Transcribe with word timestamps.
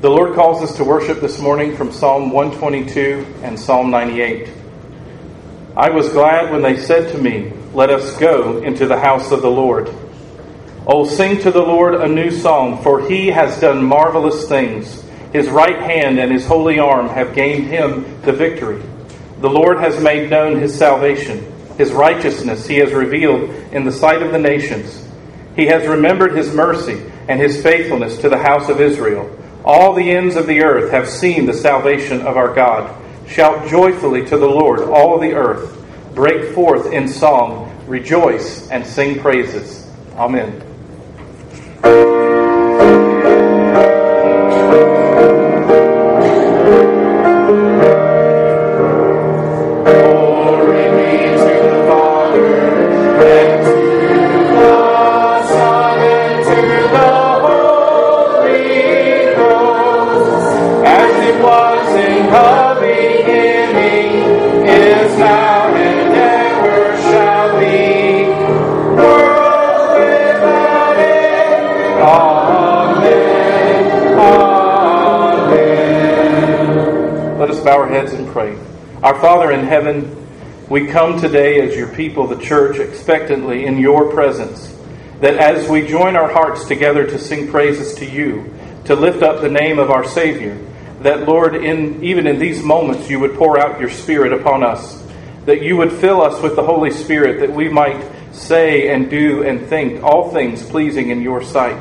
The 0.00 0.08
Lord 0.08 0.34
calls 0.34 0.62
us 0.62 0.78
to 0.78 0.84
worship 0.84 1.20
this 1.20 1.38
morning 1.38 1.76
from 1.76 1.92
Psalm 1.92 2.30
122 2.30 3.34
and 3.42 3.60
Psalm 3.60 3.90
98. 3.90 4.48
I 5.76 5.90
was 5.90 6.08
glad 6.08 6.50
when 6.50 6.62
they 6.62 6.78
said 6.78 7.12
to 7.12 7.18
me, 7.18 7.52
Let 7.74 7.90
us 7.90 8.16
go 8.16 8.62
into 8.62 8.86
the 8.86 8.98
house 8.98 9.30
of 9.30 9.42
the 9.42 9.50
Lord. 9.50 9.94
Oh, 10.86 11.04
sing 11.04 11.38
to 11.42 11.50
the 11.50 11.60
Lord 11.60 11.96
a 11.96 12.08
new 12.08 12.30
song, 12.30 12.82
for 12.82 13.06
he 13.10 13.26
has 13.26 13.60
done 13.60 13.84
marvelous 13.84 14.48
things. 14.48 15.04
His 15.34 15.50
right 15.50 15.78
hand 15.78 16.18
and 16.18 16.32
his 16.32 16.46
holy 16.46 16.78
arm 16.78 17.10
have 17.10 17.34
gained 17.34 17.66
him 17.66 18.22
the 18.22 18.32
victory. 18.32 18.82
The 19.42 19.50
Lord 19.50 19.80
has 19.80 20.02
made 20.02 20.30
known 20.30 20.60
his 20.60 20.74
salvation. 20.74 21.44
His 21.76 21.92
righteousness 21.92 22.66
he 22.66 22.76
has 22.76 22.94
revealed 22.94 23.50
in 23.70 23.84
the 23.84 23.92
sight 23.92 24.22
of 24.22 24.32
the 24.32 24.38
nations. 24.38 25.06
He 25.56 25.66
has 25.66 25.86
remembered 25.86 26.34
his 26.34 26.54
mercy 26.54 27.02
and 27.28 27.38
his 27.38 27.62
faithfulness 27.62 28.16
to 28.22 28.30
the 28.30 28.38
house 28.38 28.70
of 28.70 28.80
Israel. 28.80 29.36
All 29.64 29.92
the 29.92 30.10
ends 30.10 30.36
of 30.36 30.46
the 30.46 30.62
earth 30.62 30.90
have 30.90 31.08
seen 31.08 31.46
the 31.46 31.54
salvation 31.54 32.22
of 32.22 32.36
our 32.36 32.54
God. 32.54 32.96
Shout 33.28 33.68
joyfully 33.68 34.24
to 34.26 34.36
the 34.36 34.48
Lord, 34.48 34.80
all 34.80 35.18
the 35.18 35.34
earth. 35.34 35.76
Break 36.14 36.54
forth 36.54 36.92
in 36.92 37.06
song, 37.06 37.84
rejoice, 37.86 38.68
and 38.70 38.84
sing 38.84 39.20
praises. 39.20 39.86
Amen. 40.16 40.66
Heaven, 79.92 80.26
we 80.68 80.86
come 80.86 81.20
today 81.20 81.60
as 81.60 81.74
your 81.74 81.88
people, 81.88 82.26
the 82.26 82.40
church, 82.40 82.78
expectantly 82.78 83.66
in 83.66 83.78
your 83.78 84.12
presence, 84.12 84.72
that 85.20 85.34
as 85.34 85.68
we 85.68 85.86
join 85.86 86.14
our 86.14 86.30
hearts 86.30 86.64
together 86.66 87.04
to 87.06 87.18
sing 87.18 87.50
praises 87.50 87.94
to 87.94 88.06
you, 88.06 88.54
to 88.84 88.94
lift 88.94 89.22
up 89.22 89.40
the 89.40 89.50
name 89.50 89.78
of 89.78 89.90
our 89.90 90.04
Savior, 90.04 90.56
that, 91.00 91.26
Lord, 91.26 91.56
in, 91.56 92.04
even 92.04 92.26
in 92.26 92.38
these 92.38 92.62
moments, 92.62 93.10
you 93.10 93.18
would 93.18 93.34
pour 93.34 93.58
out 93.58 93.80
your 93.80 93.90
Spirit 93.90 94.32
upon 94.32 94.62
us, 94.62 95.02
that 95.46 95.62
you 95.62 95.76
would 95.76 95.92
fill 95.92 96.22
us 96.22 96.40
with 96.40 96.54
the 96.54 96.62
Holy 96.62 96.90
Spirit, 96.92 97.40
that 97.40 97.52
we 97.52 97.68
might 97.68 98.00
say 98.32 98.94
and 98.94 99.10
do 99.10 99.42
and 99.42 99.66
think 99.66 100.04
all 100.04 100.30
things 100.30 100.64
pleasing 100.64 101.10
in 101.10 101.20
your 101.20 101.42
sight. 101.42 101.80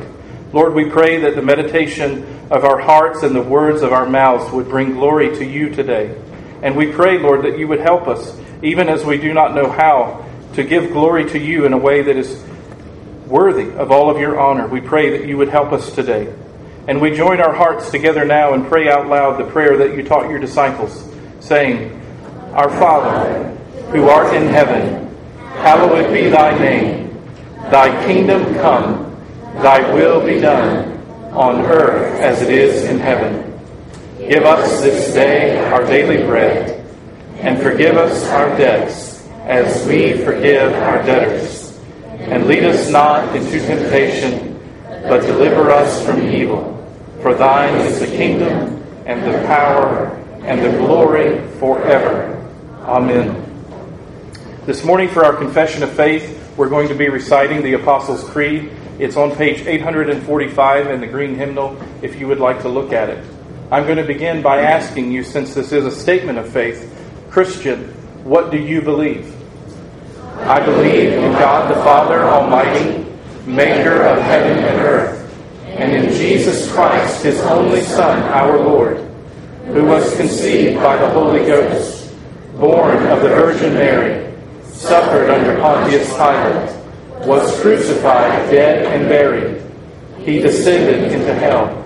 Lord, 0.51 0.73
we 0.73 0.89
pray 0.89 1.21
that 1.21 1.35
the 1.35 1.43
meditation 1.43 2.23
of 2.49 2.65
our 2.65 2.79
hearts 2.79 3.21
and 3.21 3.35
the 3.35 3.43
words 3.43 3.83
of 3.83 3.93
our 3.93 4.09
mouths 4.09 4.51
would 4.51 4.67
bring 4.67 4.93
glory 4.93 5.35
to 5.37 5.45
you 5.45 5.69
today. 5.69 6.15
And 6.61 6.75
we 6.75 6.91
pray, 6.91 7.17
Lord, 7.17 7.43
that 7.43 7.57
you 7.57 7.67
would 7.67 7.79
help 7.79 8.07
us, 8.07 8.37
even 8.61 8.89
as 8.89 9.03
we 9.03 9.17
do 9.17 9.33
not 9.33 9.55
know 9.55 9.69
how, 9.69 10.25
to 10.53 10.63
give 10.63 10.91
glory 10.91 11.29
to 11.29 11.39
you 11.39 11.65
in 11.65 11.73
a 11.73 11.77
way 11.77 12.01
that 12.01 12.15
is 12.15 12.43
worthy 13.27 13.69
of 13.71 13.91
all 13.91 14.09
of 14.09 14.19
your 14.19 14.39
honor. 14.39 14.67
We 14.67 14.81
pray 14.81 15.17
that 15.17 15.27
you 15.27 15.37
would 15.37 15.49
help 15.49 15.71
us 15.71 15.93
today. 15.93 16.33
And 16.87 16.99
we 16.99 17.15
join 17.15 17.39
our 17.39 17.53
hearts 17.53 17.91
together 17.91 18.25
now 18.25 18.53
and 18.53 18.65
pray 18.67 18.89
out 18.89 19.07
loud 19.07 19.39
the 19.39 19.49
prayer 19.51 19.77
that 19.77 19.95
you 19.95 20.03
taught 20.03 20.29
your 20.29 20.39
disciples, 20.39 21.07
saying, 21.39 22.01
Our 22.53 22.69
Father, 22.69 23.49
who 23.91 24.09
art 24.09 24.35
in 24.35 24.47
heaven, 24.47 25.15
hallowed 25.37 26.11
be 26.11 26.29
thy 26.29 26.57
name. 26.57 27.05
Thy 27.69 28.05
kingdom 28.05 28.55
come 28.55 29.09
Thy 29.61 29.93
will 29.93 30.25
be 30.25 30.39
done 30.39 30.97
on 31.33 31.65
earth 31.65 32.17
as 32.21 32.41
it 32.41 32.49
is 32.49 32.85
in 32.85 32.97
heaven. 32.97 33.48
Give 34.29 34.45
us 34.45 34.81
this 34.81 35.11
day 35.11 35.57
our 35.71 35.83
daily 35.87 36.23
bread, 36.23 36.85
and 37.39 37.59
forgive 37.63 37.97
us 37.97 38.25
our 38.27 38.55
debts 38.59 39.27
as 39.45 39.87
we 39.87 40.23
forgive 40.23 40.71
our 40.71 41.01
debtors. 41.01 41.75
And 42.19 42.45
lead 42.45 42.63
us 42.63 42.91
not 42.91 43.35
into 43.35 43.59
temptation, 43.59 44.61
but 44.85 45.21
deliver 45.21 45.71
us 45.71 46.05
from 46.05 46.21
evil. 46.27 46.77
For 47.23 47.33
thine 47.33 47.73
is 47.87 48.01
the 48.01 48.05
kingdom, 48.05 48.83
and 49.07 49.23
the 49.23 49.47
power, 49.47 50.09
and 50.43 50.63
the 50.63 50.77
glory 50.77 51.41
forever. 51.57 52.37
Amen. 52.83 53.43
This 54.67 54.85
morning, 54.85 55.09
for 55.09 55.25
our 55.25 55.33
confession 55.33 55.81
of 55.81 55.91
faith, 55.93 56.53
we're 56.55 56.69
going 56.69 56.87
to 56.89 56.95
be 56.95 57.09
reciting 57.09 57.63
the 57.63 57.73
Apostles' 57.73 58.23
Creed. 58.25 58.71
It's 58.99 59.17
on 59.17 59.35
page 59.35 59.65
845 59.65 60.85
in 60.85 61.01
the 61.01 61.07
green 61.07 61.33
hymnal 61.33 61.81
if 62.03 62.19
you 62.19 62.27
would 62.27 62.39
like 62.39 62.61
to 62.61 62.69
look 62.69 62.93
at 62.93 63.09
it. 63.09 63.25
I'm 63.71 63.83
going 63.83 63.97
to 63.97 64.03
begin 64.03 64.41
by 64.41 64.61
asking 64.61 65.11
you, 65.11 65.23
since 65.23 65.53
this 65.53 65.71
is 65.71 65.85
a 65.85 65.91
statement 65.91 66.39
of 66.39 66.51
faith, 66.51 66.91
Christian, 67.29 67.83
what 68.23 68.49
do 68.49 68.57
you 68.57 68.81
believe? 68.81 69.35
I 70.39 70.63
believe 70.65 71.13
in 71.13 71.31
God 71.33 71.69
the 71.69 71.75
Father 71.83 72.23
Almighty, 72.23 73.05
maker 73.45 74.01
of 74.01 74.21
heaven 74.23 74.57
and 74.57 74.81
earth, 74.81 75.65
and 75.67 75.91
in 75.91 76.11
Jesus 76.13 76.71
Christ, 76.71 77.23
his 77.23 77.39
only 77.41 77.81
Son, 77.81 78.23
our 78.23 78.57
Lord, 78.57 78.97
who 79.65 79.85
was 79.85 80.15
conceived 80.15 80.77
by 80.77 80.97
the 80.97 81.09
Holy 81.11 81.45
Ghost, 81.45 82.11
born 82.55 82.97
of 83.07 83.21
the 83.21 83.29
Virgin 83.29 83.75
Mary, 83.75 84.35
suffered 84.63 85.29
under 85.29 85.61
Pontius 85.61 86.11
Pilate 86.13 86.75
was 87.27 87.61
crucified, 87.61 88.49
dead, 88.49 88.85
and 88.85 89.09
buried. 89.09 89.61
He 90.25 90.39
descended 90.39 91.11
into 91.11 91.33
hell. 91.35 91.85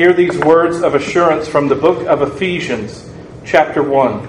Hear 0.00 0.14
these 0.14 0.38
words 0.38 0.80
of 0.80 0.94
assurance 0.94 1.46
from 1.46 1.68
the 1.68 1.74
book 1.74 2.06
of 2.06 2.22
Ephesians, 2.22 3.06
chapter 3.44 3.82
1, 3.82 4.26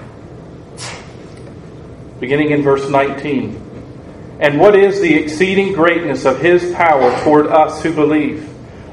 beginning 2.20 2.50
in 2.50 2.60
verse 2.60 2.90
19. 2.90 4.36
And 4.38 4.60
what 4.60 4.76
is 4.76 5.00
the 5.00 5.14
exceeding 5.14 5.72
greatness 5.72 6.26
of 6.26 6.42
his 6.42 6.74
power 6.74 7.18
toward 7.24 7.46
us 7.46 7.82
who 7.82 7.94
believe? 7.94 8.46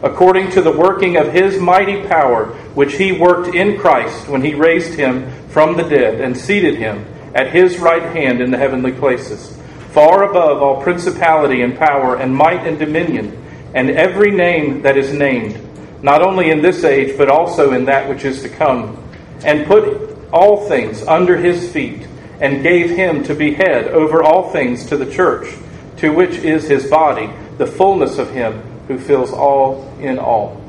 According 0.03 0.51
to 0.51 0.61
the 0.61 0.71
working 0.71 1.17
of 1.17 1.33
his 1.33 1.59
mighty 1.59 2.07
power, 2.07 2.45
which 2.75 2.95
he 2.95 3.11
worked 3.11 3.53
in 3.53 3.77
Christ 3.77 4.29
when 4.29 4.41
he 4.41 4.53
raised 4.53 4.93
him 4.93 5.29
from 5.49 5.75
the 5.75 5.83
dead 5.83 6.21
and 6.21 6.37
seated 6.37 6.75
him 6.75 7.05
at 7.35 7.51
his 7.51 7.77
right 7.77 8.15
hand 8.15 8.39
in 8.39 8.51
the 8.51 8.57
heavenly 8.57 8.93
places 8.93 9.53
far 9.91 10.23
above 10.23 10.63
all 10.63 10.81
principality 10.81 11.61
and 11.61 11.77
power 11.77 12.15
and 12.15 12.33
might 12.33 12.65
and 12.65 12.79
dominion, 12.79 13.35
and 13.75 13.89
every 13.89 14.31
name 14.31 14.81
that 14.83 14.95
is 14.95 15.11
named, 15.11 15.68
not 16.01 16.21
only 16.21 16.49
in 16.49 16.61
this 16.61 16.83
age, 16.83 17.17
but 17.17 17.29
also 17.29 17.73
in 17.73 17.85
that 17.85 18.07
which 18.09 18.25
is 18.25 18.41
to 18.41 18.49
come, 18.49 19.03
and 19.43 19.65
put 19.65 20.17
all 20.31 20.67
things 20.67 21.03
under 21.03 21.37
his 21.37 21.71
feet, 21.71 22.07
and 22.39 22.63
gave 22.63 22.89
him 22.91 23.23
to 23.23 23.35
be 23.35 23.53
head 23.53 23.87
over 23.87 24.23
all 24.23 24.51
things 24.51 24.85
to 24.85 24.97
the 24.97 25.11
church, 25.11 25.55
to 25.97 26.09
which 26.09 26.35
is 26.37 26.67
his 26.67 26.89
body, 26.89 27.29
the 27.57 27.67
fullness 27.67 28.17
of 28.17 28.31
him 28.31 28.61
who 28.87 28.97
fills 28.97 29.31
all 29.31 29.93
in 29.99 30.17
all. 30.17 30.61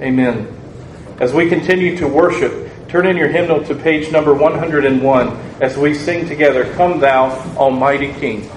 Amen. 0.00 0.54
As 1.18 1.32
we 1.32 1.48
continue 1.48 1.96
to 1.98 2.06
worship, 2.06 2.70
turn 2.88 3.06
in 3.06 3.16
your 3.16 3.28
hymnal 3.28 3.64
to 3.64 3.74
page 3.74 4.12
number 4.12 4.32
101 4.32 5.28
as 5.60 5.76
we 5.76 5.92
sing 5.94 6.28
together, 6.28 6.72
Come 6.74 7.00
Thou 7.00 7.30
Almighty 7.56 8.12
King. 8.14 8.48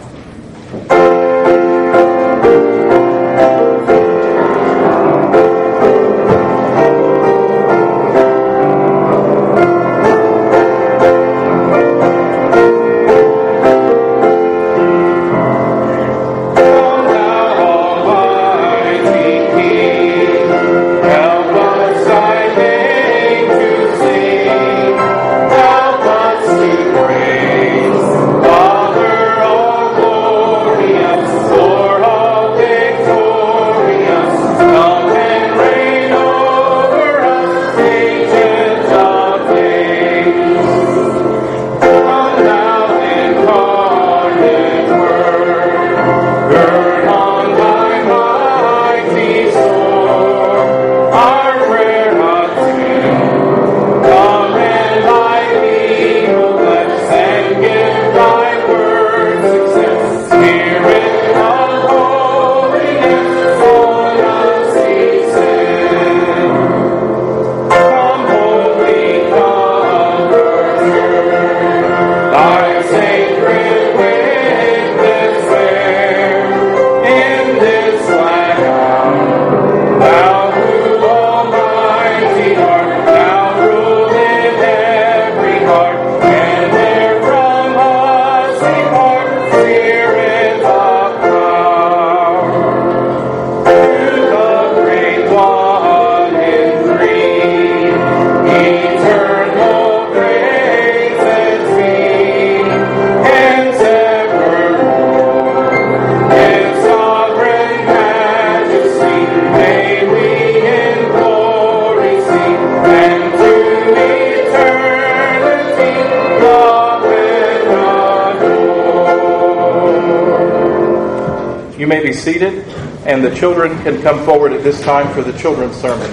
Can 123.84 124.00
come 124.04 124.24
forward 124.26 124.54
at 124.54 124.64
this 124.64 124.80
time 124.82 125.12
for 125.12 125.24
the 125.24 125.36
children's 125.40 125.76
sermon. 125.76 126.08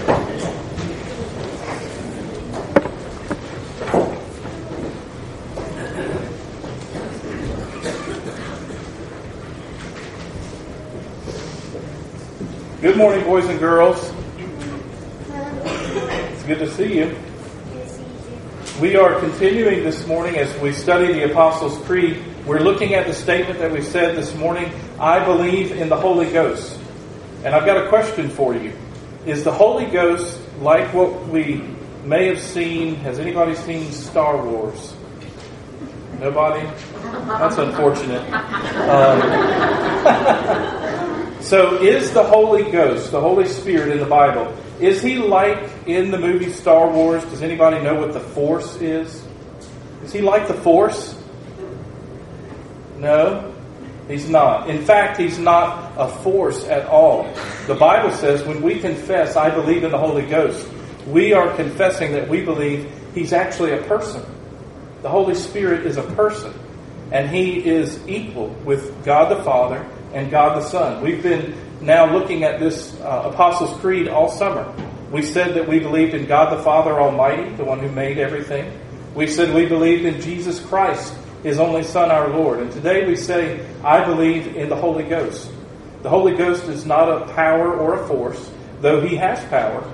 Good 12.80 12.96
morning, 12.96 13.22
boys 13.24 13.44
and 13.46 13.60
girls. 13.60 14.14
It's 15.26 16.42
good 16.44 16.60
to 16.60 16.70
see 16.70 17.00
you. 17.00 17.18
We 18.80 18.96
are 18.96 19.20
continuing 19.20 19.84
this 19.84 20.06
morning 20.06 20.36
as 20.36 20.58
we 20.60 20.72
study 20.72 21.12
the 21.12 21.30
Apostles' 21.30 21.76
Creed. 21.84 22.24
We're 22.46 22.60
looking 22.60 22.94
at 22.94 23.06
the 23.06 23.12
statement 23.12 23.58
that 23.58 23.70
we 23.70 23.82
said 23.82 24.16
this 24.16 24.34
morning 24.36 24.72
I 24.98 25.22
believe 25.22 25.72
in 25.72 25.90
the 25.90 25.96
Holy 25.96 26.30
Ghost. 26.32 26.77
And 27.44 27.54
I've 27.54 27.64
got 27.64 27.84
a 27.84 27.88
question 27.88 28.28
for 28.28 28.54
you. 28.54 28.72
Is 29.26 29.44
the 29.44 29.52
Holy 29.52 29.86
Ghost 29.86 30.40
like 30.60 30.92
what 30.92 31.28
we 31.28 31.62
may 32.04 32.26
have 32.26 32.40
seen? 32.40 32.96
Has 32.96 33.18
anybody 33.18 33.54
seen 33.54 33.90
Star 33.92 34.44
Wars? 34.44 34.94
Nobody? 36.18 36.66
That's 37.02 37.58
unfortunate. 37.58 38.22
Um, 38.88 40.74
So, 41.48 41.80
is 41.80 42.12
the 42.12 42.24
Holy 42.24 42.70
Ghost, 42.70 43.10
the 43.10 43.20
Holy 43.20 43.46
Spirit 43.46 43.90
in 43.90 44.00
the 44.00 44.04
Bible, 44.04 44.54
is 44.80 45.00
he 45.00 45.16
like 45.16 45.70
in 45.86 46.10
the 46.10 46.18
movie 46.18 46.50
Star 46.52 46.90
Wars? 46.90 47.24
Does 47.24 47.40
anybody 47.42 47.80
know 47.80 47.94
what 47.94 48.12
the 48.12 48.20
Force 48.20 48.76
is? 48.82 49.24
Is 50.04 50.12
he 50.12 50.20
like 50.20 50.46
the 50.46 50.52
Force? 50.52 51.18
No, 52.98 53.47
he's 54.08 54.28
not. 54.28 54.68
In 54.68 54.84
fact, 54.84 55.18
he's 55.18 55.38
not 55.38 55.92
a 55.96 56.08
force 56.22 56.66
at 56.66 56.86
all. 56.86 57.32
The 57.66 57.74
Bible 57.74 58.10
says 58.10 58.42
when 58.44 58.62
we 58.62 58.80
confess, 58.80 59.36
I 59.36 59.50
believe 59.50 59.84
in 59.84 59.92
the 59.92 59.98
Holy 59.98 60.26
Ghost, 60.26 60.68
we 61.06 61.32
are 61.32 61.54
confessing 61.54 62.12
that 62.12 62.28
we 62.28 62.44
believe 62.44 62.90
he's 63.14 63.32
actually 63.32 63.72
a 63.72 63.82
person. 63.82 64.22
The 65.02 65.08
Holy 65.08 65.34
Spirit 65.34 65.86
is 65.86 65.96
a 65.96 66.02
person, 66.02 66.52
and 67.12 67.30
he 67.30 67.64
is 67.64 68.06
equal 68.08 68.48
with 68.64 69.04
God 69.04 69.30
the 69.30 69.42
Father 69.44 69.88
and 70.12 70.30
God 70.30 70.60
the 70.60 70.68
Son. 70.68 71.02
We've 71.02 71.22
been 71.22 71.54
now 71.80 72.12
looking 72.12 72.42
at 72.42 72.58
this 72.58 72.98
uh, 73.00 73.30
Apostles' 73.32 73.78
Creed 73.80 74.08
all 74.08 74.28
summer. 74.28 74.74
We 75.12 75.22
said 75.22 75.54
that 75.54 75.66
we 75.68 75.78
believed 75.78 76.14
in 76.14 76.26
God 76.26 76.56
the 76.56 76.62
Father 76.62 77.00
Almighty, 77.00 77.54
the 77.54 77.64
one 77.64 77.78
who 77.78 77.90
made 77.90 78.18
everything. 78.18 78.70
We 79.14 79.26
said 79.26 79.54
we 79.54 79.66
believed 79.66 80.04
in 80.04 80.20
Jesus 80.20 80.60
Christ, 80.60 81.14
his 81.42 81.58
only 81.58 81.82
Son, 81.82 82.10
our 82.10 82.28
Lord. 82.28 82.60
And 82.60 82.72
today 82.72 83.06
we 83.06 83.16
say, 83.16 83.66
I 83.84 84.04
believe 84.04 84.56
in 84.56 84.68
the 84.68 84.76
Holy 84.76 85.04
Ghost. 85.04 85.50
The 86.02 86.08
Holy 86.08 86.36
Ghost 86.36 86.64
is 86.64 86.86
not 86.86 87.08
a 87.08 87.32
power 87.34 87.74
or 87.74 88.02
a 88.02 88.06
force, 88.06 88.50
though 88.80 89.00
he 89.00 89.16
has 89.16 89.44
power. 89.46 89.84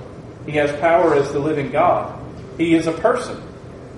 He 0.46 0.52
has 0.52 0.70
power 0.80 1.14
as 1.14 1.32
the 1.32 1.38
living 1.38 1.70
God. 1.70 2.20
He 2.58 2.74
is 2.74 2.86
a 2.86 2.92
person. 2.92 3.42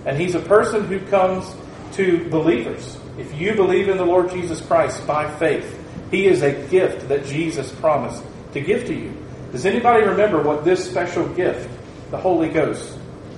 And 0.05 0.17
he's 0.17 0.35
a 0.35 0.41
person 0.41 0.87
who 0.87 1.01
comes 1.07 1.53
to 1.95 2.29
believers. 2.31 2.99
If 3.19 3.35
you 3.35 3.55
believe 3.55 3.89
in 3.89 3.97
the 3.97 4.05
Lord 4.05 4.31
Jesus 4.31 4.61
Christ 4.61 5.07
by 5.07 5.29
faith, 5.39 5.83
he 6.11 6.27
is 6.27 6.43
a 6.43 6.53
gift 6.69 7.09
that 7.09 7.27
Jesus 7.27 7.73
promised 7.73 8.23
to 8.53 8.61
give 8.61 8.87
to 8.87 8.95
you. 8.95 9.13
Does 9.53 9.67
anybody 9.67 10.05
remember 10.05 10.43
what 10.43 10.65
this 10.65 10.89
special 10.89 11.27
gift, 11.31 11.69
the 12.11 12.19
Holy 12.19 12.49
Ghost, 12.49 12.93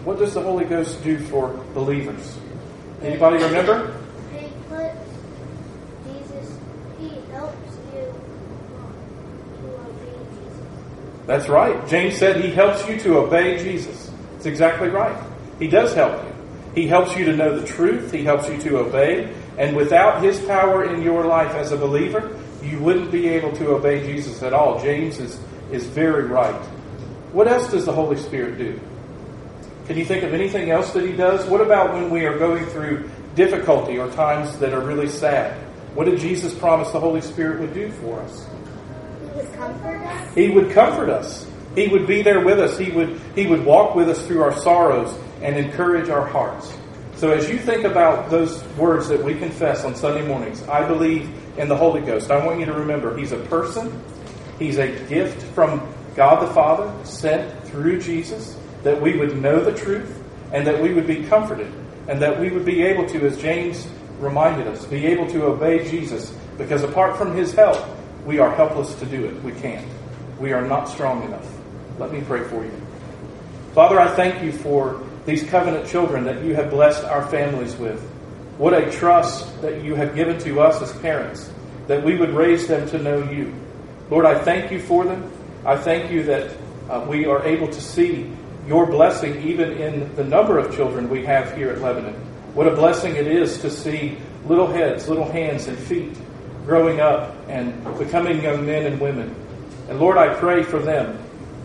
what 0.04 0.18
does 0.18 0.34
the 0.34 0.42
Holy 0.42 0.64
Ghost 0.64 1.02
do 1.02 1.18
for 1.18 1.48
believers? 1.74 2.36
Anybody 3.02 3.42
remember? 3.44 3.94
He 4.32 4.48
puts 4.68 5.08
Jesus, 6.04 6.58
he 6.98 7.08
helps 7.30 7.76
you 7.94 8.12
to 9.56 9.68
obey 9.68 10.16
Jesus. 10.30 11.26
That's 11.26 11.48
right. 11.48 11.88
James 11.88 12.16
said 12.16 12.44
he 12.44 12.50
helps 12.50 12.88
you 12.88 12.98
to 13.00 13.18
obey 13.18 13.62
Jesus. 13.62 14.10
It's 14.36 14.46
exactly 14.46 14.88
right. 14.88 15.16
He 15.58 15.68
does 15.68 15.94
help 15.94 16.24
you. 16.24 16.32
He 16.74 16.86
helps 16.86 17.16
you 17.16 17.24
to 17.26 17.36
know 17.36 17.58
the 17.58 17.66
truth. 17.66 18.12
He 18.12 18.24
helps 18.24 18.48
you 18.48 18.58
to 18.62 18.78
obey. 18.78 19.32
And 19.58 19.76
without 19.76 20.22
his 20.22 20.38
power 20.40 20.84
in 20.84 21.02
your 21.02 21.24
life 21.24 21.52
as 21.54 21.72
a 21.72 21.76
believer, 21.76 22.36
you 22.62 22.78
wouldn't 22.80 23.10
be 23.10 23.28
able 23.28 23.52
to 23.56 23.70
obey 23.70 24.04
Jesus 24.06 24.42
at 24.42 24.52
all. 24.52 24.80
James 24.80 25.18
is, 25.18 25.40
is 25.72 25.86
very 25.86 26.24
right. 26.24 26.54
What 27.32 27.48
else 27.48 27.70
does 27.70 27.84
the 27.84 27.92
Holy 27.92 28.16
Spirit 28.16 28.58
do? 28.58 28.80
Can 29.88 29.96
you 29.96 30.04
think 30.04 30.22
of 30.22 30.34
anything 30.34 30.68
else 30.70 30.92
that 30.92 31.02
he 31.02 31.12
does? 31.12 31.48
What 31.48 31.62
about 31.62 31.94
when 31.94 32.10
we 32.10 32.26
are 32.26 32.38
going 32.38 32.66
through 32.66 33.08
difficulty 33.34 33.98
or 33.98 34.10
times 34.10 34.58
that 34.58 34.74
are 34.74 34.82
really 34.82 35.08
sad? 35.08 35.56
What 35.94 36.04
did 36.04 36.20
Jesus 36.20 36.54
promise 36.54 36.90
the 36.90 37.00
Holy 37.00 37.22
Spirit 37.22 37.58
would 37.60 37.72
do 37.72 37.90
for 37.92 38.20
us? 38.20 38.46
He 39.24 39.40
would 39.40 39.54
comfort 39.54 39.96
us. 40.02 40.34
He 40.34 40.50
would 40.50 40.70
comfort 40.72 41.08
us. 41.08 41.50
He 41.74 41.88
would 41.88 42.06
be 42.06 42.20
there 42.20 42.44
with 42.44 42.60
us. 42.60 42.76
He 42.76 42.90
would, 42.90 43.18
he 43.34 43.46
would 43.46 43.64
walk 43.64 43.94
with 43.94 44.10
us 44.10 44.26
through 44.26 44.42
our 44.42 44.54
sorrows 44.58 45.18
and 45.40 45.56
encourage 45.56 46.10
our 46.10 46.26
hearts. 46.26 46.70
So 47.16 47.30
as 47.30 47.48
you 47.48 47.56
think 47.58 47.84
about 47.84 48.28
those 48.28 48.62
words 48.76 49.08
that 49.08 49.24
we 49.24 49.36
confess 49.36 49.86
on 49.86 49.96
Sunday 49.96 50.26
mornings, 50.28 50.62
I 50.68 50.86
believe 50.86 51.30
in 51.56 51.66
the 51.66 51.76
Holy 51.76 52.02
Ghost. 52.02 52.30
I 52.30 52.44
want 52.44 52.60
you 52.60 52.66
to 52.66 52.74
remember 52.74 53.16
He's 53.16 53.32
a 53.32 53.38
person, 53.38 54.04
He's 54.58 54.76
a 54.76 54.88
gift 55.06 55.42
from 55.54 55.80
God 56.14 56.46
the 56.46 56.52
Father 56.52 56.92
sent 57.06 57.66
through 57.68 58.02
Jesus 58.02 58.57
that 58.82 59.00
we 59.00 59.16
would 59.16 59.40
know 59.40 59.62
the 59.62 59.76
truth 59.76 60.22
and 60.52 60.66
that 60.66 60.80
we 60.80 60.94
would 60.94 61.06
be 61.06 61.24
comforted 61.24 61.72
and 62.08 62.20
that 62.22 62.40
we 62.40 62.50
would 62.50 62.64
be 62.64 62.82
able 62.82 63.06
to, 63.08 63.26
as 63.26 63.36
James 63.38 63.86
reminded 64.18 64.66
us, 64.66 64.84
be 64.86 65.06
able 65.06 65.28
to 65.30 65.44
obey 65.44 65.88
Jesus 65.88 66.30
because 66.56 66.82
apart 66.82 67.16
from 67.16 67.36
His 67.36 67.52
help, 67.54 67.78
we 68.24 68.38
are 68.38 68.54
helpless 68.54 68.94
to 68.96 69.06
do 69.06 69.24
it. 69.26 69.42
We 69.42 69.52
can't. 69.52 69.86
We 70.38 70.52
are 70.52 70.62
not 70.62 70.88
strong 70.88 71.22
enough. 71.24 71.46
Let 71.98 72.12
me 72.12 72.20
pray 72.20 72.44
for 72.44 72.64
you. 72.64 72.72
Father, 73.74 74.00
I 74.00 74.14
thank 74.14 74.42
you 74.42 74.52
for 74.52 75.06
these 75.26 75.42
covenant 75.44 75.88
children 75.88 76.24
that 76.24 76.42
you 76.44 76.54
have 76.54 76.70
blessed 76.70 77.04
our 77.04 77.26
families 77.28 77.76
with. 77.76 78.00
What 78.56 78.74
a 78.74 78.90
trust 78.90 79.60
that 79.62 79.84
you 79.84 79.94
have 79.94 80.14
given 80.14 80.38
to 80.40 80.60
us 80.60 80.80
as 80.82 80.92
parents, 81.00 81.50
that 81.86 82.02
we 82.02 82.16
would 82.16 82.30
raise 82.30 82.66
them 82.66 82.88
to 82.90 82.98
know 82.98 83.22
you. 83.30 83.54
Lord, 84.10 84.24
I 84.24 84.38
thank 84.42 84.72
you 84.72 84.80
for 84.80 85.04
them. 85.04 85.30
I 85.64 85.76
thank 85.76 86.10
you 86.10 86.22
that 86.24 86.50
uh, 86.88 87.04
we 87.08 87.26
are 87.26 87.44
able 87.44 87.68
to 87.68 87.80
see 87.80 88.30
your 88.68 88.86
blessing 88.86 89.42
even 89.42 89.72
in 89.72 90.14
the 90.14 90.24
number 90.24 90.58
of 90.58 90.76
children 90.76 91.08
we 91.08 91.24
have 91.24 91.56
here 91.56 91.70
at 91.70 91.80
Lebanon. 91.80 92.14
What 92.54 92.68
a 92.68 92.74
blessing 92.76 93.16
it 93.16 93.26
is 93.26 93.58
to 93.62 93.70
see 93.70 94.18
little 94.46 94.66
heads, 94.66 95.08
little 95.08 95.28
hands, 95.28 95.68
and 95.68 95.78
feet 95.78 96.16
growing 96.66 97.00
up 97.00 97.34
and 97.48 97.72
becoming 97.98 98.42
young 98.42 98.66
men 98.66 98.84
and 98.84 99.00
women. 99.00 99.34
And 99.88 99.98
Lord, 99.98 100.18
I 100.18 100.34
pray 100.34 100.62
for 100.62 100.78
them 100.78 101.18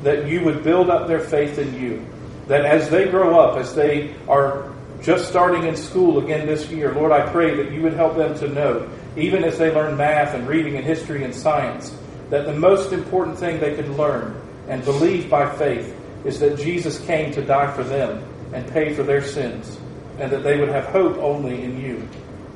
that 0.03 0.27
you 0.27 0.45
would 0.45 0.63
build 0.63 0.89
up 0.89 1.07
their 1.07 1.19
faith 1.19 1.59
in 1.59 1.73
you. 1.79 2.05
That 2.47 2.65
as 2.65 2.89
they 2.89 3.09
grow 3.09 3.37
up, 3.37 3.57
as 3.57 3.75
they 3.75 4.15
are 4.29 4.71
just 5.01 5.27
starting 5.27 5.65
in 5.65 5.75
school 5.75 6.23
again 6.23 6.47
this 6.47 6.69
year, 6.69 6.93
Lord, 6.93 7.11
I 7.11 7.29
pray 7.29 7.55
that 7.55 7.73
you 7.73 7.81
would 7.81 7.93
help 7.93 8.15
them 8.15 8.37
to 8.39 8.47
know, 8.47 8.89
even 9.17 9.43
as 9.43 9.57
they 9.57 9.73
learn 9.73 9.97
math 9.97 10.33
and 10.33 10.47
reading 10.47 10.77
and 10.77 10.85
history 10.85 11.25
and 11.25 11.35
science, 11.35 11.93
that 12.29 12.45
the 12.45 12.53
most 12.53 12.93
important 12.93 13.37
thing 13.37 13.59
they 13.59 13.75
could 13.75 13.89
learn 13.89 14.39
and 14.69 14.83
believe 14.85 15.29
by 15.29 15.53
faith 15.57 15.93
is 16.25 16.39
that 16.39 16.57
Jesus 16.57 16.99
came 17.05 17.31
to 17.33 17.41
die 17.41 17.71
for 17.73 17.83
them 17.83 18.23
and 18.53 18.67
pay 18.71 18.93
for 18.93 19.03
their 19.03 19.23
sins, 19.23 19.77
and 20.19 20.31
that 20.31 20.43
they 20.43 20.59
would 20.59 20.69
have 20.69 20.85
hope 20.85 21.17
only 21.17 21.63
in 21.63 21.81
you. 21.81 22.07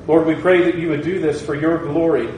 Lord, 0.06 0.26
we 0.26 0.34
pray 0.34 0.62
that 0.64 0.78
you 0.78 0.88
would 0.88 1.02
do 1.02 1.20
this 1.20 1.44
for 1.44 1.54
your 1.54 1.78
glory, 1.78 2.28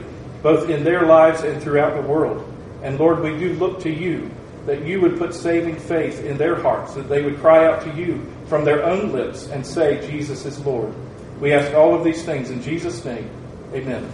both 0.43 0.69
in 0.69 0.83
their 0.83 1.05
lives 1.05 1.43
and 1.43 1.61
throughout 1.61 1.95
the 1.95 2.07
world. 2.07 2.47
And 2.83 2.99
Lord, 2.99 3.21
we 3.21 3.37
do 3.37 3.53
look 3.53 3.79
to 3.81 3.89
you 3.89 4.29
that 4.65 4.85
you 4.85 5.01
would 5.01 5.17
put 5.17 5.33
saving 5.33 5.75
faith 5.75 6.23
in 6.23 6.37
their 6.37 6.55
hearts, 6.55 6.93
that 6.93 7.09
they 7.09 7.23
would 7.23 7.39
cry 7.39 7.65
out 7.65 7.81
to 7.83 7.91
you 7.93 8.25
from 8.47 8.63
their 8.65 8.83
own 8.83 9.11
lips 9.11 9.47
and 9.47 9.65
say, 9.65 10.05
Jesus 10.09 10.45
is 10.45 10.59
Lord. 10.65 10.93
We 11.39 11.53
ask 11.53 11.73
all 11.73 11.95
of 11.95 12.03
these 12.03 12.23
things 12.23 12.49
in 12.49 12.61
Jesus' 12.61 13.03
name. 13.03 13.29
Amen. 13.73 14.07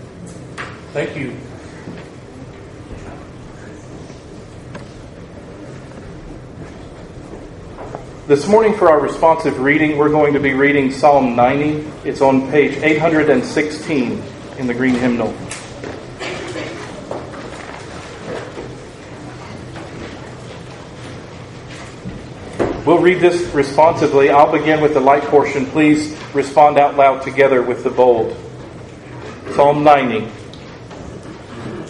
Thank 0.94 1.18
you. 1.18 1.36
This 8.28 8.46
morning, 8.46 8.74
for 8.74 8.90
our 8.90 9.00
responsive 9.00 9.62
reading, 9.62 9.98
we're 9.98 10.10
going 10.10 10.34
to 10.34 10.40
be 10.42 10.54
reading 10.54 10.92
Psalm 10.92 11.38
90. 11.38 11.88
It's 12.04 12.20
on 12.20 12.52
page 12.52 12.76
816 12.76 14.22
in 14.58 14.68
the 14.68 14.74
Green 14.74 14.96
Hymnal. 14.96 15.34
We'll 22.86 23.00
read 23.00 23.22
this 23.22 23.44
responsively. 23.54 24.30
I'll 24.30 24.52
begin 24.52 24.82
with 24.82 24.94
the 24.94 25.00
light 25.00 25.24
portion. 25.24 25.66
Please 25.66 26.14
respond 26.34 26.78
out 26.78 26.98
loud 26.98 27.22
together 27.22 27.62
with 27.62 27.86
the 27.86 27.92
bold. 27.92 28.36
Psalm 29.52 29.86
90. 29.86 30.30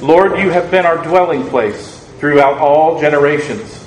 Lord, 0.06 0.38
you 0.38 0.52
have 0.52 0.70
been 0.70 0.86
our 0.86 1.04
dwelling 1.04 1.48
place 1.48 1.98
throughout 2.20 2.60
all 2.60 3.02
generations. 3.02 3.78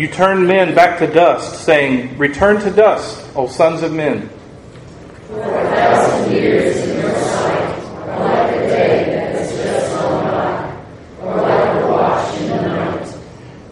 You 0.00 0.08
turn 0.20 0.46
men 0.46 0.74
back 0.74 0.98
to 0.98 1.06
dust, 1.06 1.64
saying, 1.64 2.18
Return 2.18 2.60
to 2.60 2.70
dust, 2.70 3.26
O 3.34 3.46
sons 3.46 3.80
of 3.80 3.90
men. 3.90 4.28
For 5.28 5.40
a 5.40 5.64
thousand 5.70 6.32
years 6.32 6.76
in 6.76 7.00
your 7.00 7.14
sight 7.14 7.96
are 7.96 8.18
like 8.18 8.54
a 8.54 8.58
day 8.68 9.04
that 9.14 9.34
has 9.34 9.50
just 9.50 9.96
gone 9.96 10.24
by, 10.24 11.26
or 11.26 11.36
like 11.40 11.82
a 11.82 11.86
watch 11.90 12.38
in 12.38 12.48
the 12.48 12.62
night. 12.68 13.16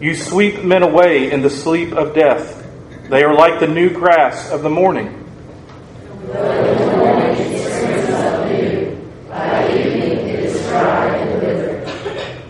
You 0.01 0.15
sweep 0.15 0.65
men 0.65 0.83
away 0.83 1.31
in 1.31 1.43
the 1.43 1.51
sleep 1.51 1.93
of 1.93 2.15
death. 2.15 2.67
They 3.11 3.25
are 3.25 3.35
like 3.35 3.61
the 3.61 3.69
new 3.69 3.91
grass 3.91 4.51
of 4.51 4.63
the 4.63 4.71
morning. 4.71 5.27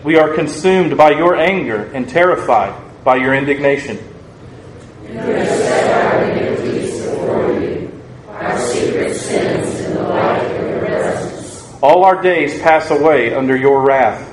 We 0.05 0.15
are 0.15 0.33
consumed 0.33 0.95
by 0.95 1.09
your 1.09 1.35
anger 1.35 1.91
and 1.93 2.07
terrified 2.07 2.88
by 3.09 3.15
your 3.15 3.33
indignation. 3.33 3.97
You 5.07 5.13
have 5.13 5.47
set 5.47 6.05
our 6.05 6.23
iniquities 6.25 7.01
before 7.01 7.59
you, 7.59 8.01
our 8.27 8.59
secret 8.59 9.15
sins 9.15 9.79
in 9.79 9.95
the 9.95 10.03
light 10.03 10.45
of 10.45 10.69
your 10.69 10.79
presence. 10.85 11.73
All 11.81 12.05
our 12.05 12.21
days 12.21 12.61
pass 12.61 12.91
away 12.91 13.33
under 13.33 13.57
your 13.57 13.81
wrath. 13.81 14.31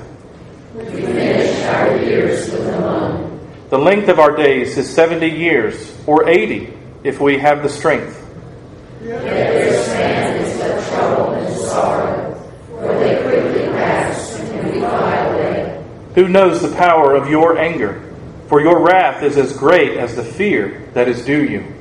We 0.74 0.84
finish 0.84 1.64
our 1.64 1.96
years 1.96 2.50
with 2.50 2.68
a 2.68 2.80
moan. 2.82 3.50
The 3.70 3.78
length 3.78 4.10
of 4.10 4.18
our 4.18 4.36
days 4.36 4.76
is 4.76 4.94
70 4.94 5.26
years, 5.26 5.96
or 6.06 6.28
80, 6.28 6.70
if 7.02 7.18
we 7.18 7.38
have 7.38 7.62
the 7.62 7.70
strength. 7.70 8.22
Yet 9.02 9.24
is 9.24 10.58
but 10.58 10.86
trouble 10.90 11.30
and 11.30 11.60
sorrow, 11.60 12.52
for 12.68 12.98
they 12.98 13.22
quickly 13.22 13.68
pass 13.68 14.38
and 14.38 14.70
we 14.70 14.80
fly 14.80 15.14
away. 15.14 15.84
Who 16.14 16.28
knows 16.28 16.60
the 16.60 16.76
power 16.76 17.14
of 17.14 17.30
your 17.30 17.56
anger? 17.56 18.02
For 18.48 18.60
your 18.60 18.78
wrath 18.80 19.22
is 19.24 19.36
as 19.36 19.52
great 19.56 19.96
as 19.98 20.14
the 20.14 20.22
fear 20.22 20.88
that 20.94 21.08
is 21.08 21.24
due 21.24 21.42
you. 21.42 21.74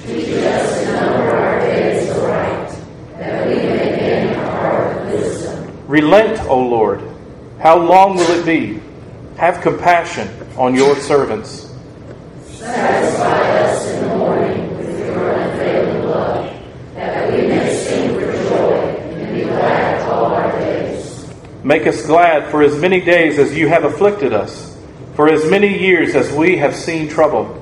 Teach 0.00 0.28
us 0.28 0.86
number 0.86 1.30
our 1.30 1.60
days 1.60 2.10
aright, 2.10 2.68
that 3.18 3.48
we 3.48 3.54
may 3.54 3.96
gain 3.98 4.34
heart 4.34 4.96
of 4.98 5.12
wisdom. 5.12 5.86
Relent, 5.86 6.40
O 6.48 6.58
Lord. 6.58 7.00
How 7.58 7.78
long 7.78 8.16
will 8.16 8.30
it 8.30 8.44
be? 8.44 8.82
Have 9.38 9.62
compassion 9.62 10.28
on 10.58 10.74
your 10.74 10.94
servants. 10.96 11.72
Satisfy 12.44 13.60
us 13.60 13.86
in 13.88 14.08
the 14.08 14.16
morning 14.16 14.76
with 14.76 14.98
your 14.98 15.32
unfailing 15.32 16.04
love, 16.04 16.60
that 16.94 17.32
we 17.32 17.46
may 17.46 17.74
sing 17.76 18.14
for 18.14 18.30
joy 18.30 18.74
and 18.74 19.34
be 19.36 19.44
glad 19.44 20.02
all 20.10 20.26
our 20.26 20.52
days. 20.60 21.26
Make 21.64 21.86
us 21.86 22.04
glad 22.04 22.50
for 22.50 22.62
as 22.62 22.76
many 22.76 23.00
days 23.00 23.38
as 23.38 23.56
you 23.56 23.68
have 23.68 23.84
afflicted 23.84 24.32
us, 24.34 24.71
for 25.14 25.28
as 25.28 25.48
many 25.50 25.78
years 25.78 26.14
as 26.14 26.32
we 26.32 26.56
have 26.56 26.74
seen 26.74 27.08
trouble. 27.08 27.58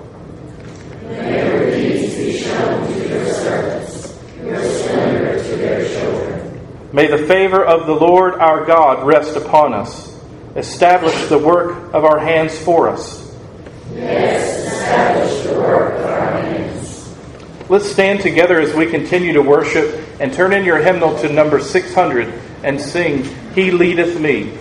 May 6.92 7.06
the 7.06 7.18
favor 7.18 7.64
of 7.64 7.86
the 7.86 7.94
Lord 7.94 8.34
our 8.34 8.64
God 8.64 9.06
rest 9.06 9.36
upon 9.36 9.74
us. 9.74 10.18
Establish 10.56 11.28
the 11.28 11.38
work 11.38 11.94
of 11.94 12.04
our 12.04 12.18
hands 12.18 12.58
for 12.58 12.88
us. 12.88 13.32
Yes, 13.94 14.66
establish 14.66 15.46
the 15.46 15.60
work 15.60 15.94
of 16.00 16.04
our 16.06 16.42
hands. 16.42 17.14
Let's 17.68 17.88
stand 17.88 18.20
together 18.20 18.60
as 18.60 18.74
we 18.74 18.86
continue 18.86 19.32
to 19.34 19.42
worship 19.42 20.04
and 20.18 20.32
turn 20.32 20.52
in 20.52 20.64
your 20.64 20.78
hymnal 20.78 21.16
to 21.20 21.32
number 21.32 21.60
600 21.60 22.34
and 22.64 22.80
sing, 22.80 23.24
He 23.54 23.70
Leadeth 23.70 24.20
Me. 24.20 24.52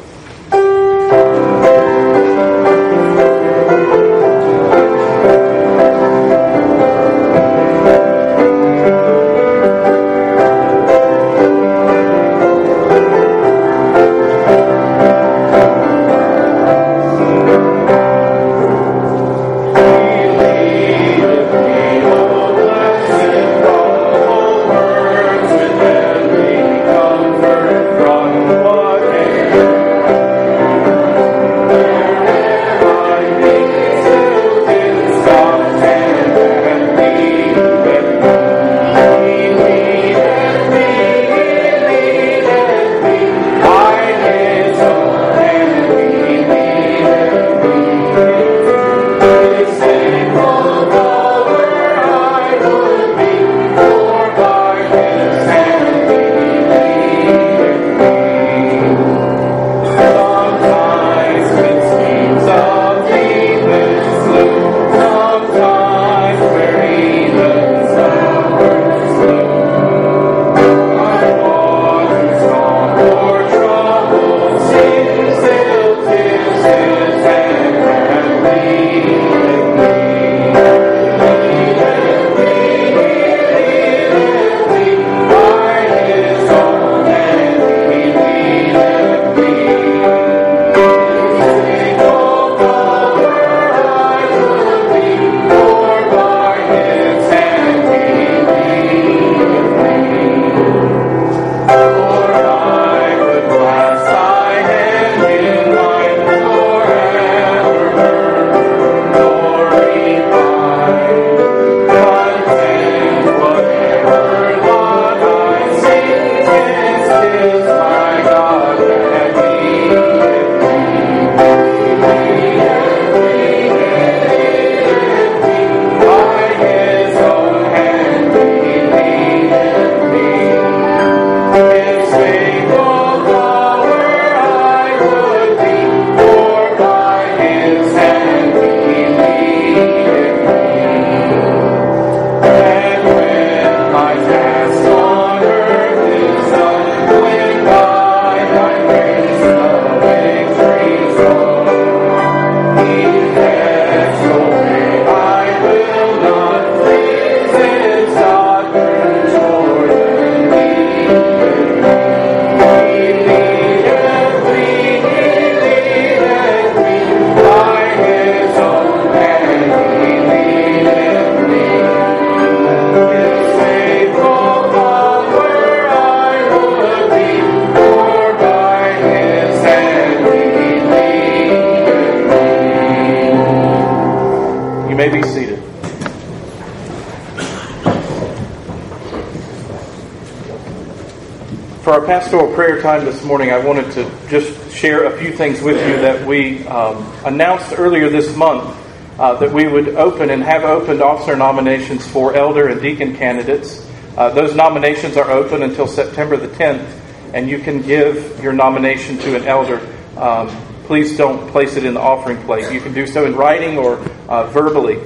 Pastoral 192.09 192.51
prayer 192.55 192.81
time 192.81 193.05
this 193.05 193.23
morning, 193.23 193.51
I 193.51 193.63
wanted 193.63 193.91
to 193.91 194.11
just 194.29 194.71
share 194.75 195.03
a 195.03 195.15
few 195.19 195.31
things 195.31 195.61
with 195.61 195.75
you 195.75 195.97
that 195.97 196.25
we 196.25 196.65
um, 196.65 197.05
announced 197.23 197.75
earlier 197.77 198.09
this 198.09 198.35
month 198.35 198.75
uh, 199.19 199.35
that 199.35 199.53
we 199.53 199.67
would 199.67 199.89
open 199.89 200.31
and 200.31 200.41
have 200.41 200.63
opened 200.63 201.03
officer 201.03 201.35
nominations 201.35 202.07
for 202.07 202.33
elder 202.33 202.69
and 202.69 202.81
deacon 202.81 203.15
candidates. 203.15 203.87
Uh, 204.17 204.31
those 204.31 204.55
nominations 204.55 205.17
are 205.17 205.29
open 205.29 205.61
until 205.61 205.85
September 205.85 206.35
the 206.35 206.47
10th, 206.47 206.99
and 207.35 207.47
you 207.47 207.59
can 207.59 207.79
give 207.83 208.43
your 208.43 208.53
nomination 208.53 209.19
to 209.19 209.35
an 209.35 209.43
elder. 209.43 209.79
Um, 210.17 210.49
please 210.85 211.15
don't 211.15 211.47
place 211.51 211.75
it 211.75 211.85
in 211.85 211.93
the 211.93 212.01
offering 212.01 212.41
plate. 212.41 212.73
You 212.73 212.81
can 212.81 212.91
do 212.95 213.05
so 213.05 213.27
in 213.27 213.35
writing 213.35 213.77
or 213.77 213.97
uh, 214.27 214.47
verbally. 214.47 214.99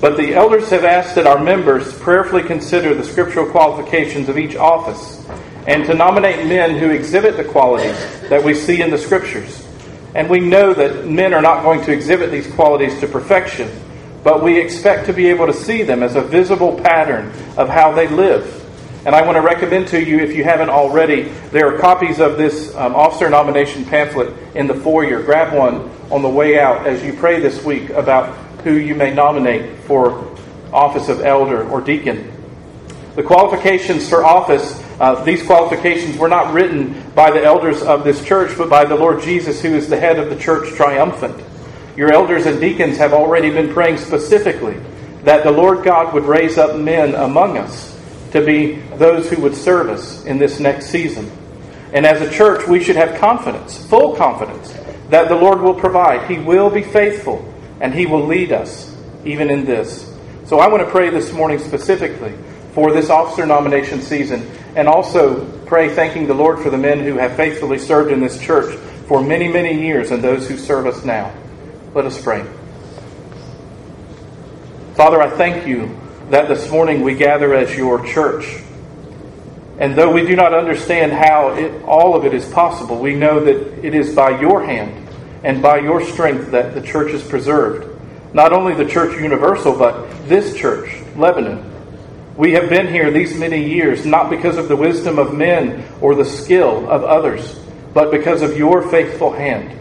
But 0.00 0.16
the 0.16 0.36
elders 0.36 0.70
have 0.70 0.84
asked 0.84 1.16
that 1.16 1.26
our 1.26 1.42
members 1.42 1.92
prayerfully 1.98 2.44
consider 2.44 2.94
the 2.94 3.02
scriptural 3.02 3.50
qualifications 3.50 4.28
of 4.28 4.38
each 4.38 4.54
office 4.54 5.19
and 5.70 5.86
to 5.86 5.94
nominate 5.94 6.44
men 6.48 6.76
who 6.76 6.90
exhibit 6.90 7.36
the 7.36 7.44
qualities 7.44 7.96
that 8.28 8.42
we 8.42 8.54
see 8.54 8.82
in 8.82 8.90
the 8.90 8.98
Scriptures. 8.98 9.64
And 10.16 10.28
we 10.28 10.40
know 10.40 10.74
that 10.74 11.06
men 11.06 11.32
are 11.32 11.40
not 11.40 11.62
going 11.62 11.80
to 11.82 11.92
exhibit 11.92 12.32
these 12.32 12.52
qualities 12.54 12.98
to 12.98 13.06
perfection, 13.06 13.70
but 14.24 14.42
we 14.42 14.58
expect 14.58 15.06
to 15.06 15.12
be 15.12 15.28
able 15.28 15.46
to 15.46 15.52
see 15.52 15.84
them 15.84 16.02
as 16.02 16.16
a 16.16 16.22
visible 16.22 16.76
pattern 16.80 17.32
of 17.56 17.68
how 17.68 17.92
they 17.92 18.08
live. 18.08 18.56
And 19.06 19.14
I 19.14 19.24
want 19.24 19.36
to 19.36 19.42
recommend 19.42 19.86
to 19.88 20.04
you, 20.04 20.18
if 20.18 20.34
you 20.34 20.42
haven't 20.42 20.70
already, 20.70 21.30
there 21.52 21.72
are 21.72 21.78
copies 21.78 22.18
of 22.18 22.36
this 22.36 22.74
um, 22.74 22.96
officer 22.96 23.30
nomination 23.30 23.84
pamphlet 23.84 24.34
in 24.56 24.66
the 24.66 24.74
foyer. 24.74 25.22
Grab 25.22 25.56
one 25.56 25.88
on 26.10 26.22
the 26.22 26.28
way 26.28 26.58
out 26.58 26.84
as 26.84 27.00
you 27.04 27.12
pray 27.12 27.38
this 27.38 27.64
week 27.64 27.90
about 27.90 28.36
who 28.64 28.72
you 28.72 28.96
may 28.96 29.14
nominate 29.14 29.78
for 29.84 30.36
office 30.72 31.08
of 31.08 31.20
elder 31.20 31.62
or 31.70 31.80
deacon. 31.80 32.32
The 33.14 33.22
qualifications 33.22 34.08
for 34.08 34.24
office 34.24 34.82
uh, 35.00 35.24
these 35.24 35.42
qualifications 35.42 36.18
were 36.18 36.28
not 36.28 36.52
written 36.52 37.10
by 37.14 37.30
the 37.30 37.42
elders 37.42 37.82
of 37.82 38.04
this 38.04 38.22
church, 38.22 38.56
but 38.58 38.68
by 38.68 38.84
the 38.84 38.94
Lord 38.94 39.22
Jesus, 39.22 39.62
who 39.62 39.74
is 39.74 39.88
the 39.88 39.98
head 39.98 40.18
of 40.18 40.28
the 40.28 40.36
church 40.36 40.74
triumphant. 40.74 41.42
Your 41.96 42.12
elders 42.12 42.44
and 42.44 42.60
deacons 42.60 42.98
have 42.98 43.14
already 43.14 43.48
been 43.50 43.72
praying 43.72 43.96
specifically 43.96 44.78
that 45.24 45.42
the 45.42 45.50
Lord 45.50 45.84
God 45.84 46.12
would 46.12 46.24
raise 46.24 46.58
up 46.58 46.78
men 46.78 47.14
among 47.14 47.56
us 47.56 47.98
to 48.32 48.44
be 48.44 48.74
those 48.96 49.30
who 49.30 49.40
would 49.40 49.54
serve 49.54 49.88
us 49.88 50.24
in 50.26 50.38
this 50.38 50.60
next 50.60 50.86
season. 50.86 51.30
And 51.94 52.04
as 52.04 52.20
a 52.20 52.30
church, 52.30 52.68
we 52.68 52.84
should 52.84 52.96
have 52.96 53.18
confidence, 53.18 53.84
full 53.86 54.16
confidence, 54.16 54.72
that 55.08 55.28
the 55.28 55.34
Lord 55.34 55.62
will 55.62 55.74
provide. 55.74 56.30
He 56.30 56.38
will 56.38 56.70
be 56.70 56.82
faithful, 56.82 57.42
and 57.80 57.94
He 57.94 58.04
will 58.04 58.26
lead 58.26 58.52
us 58.52 58.94
even 59.24 59.50
in 59.50 59.64
this. 59.64 60.14
So 60.44 60.58
I 60.58 60.68
want 60.68 60.84
to 60.84 60.90
pray 60.90 61.08
this 61.08 61.32
morning 61.32 61.58
specifically 61.58 62.34
for 62.74 62.92
this 62.92 63.10
officer 63.10 63.46
nomination 63.46 64.02
season 64.02 64.48
and 64.76 64.88
also 64.88 65.46
pray 65.66 65.94
thanking 65.94 66.26
the 66.26 66.34
Lord 66.34 66.60
for 66.60 66.70
the 66.70 66.78
men 66.78 67.00
who 67.00 67.16
have 67.16 67.36
faithfully 67.36 67.78
served 67.78 68.12
in 68.12 68.20
this 68.20 68.40
church 68.40 68.76
for 69.06 69.22
many, 69.22 69.48
many 69.48 69.80
years 69.80 70.10
and 70.10 70.22
those 70.22 70.48
who 70.48 70.56
serve 70.56 70.86
us 70.86 71.04
now. 71.04 71.32
Let 71.94 72.04
us 72.04 72.20
pray. 72.20 72.44
Father, 74.94 75.20
I 75.20 75.30
thank 75.30 75.66
you 75.66 75.98
that 76.30 76.48
this 76.48 76.70
morning 76.70 77.02
we 77.02 77.14
gather 77.14 77.54
as 77.54 77.76
your 77.76 78.06
church. 78.06 78.62
And 79.78 79.96
though 79.96 80.12
we 80.12 80.26
do 80.26 80.36
not 80.36 80.52
understand 80.52 81.12
how 81.12 81.54
it, 81.54 81.82
all 81.84 82.14
of 82.14 82.24
it 82.24 82.34
is 82.34 82.44
possible, 82.50 82.98
we 82.98 83.14
know 83.14 83.42
that 83.44 83.84
it 83.84 83.94
is 83.94 84.14
by 84.14 84.40
your 84.40 84.64
hand 84.64 85.08
and 85.42 85.62
by 85.62 85.78
your 85.78 86.04
strength 86.04 86.50
that 86.50 86.74
the 86.74 86.82
church 86.82 87.12
is 87.12 87.22
preserved. 87.22 87.86
Not 88.34 88.52
only 88.52 88.74
the 88.74 88.88
church 88.88 89.18
universal, 89.18 89.76
but 89.76 90.28
this 90.28 90.54
church, 90.54 91.02
Lebanon, 91.16 91.69
we 92.40 92.52
have 92.52 92.70
been 92.70 92.88
here 92.88 93.10
these 93.10 93.36
many 93.36 93.68
years 93.70 94.06
not 94.06 94.30
because 94.30 94.56
of 94.56 94.66
the 94.66 94.74
wisdom 94.74 95.18
of 95.18 95.34
men 95.34 95.86
or 96.00 96.14
the 96.14 96.24
skill 96.24 96.88
of 96.88 97.04
others, 97.04 97.60
but 97.92 98.10
because 98.10 98.40
of 98.40 98.56
your 98.56 98.88
faithful 98.88 99.30
hand. 99.30 99.78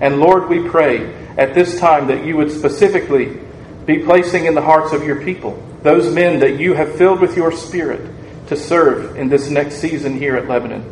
And 0.00 0.18
Lord, 0.18 0.48
we 0.48 0.68
pray 0.68 1.14
at 1.38 1.54
this 1.54 1.78
time 1.78 2.08
that 2.08 2.26
you 2.26 2.36
would 2.36 2.50
specifically 2.50 3.38
be 3.86 4.00
placing 4.00 4.46
in 4.46 4.56
the 4.56 4.60
hearts 4.60 4.92
of 4.92 5.04
your 5.04 5.22
people 5.22 5.52
those 5.84 6.12
men 6.12 6.40
that 6.40 6.58
you 6.58 6.74
have 6.74 6.96
filled 6.96 7.20
with 7.20 7.36
your 7.36 7.52
Spirit 7.52 8.10
to 8.48 8.56
serve 8.56 9.16
in 9.16 9.28
this 9.28 9.48
next 9.48 9.76
season 9.76 10.18
here 10.18 10.34
at 10.34 10.48
Lebanon. 10.48 10.82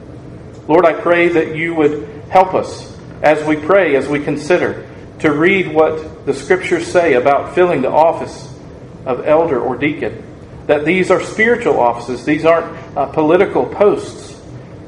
Lord, 0.68 0.86
I 0.86 0.92
pray 0.92 1.30
that 1.30 1.56
you 1.56 1.74
would 1.74 2.08
help 2.30 2.54
us 2.54 2.96
as 3.22 3.44
we 3.44 3.56
pray, 3.56 3.96
as 3.96 4.06
we 4.06 4.22
consider, 4.22 4.88
to 5.18 5.32
read 5.32 5.74
what 5.74 6.26
the 6.26 6.34
Scriptures 6.34 6.86
say 6.86 7.14
about 7.14 7.56
filling 7.56 7.82
the 7.82 7.90
office 7.90 8.56
of 9.04 9.26
elder 9.26 9.60
or 9.60 9.76
deacon 9.76 10.28
that 10.72 10.86
these 10.86 11.10
are 11.10 11.20
spiritual 11.20 11.78
offices, 11.78 12.24
these 12.24 12.46
aren't 12.46 12.96
uh, 12.96 13.04
political 13.04 13.66
posts. 13.66 14.40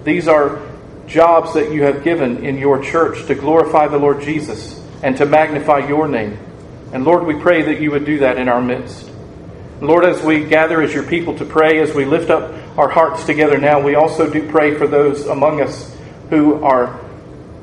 These 0.03 0.29
are 0.29 0.67
jobs 1.07 1.53
that 1.53 1.73
you 1.73 1.83
have 1.83 2.03
given 2.03 2.43
in 2.43 2.57
your 2.57 2.83
church 2.83 3.27
to 3.27 3.35
glorify 3.35 3.89
the 3.89 3.99
Lord 3.99 4.23
Jesus 4.23 4.83
and 5.03 5.15
to 5.19 5.27
magnify 5.27 5.87
your 5.87 6.09
name. 6.09 6.39
And 6.95 7.05
Lord, 7.05 7.27
we 7.27 7.39
pray 7.39 7.61
that 7.65 7.83
you 7.83 7.91
would 7.91 8.07
do 8.07 8.21
that 8.21 8.39
in 8.39 8.49
our 8.49 8.63
midst. 8.63 9.11
Lord, 9.83 10.07
as 10.07 10.23
we 10.23 10.45
gather 10.45 10.81
as 10.81 10.95
your 10.95 11.03
people 11.03 11.37
to 11.37 11.45
pray, 11.45 11.83
as 11.83 11.95
we 11.95 12.07
lift 12.07 12.31
up 12.31 12.55
our 12.79 12.89
hearts 12.89 13.27
together 13.27 13.59
now, 13.59 13.79
we 13.79 13.95
also 13.95 14.33
do 14.33 14.49
pray 14.49 14.75
for 14.77 14.87
those 14.87 15.27
among 15.27 15.61
us 15.61 15.95
who 16.31 16.65
are, 16.65 16.99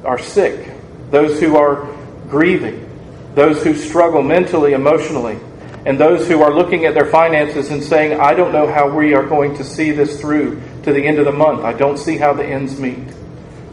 are 0.06 0.20
sick, 0.20 0.70
those 1.10 1.40
who 1.40 1.58
are 1.58 1.92
grieving, 2.30 2.88
those 3.34 3.64
who 3.64 3.74
struggle 3.74 4.22
mentally, 4.22 4.74
emotionally 4.74 5.40
and 5.86 6.00
those 6.00 6.28
who 6.28 6.44
are 6.44 6.54
looking 6.54 6.86
at 6.86 6.94
their 6.94 7.08
finances 7.08 7.72
and 7.72 7.84
saying, 7.84 8.20
I 8.20 8.34
don't 8.34 8.52
know 8.52 8.72
how 8.72 8.90
we 8.90 9.16
are 9.16 9.26
going 9.26 9.56
to 9.56 9.64
see 9.64 9.92
this 9.92 10.22
through 10.22 10.62
to 10.84 10.94
the 10.94 11.04
end 11.04 11.18
of 11.18 11.26
the 11.26 11.32
month. 11.32 11.64
I 11.64 11.74
don't 11.74 11.98
see 11.98 12.18
how 12.18 12.34
the 12.34 12.46
ends 12.46 12.80
meet. 12.80 13.00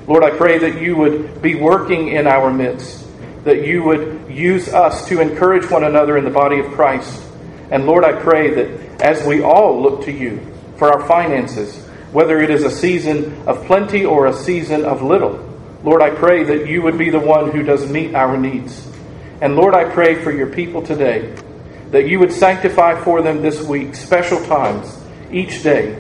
Lord, 0.07 0.25
I 0.25 0.31
pray 0.31 0.59
that 0.59 0.81
you 0.81 0.97
would 0.97 1.43
be 1.43 1.55
working 1.57 2.09
in 2.09 2.27
our 2.27 2.51
midst, 2.51 3.07
that 3.45 3.67
you 3.67 3.83
would 3.83 4.31
use 4.31 4.69
us 4.69 5.07
to 5.09 5.21
encourage 5.21 5.71
one 5.71 5.85
another 5.85 6.17
in 6.17 6.25
the 6.25 6.31
body 6.31 6.61
of 6.61 6.73
Christ. 6.73 7.23
And 7.71 7.85
Lord, 7.85 8.05
I 8.05 8.13
pray 8.13 8.55
that 8.55 9.03
as 9.03 9.27
we 9.27 9.43
all 9.43 9.83
look 9.83 10.05
to 10.05 10.13
you 10.13 10.41
for 10.79 10.91
our 10.91 11.07
finances, 11.07 11.77
whether 12.13 12.41
it 12.41 12.49
is 12.49 12.65
a 12.65 12.71
season 12.71 13.47
of 13.47 13.67
plenty 13.67 14.07
or 14.07 14.27
a 14.27 14.33
season 14.33 14.87
of 14.87 15.03
little, 15.03 15.45
Lord, 15.85 16.01
I 16.01 16.09
pray 16.09 16.43
that 16.45 16.67
you 16.67 16.81
would 16.81 16.97
be 16.97 17.11
the 17.11 17.21
one 17.21 17.51
who 17.51 17.63
does 17.63 17.89
meet 17.91 18.15
our 18.15 18.39
needs. 18.39 18.91
And 19.43 19.57
Lord, 19.57 19.75
I 19.75 19.93
pray 19.93 20.15
for 20.23 20.33
your 20.33 20.49
people 20.49 20.81
today 20.81 21.37
that 21.91 22.09
you 22.09 22.19
would 22.19 22.33
sanctify 22.33 23.01
for 23.03 23.23
them 23.23 23.43
this 23.43 23.63
week 23.63 23.95
special 23.95 24.43
times 24.45 24.99
each 25.33 25.63
day, 25.63 25.99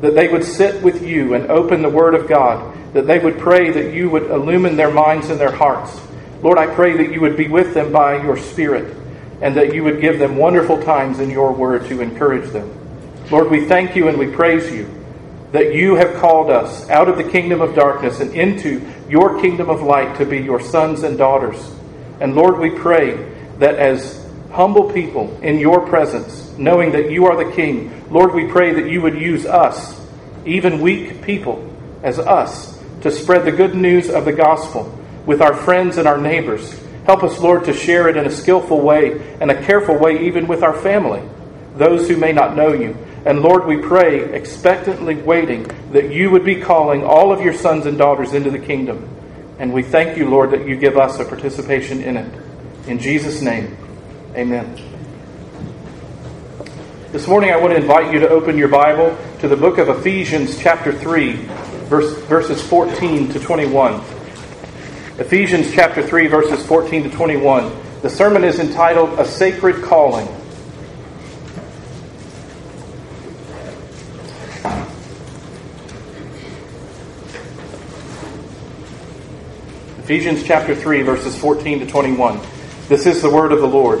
that 0.00 0.14
they 0.14 0.28
would 0.28 0.44
sit 0.44 0.82
with 0.82 1.02
you 1.02 1.34
and 1.34 1.50
open 1.50 1.82
the 1.82 1.88
Word 1.88 2.14
of 2.14 2.28
God, 2.28 2.74
that 2.94 3.06
they 3.06 3.18
would 3.18 3.38
pray 3.38 3.70
that 3.70 3.94
you 3.94 4.10
would 4.10 4.30
illumine 4.30 4.76
their 4.76 4.90
minds 4.90 5.30
and 5.30 5.40
their 5.40 5.52
hearts. 5.52 6.00
Lord, 6.42 6.58
I 6.58 6.72
pray 6.74 6.96
that 6.96 7.12
you 7.12 7.20
would 7.20 7.36
be 7.36 7.48
with 7.48 7.74
them 7.74 7.92
by 7.92 8.22
your 8.22 8.36
Spirit 8.36 8.96
and 9.40 9.56
that 9.56 9.74
you 9.74 9.84
would 9.84 10.00
give 10.00 10.18
them 10.18 10.36
wonderful 10.36 10.82
times 10.82 11.20
in 11.20 11.30
your 11.30 11.52
Word 11.52 11.86
to 11.86 12.00
encourage 12.00 12.50
them. 12.50 12.72
Lord, 13.30 13.50
we 13.50 13.66
thank 13.66 13.94
you 13.94 14.08
and 14.08 14.18
we 14.18 14.28
praise 14.28 14.72
you 14.72 14.94
that 15.52 15.74
you 15.74 15.94
have 15.94 16.14
called 16.16 16.50
us 16.50 16.88
out 16.90 17.08
of 17.08 17.16
the 17.16 17.24
kingdom 17.24 17.60
of 17.60 17.74
darkness 17.74 18.20
and 18.20 18.34
into 18.34 18.86
your 19.08 19.40
kingdom 19.40 19.70
of 19.70 19.82
light 19.82 20.16
to 20.18 20.26
be 20.26 20.38
your 20.38 20.60
sons 20.60 21.02
and 21.02 21.16
daughters. 21.16 21.58
And 22.20 22.34
Lord, 22.34 22.58
we 22.58 22.70
pray 22.70 23.32
that 23.58 23.76
as 23.76 24.27
humble 24.50 24.90
people 24.92 25.38
in 25.42 25.58
your 25.58 25.86
presence, 25.86 26.56
knowing 26.58 26.92
that 26.92 27.10
you 27.10 27.26
are 27.26 27.42
the 27.42 27.52
King. 27.52 28.04
Lord, 28.10 28.34
we 28.34 28.46
pray 28.46 28.72
that 28.74 28.90
you 28.90 29.02
would 29.02 29.20
use 29.20 29.46
us, 29.46 30.00
even 30.44 30.80
weak 30.80 31.22
people 31.22 31.64
as 32.02 32.18
us, 32.18 32.78
to 33.02 33.10
spread 33.10 33.44
the 33.44 33.52
good 33.52 33.74
news 33.74 34.10
of 34.10 34.24
the 34.24 34.32
gospel 34.32 34.98
with 35.26 35.42
our 35.42 35.54
friends 35.54 35.98
and 35.98 36.08
our 36.08 36.18
neighbors. 36.18 36.78
Help 37.04 37.22
us, 37.22 37.38
Lord, 37.38 37.64
to 37.66 37.72
share 37.72 38.08
it 38.08 38.16
in 38.16 38.26
a 38.26 38.30
skillful 38.30 38.80
way 38.80 39.36
and 39.40 39.50
a 39.50 39.62
careful 39.62 39.96
way, 39.96 40.26
even 40.26 40.46
with 40.46 40.62
our 40.62 40.78
family, 40.80 41.22
those 41.76 42.08
who 42.08 42.16
may 42.16 42.32
not 42.32 42.56
know 42.56 42.72
you. 42.72 42.96
And 43.24 43.42
Lord, 43.42 43.66
we 43.66 43.76
pray, 43.78 44.32
expectantly 44.32 45.16
waiting, 45.16 45.64
that 45.92 46.10
you 46.10 46.30
would 46.30 46.44
be 46.44 46.60
calling 46.60 47.04
all 47.04 47.32
of 47.32 47.42
your 47.42 47.54
sons 47.54 47.86
and 47.86 47.98
daughters 47.98 48.32
into 48.32 48.50
the 48.50 48.58
kingdom. 48.58 49.08
And 49.58 49.72
we 49.72 49.82
thank 49.82 50.16
you, 50.16 50.28
Lord, 50.28 50.52
that 50.52 50.66
you 50.66 50.76
give 50.76 50.96
us 50.96 51.18
a 51.18 51.24
participation 51.24 52.02
in 52.02 52.16
it. 52.16 52.32
In 52.86 52.98
Jesus' 52.98 53.42
name. 53.42 53.76
Amen. 54.38 54.72
This 57.10 57.26
morning, 57.26 57.50
I 57.50 57.56
want 57.56 57.72
to 57.72 57.76
invite 57.76 58.14
you 58.14 58.20
to 58.20 58.28
open 58.28 58.56
your 58.56 58.68
Bible 58.68 59.18
to 59.40 59.48
the 59.48 59.56
book 59.56 59.78
of 59.78 59.88
Ephesians, 59.88 60.56
chapter 60.56 60.92
3, 60.92 61.32
verse, 61.86 62.16
verses 62.26 62.62
14 62.62 63.32
to 63.32 63.40
21. 63.40 63.94
Ephesians, 65.18 65.72
chapter 65.74 66.06
3, 66.06 66.28
verses 66.28 66.64
14 66.64 67.02
to 67.02 67.10
21. 67.10 67.72
The 68.02 68.08
sermon 68.08 68.44
is 68.44 68.60
entitled 68.60 69.18
A 69.18 69.24
Sacred 69.24 69.82
Calling. 69.82 70.28
Ephesians 79.98 80.44
chapter 80.44 80.76
3, 80.76 81.02
verses 81.02 81.36
14 81.36 81.80
to 81.80 81.86
21. 81.86 82.40
This 82.86 83.04
is 83.04 83.20
the 83.20 83.28
word 83.28 83.50
of 83.50 83.60
the 83.60 83.66
Lord. 83.66 84.00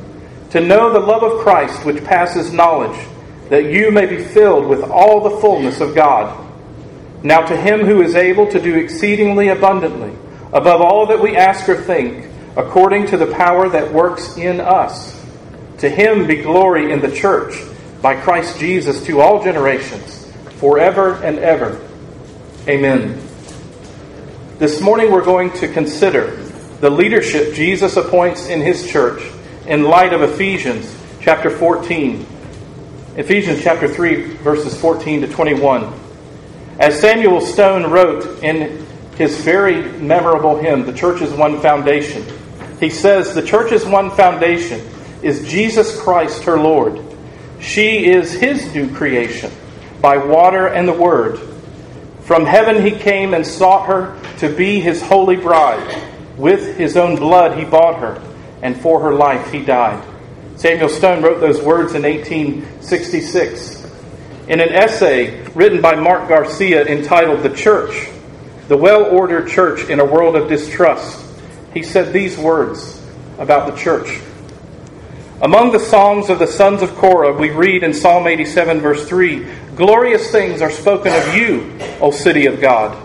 to 0.51 0.59
know 0.59 0.91
the 0.91 0.99
love 0.99 1.23
of 1.23 1.39
Christ 1.39 1.85
which 1.85 2.03
passes 2.03 2.51
knowledge, 2.53 2.97
that 3.49 3.71
you 3.71 3.91
may 3.91 4.05
be 4.05 4.23
filled 4.23 4.67
with 4.67 4.83
all 4.83 5.21
the 5.21 5.41
fullness 5.41 5.81
of 5.81 5.95
God. 5.95 6.37
Now 7.23 7.41
to 7.45 7.55
him 7.55 7.81
who 7.81 8.01
is 8.01 8.15
able 8.15 8.47
to 8.51 8.61
do 8.61 8.75
exceedingly 8.75 9.49
abundantly, 9.49 10.11
above 10.53 10.81
all 10.81 11.05
that 11.07 11.21
we 11.21 11.37
ask 11.37 11.69
or 11.69 11.81
think, 11.81 12.27
according 12.57 13.07
to 13.07 13.17
the 13.17 13.33
power 13.33 13.69
that 13.69 13.93
works 13.93 14.37
in 14.37 14.59
us. 14.59 15.17
To 15.79 15.89
him 15.89 16.27
be 16.27 16.41
glory 16.41 16.91
in 16.91 16.99
the 16.99 17.11
church 17.11 17.55
by 18.01 18.19
Christ 18.19 18.59
Jesus 18.59 19.03
to 19.05 19.21
all 19.21 19.43
generations, 19.43 20.31
forever 20.57 21.13
and 21.23 21.39
ever. 21.39 21.79
Amen. 22.67 23.21
This 24.57 24.81
morning 24.81 25.11
we're 25.11 25.25
going 25.25 25.51
to 25.53 25.71
consider 25.71 26.35
the 26.81 26.89
leadership 26.89 27.53
Jesus 27.53 27.95
appoints 27.95 28.47
in 28.47 28.59
his 28.59 28.91
church 28.91 29.23
in 29.65 29.83
light 29.83 30.13
of 30.13 30.21
Ephesians 30.21 30.97
chapter 31.19 31.49
14. 31.49 32.25
Ephesians 33.17 33.61
chapter 33.61 33.87
3, 33.87 34.23
verses 34.37 34.79
14 34.79 35.21
to 35.21 35.27
21. 35.27 35.93
As 36.79 36.99
Samuel 36.99 37.41
Stone 37.41 37.91
wrote 37.91 38.43
in 38.43 38.85
his 39.17 39.39
very 39.41 39.91
memorable 39.99 40.57
hymn, 40.57 40.85
The 40.85 40.93
Church 40.93 41.21
is 41.21 41.31
One 41.31 41.59
Foundation, 41.59 42.25
he 42.79 42.89
says, 42.89 43.35
The 43.35 43.45
church's 43.45 43.85
one 43.85 44.09
foundation 44.09 44.81
is 45.21 45.47
Jesus 45.47 46.01
Christ, 46.01 46.43
her 46.45 46.57
Lord. 46.57 46.99
She 47.59 48.07
is 48.07 48.33
his 48.33 48.73
new 48.73 48.91
creation 48.95 49.51
by 50.01 50.17
water 50.17 50.67
and 50.67 50.87
the 50.87 50.93
word. 50.93 51.39
From 52.21 52.45
heaven 52.45 52.83
he 52.83 52.91
came 52.91 53.35
and 53.35 53.45
sought 53.45 53.85
her 53.85 54.19
to 54.39 54.49
be 54.49 54.79
his 54.79 54.99
holy 54.99 55.35
bride. 55.35 56.01
With 56.37 56.75
his 56.77 56.97
own 56.97 57.17
blood 57.17 57.59
he 57.59 57.65
bought 57.65 57.99
her, 57.99 58.19
and 58.61 58.79
for 58.79 59.01
her 59.01 59.13
life 59.13 59.51
he 59.51 59.63
died. 59.63 60.03
Samuel 60.55 60.89
Stone 60.89 61.23
wrote 61.23 61.39
those 61.39 61.61
words 61.61 61.95
in 61.95 62.03
1866. 62.03 63.81
In 64.47 64.59
an 64.59 64.69
essay 64.69 65.43
written 65.55 65.81
by 65.81 65.95
Mark 65.95 66.29
Garcia 66.29 66.85
entitled 66.85 67.41
The 67.41 67.55
Church, 67.55 68.09
the 68.67 68.77
well 68.77 69.05
ordered 69.05 69.47
church 69.49 69.89
in 69.89 69.99
a 69.99 70.05
world 70.05 70.35
of 70.35 70.47
distrust, 70.47 71.25
he 71.73 71.83
said 71.83 72.13
these 72.13 72.37
words 72.37 73.01
about 73.37 73.71
the 73.71 73.77
church. 73.77 74.19
Among 75.41 75.71
the 75.71 75.79
songs 75.79 76.29
of 76.29 76.37
the 76.37 76.45
sons 76.45 76.83
of 76.83 76.93
Korah, 76.95 77.33
we 77.33 77.49
read 77.49 77.83
in 77.83 77.93
Psalm 77.93 78.27
87, 78.27 78.79
verse 78.79 79.07
3 79.09 79.47
Glorious 79.75 80.31
things 80.31 80.61
are 80.61 80.69
spoken 80.69 81.11
of 81.11 81.35
you, 81.35 81.75
O 81.99 82.11
city 82.11 82.45
of 82.45 82.61
God. 82.61 82.95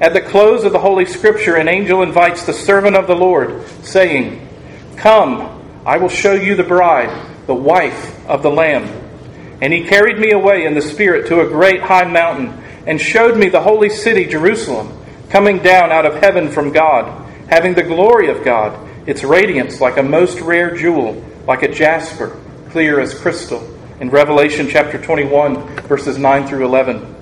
At 0.00 0.12
the 0.12 0.20
close 0.20 0.62
of 0.62 0.72
the 0.72 0.78
Holy 0.78 1.06
Scripture, 1.06 1.56
an 1.56 1.68
angel 1.68 2.02
invites 2.02 2.44
the 2.44 2.52
servant 2.52 2.94
of 2.94 3.06
the 3.06 3.16
Lord, 3.16 3.66
saying, 3.82 4.45
Come, 4.96 5.62
I 5.84 5.98
will 5.98 6.08
show 6.08 6.32
you 6.32 6.56
the 6.56 6.64
bride, 6.64 7.46
the 7.46 7.54
wife 7.54 8.26
of 8.26 8.42
the 8.42 8.50
Lamb. 8.50 8.84
And 9.60 9.72
he 9.72 9.84
carried 9.84 10.18
me 10.18 10.32
away 10.32 10.66
in 10.66 10.74
the 10.74 10.82
Spirit 10.82 11.28
to 11.28 11.40
a 11.40 11.48
great 11.48 11.80
high 11.80 12.04
mountain, 12.04 12.62
and 12.86 13.00
showed 13.00 13.36
me 13.36 13.48
the 13.48 13.62
holy 13.62 13.90
city, 13.90 14.26
Jerusalem, 14.26 14.96
coming 15.30 15.58
down 15.58 15.90
out 15.92 16.06
of 16.06 16.14
heaven 16.14 16.50
from 16.50 16.72
God 16.72 17.26
having 17.48 17.74
the 17.74 17.82
glory 17.82 18.28
of 18.28 18.44
God, 18.44 18.88
its 19.08 19.22
radiance 19.22 19.80
like 19.80 19.96
a 19.96 20.02
most 20.02 20.40
rare 20.40 20.76
jewel, 20.76 21.22
like 21.46 21.62
a 21.62 21.72
jasper, 21.72 22.36
clear 22.70 23.00
as 23.00 23.18
crystal. 23.18 23.72
In 24.00 24.10
Revelation 24.10 24.68
chapter 24.68 25.00
21, 25.00 25.76
verses 25.82 26.18
9 26.18 26.46
through 26.46 26.66
11. 26.66 27.14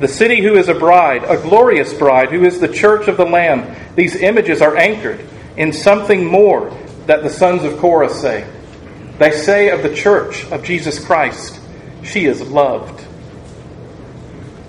The 0.00 0.08
city 0.08 0.40
who 0.40 0.56
is 0.56 0.68
a 0.68 0.74
bride, 0.74 1.24
a 1.24 1.36
glorious 1.36 1.92
bride, 1.92 2.30
who 2.30 2.44
is 2.44 2.58
the 2.58 2.72
church 2.72 3.06
of 3.06 3.18
the 3.18 3.26
Lamb, 3.26 3.76
these 3.94 4.16
images 4.16 4.62
are 4.62 4.76
anchored 4.76 5.20
in 5.56 5.72
something 5.72 6.24
more 6.24 6.70
that 7.10 7.24
the 7.24 7.28
sons 7.28 7.64
of 7.64 7.76
Korah 7.78 8.08
say. 8.08 8.48
They 9.18 9.32
say 9.32 9.70
of 9.70 9.82
the 9.82 9.92
church 9.92 10.44
of 10.52 10.62
Jesus 10.62 11.04
Christ, 11.04 11.58
she 12.04 12.26
is 12.26 12.40
loved. 12.40 13.04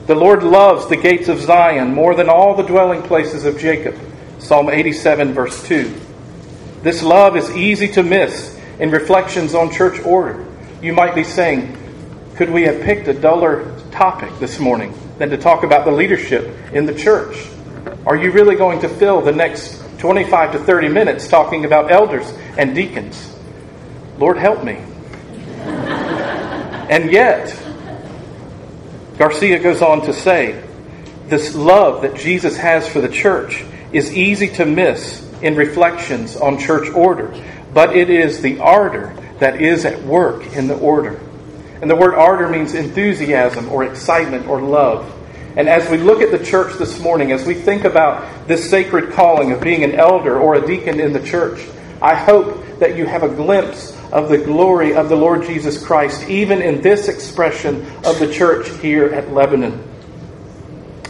The 0.07 0.15
Lord 0.15 0.41
loves 0.41 0.87
the 0.87 0.97
gates 0.97 1.29
of 1.29 1.39
Zion 1.39 1.93
more 1.93 2.15
than 2.15 2.29
all 2.29 2.55
the 2.55 2.63
dwelling 2.63 3.03
places 3.03 3.45
of 3.45 3.59
Jacob. 3.59 3.95
Psalm 4.39 4.71
87, 4.71 5.35
verse 5.35 5.61
2. 5.67 5.93
This 6.81 7.03
love 7.03 7.37
is 7.37 7.51
easy 7.51 7.87
to 7.89 8.01
miss 8.01 8.59
in 8.79 8.89
reflections 8.89 9.53
on 9.53 9.71
church 9.71 10.03
order. 10.03 10.43
You 10.81 10.93
might 10.93 11.13
be 11.13 11.23
saying, 11.23 11.77
could 12.37 12.49
we 12.49 12.63
have 12.63 12.81
picked 12.81 13.07
a 13.07 13.13
duller 13.13 13.71
topic 13.91 14.31
this 14.39 14.59
morning 14.59 14.97
than 15.19 15.29
to 15.29 15.37
talk 15.37 15.61
about 15.61 15.85
the 15.85 15.91
leadership 15.91 16.51
in 16.73 16.87
the 16.87 16.95
church? 16.95 17.37
Are 18.07 18.15
you 18.15 18.31
really 18.31 18.55
going 18.55 18.79
to 18.79 18.89
fill 18.89 19.21
the 19.21 19.31
next 19.31 19.80
25 20.01 20.53
to 20.53 20.59
30 20.59 20.89
minutes 20.89 21.27
talking 21.27 21.63
about 21.63 21.91
elders 21.91 22.27
and 22.57 22.73
deacons? 22.73 23.35
Lord, 24.17 24.35
help 24.35 24.63
me. 24.63 24.73
and 26.89 27.11
yet, 27.11 27.55
Garcia 29.19 29.59
goes 29.59 29.83
on 29.83 30.01
to 30.01 30.13
say, 30.13 30.67
this 31.27 31.53
love 31.53 32.01
that 32.01 32.15
Jesus 32.15 32.57
has 32.57 32.87
for 32.87 32.99
the 32.99 33.09
church 33.09 33.63
is 33.93 34.11
easy 34.17 34.47
to 34.55 34.65
miss 34.65 35.21
in 35.43 35.55
reflections 35.55 36.35
on 36.35 36.57
church 36.57 36.89
order, 36.89 37.31
but 37.71 37.95
it 37.95 38.09
is 38.09 38.41
the 38.41 38.59
ardor 38.59 39.15
that 39.37 39.61
is 39.61 39.85
at 39.85 40.01
work 40.01 40.55
in 40.55 40.67
the 40.67 40.77
order. 40.79 41.19
And 41.79 41.89
the 41.89 41.95
word 41.95 42.15
ardor 42.15 42.49
means 42.49 42.73
enthusiasm 42.73 43.69
or 43.69 43.83
excitement 43.83 44.47
or 44.47 44.61
love. 44.61 45.13
And 45.55 45.67
as 45.67 45.89
we 45.89 45.97
look 45.97 46.21
at 46.21 46.31
the 46.31 46.43
church 46.43 46.77
this 46.77 46.99
morning, 46.99 47.31
as 47.31 47.45
we 47.45 47.53
think 47.53 47.83
about 47.83 48.47
this 48.47 48.69
sacred 48.69 49.11
calling 49.11 49.51
of 49.51 49.59
being 49.59 49.83
an 49.83 49.95
elder 49.95 50.39
or 50.39 50.55
a 50.55 50.65
deacon 50.65 50.99
in 50.99 51.11
the 51.11 51.23
church, 51.25 51.67
I 52.01 52.15
hope 52.15 52.79
that 52.79 52.95
you 52.95 53.05
have 53.05 53.23
a 53.23 53.29
glimpse 53.29 53.97
of 54.11 54.29
the 54.29 54.37
glory 54.37 54.93
of 54.95 55.09
the 55.09 55.15
Lord 55.15 55.43
Jesus 55.43 55.83
Christ, 55.83 56.27
even 56.29 56.61
in 56.61 56.81
this 56.81 57.09
expression 57.09 57.85
of 58.05 58.17
the 58.19 58.31
church 58.31 58.69
here 58.79 59.07
at 59.07 59.33
Lebanon. 59.33 59.87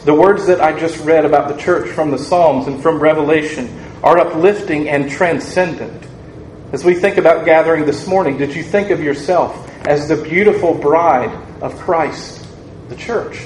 The 0.06 0.14
words 0.14 0.48
that 0.48 0.60
I 0.60 0.78
just 0.80 1.04
read 1.06 1.26
about 1.26 1.48
the 1.48 1.62
church 1.62 1.90
from 1.90 2.10
the 2.10 2.18
Psalms 2.18 2.68
and 2.68 2.82
from 2.82 3.00
Revelation 3.00 3.70
are 4.04 4.18
uplifting 4.18 4.90
and 4.90 5.10
transcendent. 5.10 6.08
As 6.72 6.84
we 6.84 6.96
think 6.96 7.18
about 7.18 7.46
gathering 7.46 7.86
this 7.86 8.08
morning, 8.08 8.38
did 8.38 8.56
you 8.56 8.64
think 8.64 8.90
of 8.90 9.02
yourself 9.02 9.70
as 9.86 10.08
the 10.08 10.18
beautiful 10.18 10.74
bride 10.74 11.30
of 11.62 11.78
Christ, 11.78 12.44
the 12.90 12.96
church? 12.96 13.46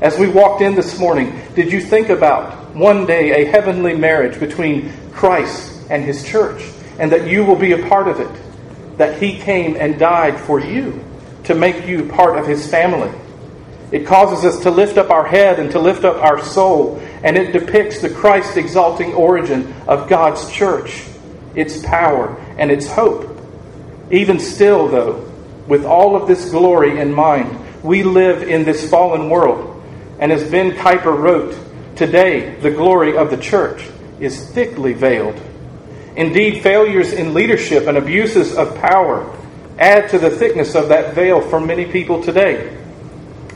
As 0.00 0.18
we 0.18 0.28
walked 0.28 0.62
in 0.62 0.74
this 0.74 0.98
morning, 0.98 1.40
did 1.54 1.72
you 1.72 1.80
think 1.80 2.08
about 2.08 2.74
one 2.74 3.06
day 3.06 3.42
a 3.42 3.50
heavenly 3.50 3.96
marriage 3.96 4.38
between 4.38 4.92
Christ 5.12 5.72
and 5.90 6.04
his 6.04 6.24
church 6.24 6.62
and 6.98 7.10
that 7.12 7.28
you 7.28 7.44
will 7.44 7.56
be 7.56 7.72
a 7.72 7.86
part 7.88 8.08
of 8.08 8.20
it? 8.20 8.98
That 8.98 9.20
he 9.20 9.38
came 9.38 9.76
and 9.76 9.98
died 9.98 10.38
for 10.38 10.60
you 10.60 11.04
to 11.44 11.54
make 11.54 11.86
you 11.86 12.08
part 12.08 12.38
of 12.38 12.46
his 12.46 12.68
family 12.70 13.10
it 13.90 14.06
causes 14.06 14.44
us 14.44 14.62
to 14.64 14.70
lift 14.70 14.98
up 14.98 15.10
our 15.10 15.26
head 15.26 15.58
and 15.58 15.70
to 15.70 15.78
lift 15.78 16.04
up 16.04 16.22
our 16.22 16.44
soul, 16.44 17.00
and 17.22 17.38
it 17.38 17.52
depicts 17.52 18.02
the 18.02 18.10
Christ 18.10 18.56
exalting 18.56 19.14
origin 19.14 19.72
of 19.86 20.08
God's 20.08 20.50
church, 20.50 21.04
its 21.54 21.82
power, 21.82 22.36
and 22.58 22.70
its 22.70 22.86
hope. 22.86 23.34
Even 24.10 24.40
still, 24.40 24.88
though, 24.88 25.32
with 25.66 25.86
all 25.86 26.16
of 26.16 26.28
this 26.28 26.50
glory 26.50 27.00
in 27.00 27.14
mind, 27.14 27.82
we 27.82 28.02
live 28.02 28.42
in 28.42 28.64
this 28.64 28.88
fallen 28.90 29.30
world. 29.30 29.77
And 30.18 30.32
as 30.32 30.50
Ben 30.50 30.72
Kuiper 30.72 31.16
wrote, 31.16 31.56
today 31.96 32.56
the 32.60 32.70
glory 32.70 33.16
of 33.16 33.30
the 33.30 33.36
church 33.36 33.88
is 34.20 34.50
thickly 34.50 34.92
veiled. 34.92 35.40
Indeed, 36.16 36.62
failures 36.62 37.12
in 37.12 37.34
leadership 37.34 37.86
and 37.86 37.96
abuses 37.96 38.56
of 38.56 38.74
power 38.76 39.32
add 39.78 40.08
to 40.10 40.18
the 40.18 40.30
thickness 40.30 40.74
of 40.74 40.88
that 40.88 41.14
veil 41.14 41.40
for 41.40 41.60
many 41.60 41.84
people 41.84 42.22
today. 42.22 42.76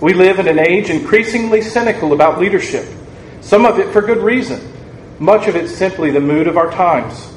We 0.01 0.15
live 0.15 0.39
in 0.39 0.47
an 0.47 0.61
age 0.61 0.89
increasingly 0.91 1.63
cynical 1.63 2.13
about 2.13 2.41
leadership, 2.41 2.87
some 3.41 3.67
of 3.67 3.79
it 3.79 3.93
for 3.93 4.03
good 4.03 4.19
reason, 4.19 4.61
much 5.19 5.49
of 5.49 5.57
it 5.57 5.69
simply 5.69 6.11
the 6.11 6.21
mood 6.21 6.47
of 6.47 6.57
our 6.57 6.71
times. 6.71 7.33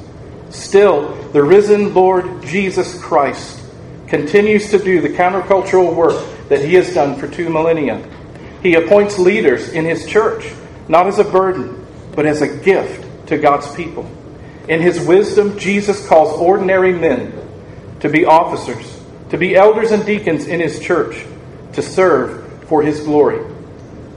Still, 0.50 1.16
the 1.32 1.44
risen 1.44 1.94
Lord 1.94 2.44
Jesus 2.44 3.02
Christ 3.02 3.62
continues 4.08 4.70
to 4.70 4.78
do 4.78 5.02
the 5.02 5.10
countercultural 5.10 5.96
work 5.96 6.24
that 6.50 6.64
he 6.64 6.76
has 6.76 6.94
done 6.94 7.20
for 7.20 7.28
two 7.28 7.50
millennia. 7.50 8.08
He 8.66 8.74
appoints 8.74 9.20
leaders 9.20 9.70
in 9.70 9.86
his 9.86 10.08
church, 10.08 10.52
not 10.88 11.06
as 11.06 11.20
a 11.20 11.24
burden, 11.24 11.86
but 12.16 12.26
as 12.26 12.42
a 12.42 12.48
gift 12.48 13.28
to 13.28 13.38
God's 13.38 13.72
people. 13.76 14.10
In 14.68 14.82
his 14.82 15.00
wisdom, 15.06 15.60
Jesus 15.60 16.08
calls 16.08 16.42
ordinary 16.42 16.92
men 16.92 17.32
to 18.00 18.10
be 18.10 18.26
officers, 18.26 19.00
to 19.30 19.38
be 19.38 19.56
elders 19.56 19.92
and 19.92 20.04
deacons 20.04 20.48
in 20.48 20.60
his 20.60 20.80
church, 20.80 21.28
to 21.74 21.84
serve 21.84 22.64
for 22.64 22.82
his 22.82 23.02
glory. 23.02 23.46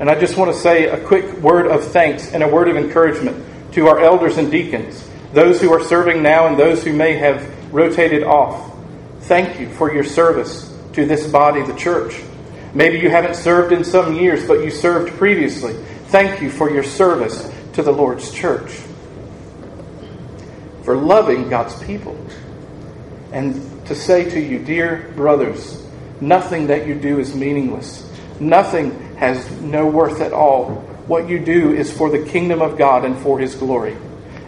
And 0.01 0.09
I 0.09 0.19
just 0.19 0.39
want 0.39 0.51
to 0.51 0.59
say 0.59 0.87
a 0.87 0.99
quick 0.99 1.31
word 1.43 1.67
of 1.67 1.85
thanks 1.85 2.33
and 2.33 2.43
a 2.43 2.49
word 2.49 2.69
of 2.69 2.77
encouragement 2.79 3.45
to 3.75 3.89
our 3.89 4.01
elders 4.01 4.39
and 4.39 4.51
deacons, 4.51 5.07
those 5.35 5.61
who 5.61 5.71
are 5.75 5.85
serving 5.85 6.23
now 6.23 6.47
and 6.47 6.59
those 6.59 6.83
who 6.83 6.95
may 6.95 7.19
have 7.19 7.47
rotated 7.71 8.23
off. 8.23 8.73
Thank 9.25 9.61
you 9.61 9.69
for 9.69 9.93
your 9.93 10.05
service 10.05 10.75
to 10.95 11.05
this 11.05 11.27
body, 11.27 11.63
the 11.65 11.75
church. 11.75 12.23
Maybe 12.79 13.01
you 13.01 13.11
haven't 13.11 13.35
served 13.35 13.73
in 13.73 13.83
some 13.83 14.15
years, 14.15 14.47
but 14.47 14.63
you 14.63 14.71
served 14.71 15.13
previously. 15.15 15.73
Thank 16.11 16.41
you 16.41 16.49
for 16.49 16.71
your 16.71 16.85
service 16.85 17.53
to 17.73 17.83
the 17.83 17.91
Lord's 17.91 18.31
church, 18.31 18.71
for 20.85 20.95
loving 20.95 21.49
God's 21.49 21.75
people. 21.83 22.17
And 23.33 23.85
to 23.89 23.97
say 23.97 24.31
to 24.31 24.39
you, 24.39 24.61
dear 24.61 25.13
brothers, 25.17 25.85
nothing 26.21 26.69
that 26.69 26.87
you 26.87 26.95
do 26.95 27.19
is 27.19 27.35
meaningless. 27.35 28.09
Nothing 28.39 29.17
has 29.17 29.51
no 29.61 29.89
worth 29.89 30.21
at 30.21 30.33
all. 30.33 30.77
What 31.09 31.29
you 31.29 31.41
do 31.41 31.75
is 31.75 31.93
for 31.93 32.09
the 32.09 32.25
kingdom 32.27 32.63
of 32.63 32.79
God 32.79 33.05
and 33.05 33.19
for 33.19 33.41
His 33.41 33.57
glory. 33.57 33.97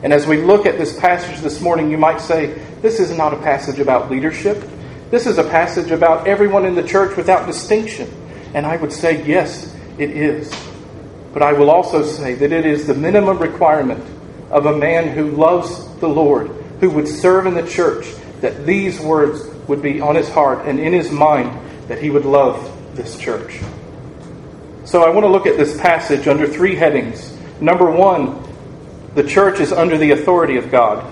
And 0.04 0.12
as 0.12 0.28
we 0.28 0.40
look 0.40 0.66
at 0.66 0.78
this 0.78 0.96
passage 0.96 1.40
this 1.40 1.60
morning, 1.60 1.90
you 1.90 1.98
might 1.98 2.20
say, 2.20 2.46
this 2.80 3.00
is 3.00 3.10
not 3.10 3.34
a 3.34 3.38
passage 3.38 3.80
about 3.80 4.08
leadership. 4.08 4.62
This 5.10 5.26
is 5.26 5.38
a 5.38 5.42
passage 5.42 5.90
about 5.90 6.28
everyone 6.28 6.64
in 6.64 6.76
the 6.76 6.86
church 6.86 7.16
without 7.16 7.48
distinction. 7.48 8.18
And 8.54 8.66
I 8.66 8.76
would 8.76 8.92
say, 8.92 9.24
yes, 9.26 9.74
it 9.98 10.10
is. 10.10 10.52
But 11.32 11.42
I 11.42 11.52
will 11.52 11.70
also 11.70 12.04
say 12.04 12.34
that 12.34 12.52
it 12.52 12.66
is 12.66 12.86
the 12.86 12.94
minimum 12.94 13.38
requirement 13.38 14.04
of 14.50 14.66
a 14.66 14.76
man 14.76 15.08
who 15.08 15.30
loves 15.30 15.86
the 15.98 16.08
Lord, 16.08 16.48
who 16.80 16.90
would 16.90 17.06
serve 17.06 17.46
in 17.46 17.54
the 17.54 17.66
church, 17.66 18.06
that 18.40 18.66
these 18.66 18.98
words 19.00 19.46
would 19.68 19.82
be 19.82 20.00
on 20.00 20.16
his 20.16 20.28
heart 20.28 20.66
and 20.66 20.80
in 20.80 20.92
his 20.92 21.10
mind, 21.10 21.56
that 21.88 22.02
he 22.02 22.10
would 22.10 22.24
love 22.24 22.96
this 22.96 23.16
church. 23.16 23.60
So 24.84 25.02
I 25.02 25.10
want 25.10 25.24
to 25.24 25.28
look 25.28 25.46
at 25.46 25.56
this 25.56 25.78
passage 25.80 26.26
under 26.26 26.48
three 26.48 26.74
headings. 26.74 27.36
Number 27.60 27.90
one, 27.90 28.42
the 29.14 29.22
church 29.22 29.60
is 29.60 29.72
under 29.72 29.96
the 29.96 30.12
authority 30.12 30.56
of 30.56 30.70
God. 30.70 31.04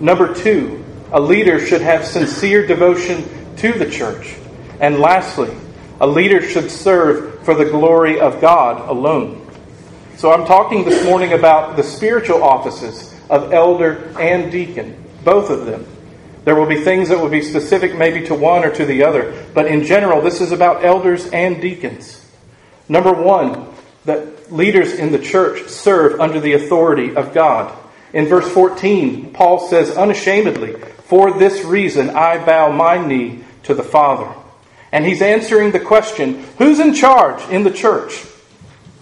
Number 0.00 0.34
two, 0.34 0.82
a 1.12 1.20
leader 1.20 1.64
should 1.64 1.82
have 1.82 2.06
sincere 2.06 2.66
devotion 2.66 3.24
to 3.56 3.72
the 3.72 3.90
church. 3.90 4.34
And 4.80 4.98
lastly, 4.98 5.54
a 6.02 6.06
leader 6.06 6.42
should 6.42 6.68
serve 6.68 7.44
for 7.44 7.54
the 7.54 7.64
glory 7.64 8.18
of 8.18 8.40
God 8.40 8.88
alone. 8.88 9.48
So 10.16 10.32
I'm 10.32 10.44
talking 10.46 10.84
this 10.84 11.04
morning 11.04 11.32
about 11.32 11.76
the 11.76 11.84
spiritual 11.84 12.42
offices 12.42 13.14
of 13.30 13.52
elder 13.52 14.12
and 14.18 14.50
deacon, 14.50 15.00
both 15.22 15.48
of 15.48 15.64
them. 15.64 15.86
There 16.42 16.56
will 16.56 16.66
be 16.66 16.80
things 16.80 17.08
that 17.08 17.20
will 17.20 17.28
be 17.28 17.40
specific 17.40 17.96
maybe 17.96 18.26
to 18.26 18.34
one 18.34 18.64
or 18.64 18.74
to 18.74 18.84
the 18.84 19.04
other, 19.04 19.46
but 19.54 19.66
in 19.66 19.84
general, 19.84 20.20
this 20.20 20.40
is 20.40 20.50
about 20.50 20.84
elders 20.84 21.28
and 21.28 21.62
deacons. 21.62 22.28
Number 22.88 23.12
one, 23.12 23.72
that 24.04 24.52
leaders 24.52 24.94
in 24.94 25.12
the 25.12 25.20
church 25.20 25.68
serve 25.68 26.20
under 26.20 26.40
the 26.40 26.54
authority 26.54 27.14
of 27.14 27.32
God. 27.32 27.72
In 28.12 28.26
verse 28.26 28.50
14, 28.50 29.32
Paul 29.32 29.68
says 29.68 29.96
unashamedly, 29.96 30.80
For 31.04 31.38
this 31.38 31.64
reason 31.64 32.10
I 32.10 32.44
bow 32.44 32.72
my 32.72 32.98
knee 32.98 33.44
to 33.62 33.74
the 33.74 33.84
Father. 33.84 34.41
And 34.92 35.04
he's 35.04 35.22
answering 35.22 35.72
the 35.72 35.80
question 35.80 36.44
who's 36.58 36.78
in 36.78 36.94
charge 36.94 37.42
in 37.48 37.64
the 37.64 37.70
church? 37.70 38.24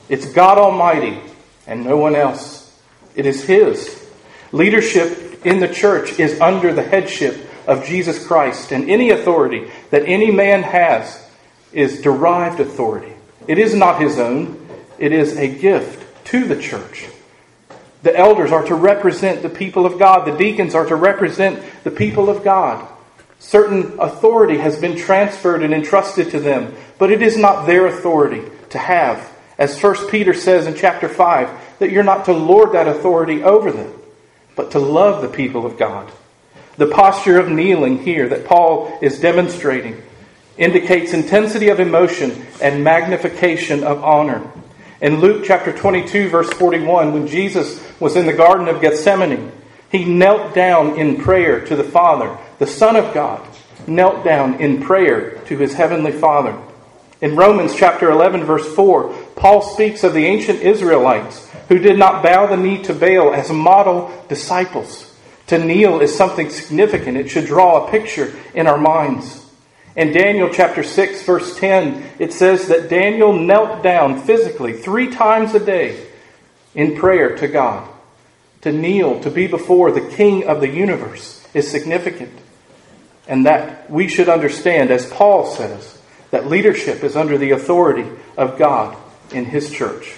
It's 0.08 0.32
God 0.32 0.56
Almighty 0.56 1.20
and 1.66 1.84
no 1.84 1.96
one 1.96 2.14
else. 2.16 2.80
It 3.14 3.26
is 3.26 3.44
His. 3.44 4.08
Leadership 4.52 5.44
in 5.44 5.60
the 5.60 5.68
church 5.68 6.18
is 6.18 6.40
under 6.40 6.72
the 6.72 6.82
headship 6.82 7.48
of 7.66 7.84
Jesus 7.84 8.26
Christ, 8.26 8.72
and 8.72 8.90
any 8.90 9.10
authority 9.10 9.70
that 9.90 10.04
any 10.06 10.30
man 10.30 10.62
has 10.62 11.28
is 11.72 12.00
derived 12.02 12.58
authority. 12.58 13.12
It 13.46 13.58
is 13.58 13.74
not 13.74 14.00
his 14.00 14.18
own, 14.18 14.68
it 14.98 15.12
is 15.12 15.36
a 15.36 15.46
gift 15.46 16.26
to 16.26 16.46
the 16.46 16.60
church. 16.60 17.08
The 18.02 18.16
elders 18.16 18.50
are 18.50 18.64
to 18.64 18.74
represent 18.74 19.42
the 19.42 19.48
people 19.48 19.86
of 19.86 19.98
God. 19.98 20.26
The 20.26 20.36
deacons 20.36 20.74
are 20.74 20.86
to 20.86 20.96
represent 20.96 21.62
the 21.84 21.90
people 21.90 22.30
of 22.30 22.42
God. 22.42 22.88
Certain 23.40 23.98
authority 23.98 24.58
has 24.58 24.78
been 24.78 24.96
transferred 24.96 25.62
and 25.62 25.74
entrusted 25.74 26.30
to 26.30 26.38
them, 26.38 26.74
but 26.98 27.10
it 27.10 27.22
is 27.22 27.36
not 27.36 27.66
their 27.66 27.86
authority 27.86 28.42
to 28.68 28.78
have. 28.78 29.28
As 29.58 29.82
1 29.82 30.08
Peter 30.08 30.34
says 30.34 30.66
in 30.66 30.74
chapter 30.74 31.08
5, 31.08 31.48
that 31.80 31.90
you're 31.90 32.04
not 32.04 32.26
to 32.26 32.32
lord 32.32 32.72
that 32.72 32.86
authority 32.86 33.42
over 33.42 33.72
them, 33.72 33.92
but 34.54 34.70
to 34.72 34.78
love 34.78 35.22
the 35.22 35.28
people 35.28 35.66
of 35.66 35.78
God. 35.78 36.12
The 36.76 36.86
posture 36.86 37.40
of 37.40 37.48
kneeling 37.48 38.02
here 38.02 38.28
that 38.28 38.44
Paul 38.44 38.98
is 39.02 39.18
demonstrating 39.18 40.00
indicates 40.58 41.14
intensity 41.14 41.70
of 41.70 41.80
emotion 41.80 42.46
and 42.60 42.84
magnification 42.84 43.82
of 43.82 44.04
honor. 44.04 44.46
In 45.00 45.20
Luke 45.20 45.44
chapter 45.46 45.72
22, 45.72 46.28
verse 46.28 46.50
41, 46.50 47.14
when 47.14 47.26
Jesus 47.26 47.82
was 47.98 48.16
in 48.16 48.26
the 48.26 48.34
Garden 48.34 48.68
of 48.68 48.82
Gethsemane, 48.82 49.50
he 49.90 50.04
knelt 50.04 50.54
down 50.54 50.98
in 50.98 51.22
prayer 51.22 51.64
to 51.64 51.74
the 51.74 51.84
Father. 51.84 52.36
The 52.60 52.66
Son 52.66 52.94
of 52.94 53.14
God 53.14 53.40
knelt 53.86 54.22
down 54.22 54.60
in 54.60 54.82
prayer 54.82 55.38
to 55.46 55.56
his 55.56 55.72
heavenly 55.72 56.12
Father. 56.12 56.54
In 57.22 57.34
Romans 57.34 57.74
chapter 57.74 58.10
11, 58.10 58.44
verse 58.44 58.74
4, 58.74 59.14
Paul 59.34 59.62
speaks 59.62 60.04
of 60.04 60.12
the 60.12 60.26
ancient 60.26 60.60
Israelites 60.60 61.48
who 61.68 61.78
did 61.78 61.98
not 61.98 62.22
bow 62.22 62.46
the 62.46 62.58
knee 62.58 62.82
to 62.82 62.92
Baal 62.92 63.32
as 63.32 63.50
model 63.50 64.12
disciples. 64.28 65.10
To 65.46 65.58
kneel 65.58 66.02
is 66.02 66.14
something 66.14 66.50
significant. 66.50 67.16
It 67.16 67.30
should 67.30 67.46
draw 67.46 67.86
a 67.86 67.90
picture 67.90 68.38
in 68.52 68.66
our 68.66 68.76
minds. 68.76 69.50
In 69.96 70.12
Daniel 70.12 70.50
chapter 70.52 70.82
6, 70.82 71.22
verse 71.22 71.58
10, 71.58 72.10
it 72.18 72.34
says 72.34 72.68
that 72.68 72.90
Daniel 72.90 73.32
knelt 73.32 73.82
down 73.82 74.20
physically 74.20 74.74
three 74.74 75.10
times 75.10 75.54
a 75.54 75.64
day 75.64 76.06
in 76.74 76.94
prayer 76.94 77.38
to 77.38 77.48
God. 77.48 77.88
To 78.60 78.70
kneel, 78.70 79.18
to 79.20 79.30
be 79.30 79.46
before 79.46 79.92
the 79.92 80.06
King 80.14 80.46
of 80.46 80.60
the 80.60 80.68
universe 80.68 81.42
is 81.54 81.70
significant. 81.70 82.38
And 83.30 83.46
that 83.46 83.88
we 83.88 84.08
should 84.08 84.28
understand, 84.28 84.90
as 84.90 85.08
Paul 85.08 85.46
says, 85.46 85.96
that 86.32 86.48
leadership 86.48 87.04
is 87.04 87.14
under 87.14 87.38
the 87.38 87.52
authority 87.52 88.04
of 88.36 88.58
God 88.58 88.96
in 89.32 89.44
His 89.44 89.70
church. 89.70 90.16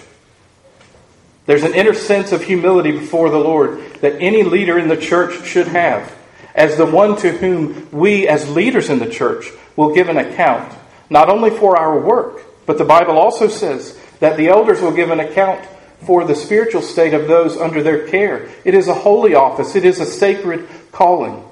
There's 1.45 1.63
an 1.63 1.75
inner 1.75 1.93
sense 1.93 2.33
of 2.33 2.43
humility 2.43 2.91
before 2.93 3.29
the 3.29 3.39
Lord 3.39 3.85
that 4.01 4.23
any 4.23 4.43
leader 4.43 4.79
in 4.79 4.89
the 4.89 4.97
church 4.97 5.45
should 5.45 5.69
have 5.69 6.11
as 6.55 6.79
the 6.79 6.87
one 6.87 7.17
to 7.19 7.33
whom 7.33 7.91
we, 7.93 8.27
as 8.27 8.49
leaders 8.49 8.89
in 8.89 8.99
the 8.99 9.11
church, 9.11 9.51
will 9.77 9.95
give 9.95 10.09
an 10.09 10.17
account, 10.17 10.73
not 11.11 11.29
only 11.29 11.51
for 11.51 11.77
our 11.77 12.01
work, 12.01 12.41
but 12.65 12.79
the 12.79 12.85
Bible 12.85 13.19
also 13.19 13.47
says 13.49 13.99
that 14.21 14.39
the 14.39 14.49
elders 14.49 14.81
will 14.81 14.93
give 14.93 15.11
an 15.11 15.21
account 15.21 15.63
for 16.07 16.25
the 16.25 16.35
spiritual 16.35 16.81
state 16.81 17.13
of 17.13 17.29
those 17.29 17.59
under 17.59 17.83
their 17.83 18.09
care. 18.09 18.49
It 18.65 18.73
is 18.73 18.89
a 18.89 18.95
holy 18.95 19.35
office, 19.35 19.77
it 19.77 19.85
is 19.85 20.01
a 20.01 20.07
sacred 20.07 20.67
calling. 20.93 21.45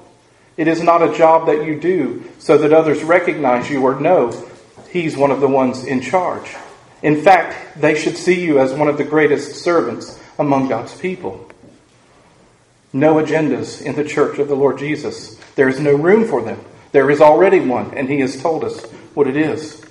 It 0.61 0.67
is 0.67 0.83
not 0.83 1.01
a 1.01 1.17
job 1.17 1.47
that 1.47 1.65
you 1.65 1.79
do 1.79 2.23
so 2.37 2.55
that 2.59 2.71
others 2.71 3.01
recognize 3.01 3.67
you 3.67 3.81
or 3.81 3.99
know 3.99 4.31
he's 4.91 5.17
one 5.17 5.31
of 5.31 5.41
the 5.41 5.47
ones 5.47 5.83
in 5.83 6.01
charge. 6.01 6.55
In 7.01 7.23
fact, 7.23 7.81
they 7.81 7.99
should 7.99 8.15
see 8.15 8.45
you 8.45 8.59
as 8.59 8.71
one 8.71 8.87
of 8.87 8.99
the 8.99 9.03
greatest 9.03 9.55
servants 9.55 10.21
among 10.37 10.69
God's 10.69 10.95
people. 10.95 11.49
No 12.93 13.15
agendas 13.15 13.81
in 13.81 13.95
the 13.95 14.03
church 14.03 14.37
of 14.37 14.49
the 14.49 14.55
Lord 14.55 14.77
Jesus. 14.77 15.33
There 15.55 15.67
is 15.67 15.79
no 15.79 15.95
room 15.95 16.27
for 16.27 16.43
them. 16.43 16.63
There 16.91 17.09
is 17.09 17.21
already 17.21 17.61
one, 17.61 17.97
and 17.97 18.07
he 18.07 18.19
has 18.19 18.39
told 18.39 18.63
us 18.63 18.85
what 19.15 19.25
it 19.25 19.35
is. 19.35 19.83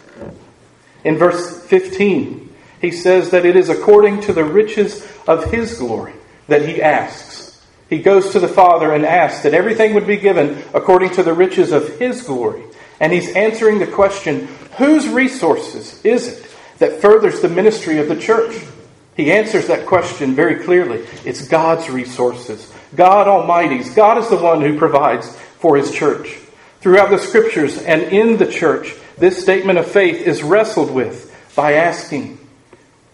In 1.02 1.18
verse 1.18 1.66
15, 1.66 2.54
he 2.80 2.92
says 2.92 3.30
that 3.30 3.44
it 3.44 3.56
is 3.56 3.70
according 3.70 4.20
to 4.20 4.32
the 4.32 4.44
riches 4.44 5.04
of 5.26 5.50
his 5.50 5.76
glory 5.78 6.14
that 6.46 6.62
he 6.62 6.80
asks. 6.80 7.29
He 7.90 7.98
goes 7.98 8.30
to 8.30 8.40
the 8.40 8.48
Father 8.48 8.94
and 8.94 9.04
asks 9.04 9.42
that 9.42 9.52
everything 9.52 9.94
would 9.94 10.06
be 10.06 10.16
given 10.16 10.62
according 10.72 11.10
to 11.10 11.24
the 11.24 11.34
riches 11.34 11.72
of 11.72 11.98
his 11.98 12.22
glory. 12.22 12.62
And 13.00 13.12
he's 13.12 13.34
answering 13.34 13.80
the 13.80 13.86
question 13.86 14.46
whose 14.78 15.08
resources 15.08 16.00
is 16.04 16.28
it 16.28 16.56
that 16.78 17.02
furthers 17.02 17.40
the 17.40 17.48
ministry 17.48 17.98
of 17.98 18.08
the 18.08 18.16
church? 18.16 18.56
He 19.16 19.32
answers 19.32 19.66
that 19.66 19.86
question 19.86 20.34
very 20.34 20.64
clearly. 20.64 21.04
It's 21.24 21.46
God's 21.46 21.90
resources, 21.90 22.72
God 22.94 23.26
Almighty's. 23.26 23.92
God 23.92 24.18
is 24.18 24.30
the 24.30 24.36
one 24.36 24.60
who 24.60 24.78
provides 24.78 25.36
for 25.58 25.76
his 25.76 25.92
church. 25.92 26.38
Throughout 26.80 27.10
the 27.10 27.18
scriptures 27.18 27.76
and 27.76 28.02
in 28.02 28.38
the 28.38 28.50
church, 28.50 28.94
this 29.18 29.42
statement 29.42 29.78
of 29.78 29.90
faith 29.90 30.26
is 30.26 30.42
wrestled 30.42 30.90
with 30.90 31.26
by 31.54 31.74
asking, 31.74 32.38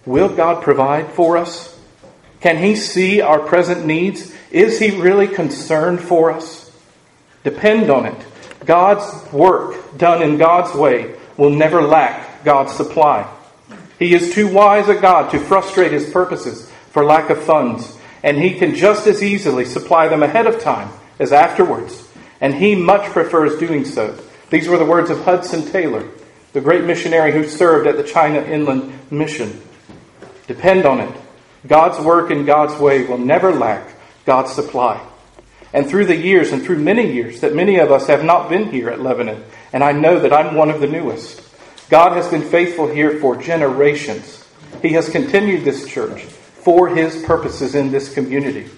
Will 0.04 0.28
God 0.28 0.62
provide 0.62 1.10
for 1.12 1.36
us? 1.36 1.76
Can 2.40 2.58
He 2.58 2.76
see 2.76 3.20
our 3.20 3.40
present 3.40 3.84
needs? 3.84 4.32
Is 4.50 4.78
He 4.78 5.00
really 5.00 5.28
concerned 5.28 6.00
for 6.00 6.30
us? 6.30 6.70
Depend 7.44 7.90
on 7.90 8.06
it. 8.06 8.26
God's 8.64 9.32
work 9.32 9.96
done 9.96 10.22
in 10.22 10.38
God's 10.38 10.74
way 10.74 11.14
will 11.36 11.50
never 11.50 11.82
lack 11.82 12.44
God's 12.44 12.72
supply. 12.72 13.30
He 13.98 14.14
is 14.14 14.34
too 14.34 14.48
wise 14.48 14.88
a 14.88 14.94
God 14.94 15.30
to 15.30 15.38
frustrate 15.38 15.92
His 15.92 16.10
purposes 16.10 16.70
for 16.90 17.04
lack 17.04 17.30
of 17.30 17.42
funds, 17.42 17.96
and 18.22 18.38
He 18.38 18.58
can 18.58 18.74
just 18.74 19.06
as 19.06 19.22
easily 19.22 19.64
supply 19.64 20.08
them 20.08 20.22
ahead 20.22 20.46
of 20.46 20.60
time 20.60 20.90
as 21.18 21.32
afterwards 21.32 22.06
and 22.40 22.54
he 22.54 22.74
much 22.74 23.10
prefers 23.10 23.58
doing 23.58 23.84
so. 23.84 24.18
These 24.50 24.68
were 24.68 24.78
the 24.78 24.84
words 24.84 25.10
of 25.10 25.24
Hudson 25.24 25.66
Taylor, 25.70 26.08
the 26.52 26.60
great 26.60 26.84
missionary 26.84 27.32
who 27.32 27.48
served 27.48 27.86
at 27.86 27.96
the 27.96 28.02
China 28.02 28.40
Inland 28.40 28.92
Mission. 29.10 29.60
Depend 30.46 30.86
on 30.86 31.00
it. 31.00 31.14
God's 31.66 31.98
work 32.04 32.30
in 32.30 32.44
God's 32.44 32.78
way 32.80 33.04
will 33.04 33.18
never 33.18 33.52
lack 33.52 33.88
God's 34.26 34.52
supply. 34.52 35.00
And 35.72 35.88
through 35.88 36.06
the 36.06 36.16
years, 36.16 36.52
and 36.52 36.62
through 36.62 36.78
many 36.78 37.12
years, 37.12 37.40
that 37.40 37.54
many 37.54 37.78
of 37.78 37.90
us 37.90 38.06
have 38.08 38.24
not 38.24 38.48
been 38.48 38.70
here 38.70 38.90
at 38.90 39.00
Lebanon, 39.00 39.44
and 39.72 39.82
I 39.82 39.92
know 39.92 40.20
that 40.20 40.32
I'm 40.32 40.54
one 40.54 40.70
of 40.70 40.80
the 40.80 40.86
newest, 40.86 41.42
God 41.88 42.16
has 42.16 42.28
been 42.28 42.42
faithful 42.42 42.88
here 42.88 43.20
for 43.20 43.36
generations. 43.36 44.44
He 44.82 44.90
has 44.94 45.08
continued 45.08 45.64
this 45.64 45.86
church 45.86 46.22
for 46.22 46.88
His 46.88 47.22
purposes 47.22 47.76
in 47.76 47.92
this 47.92 48.12
community. 48.12 48.68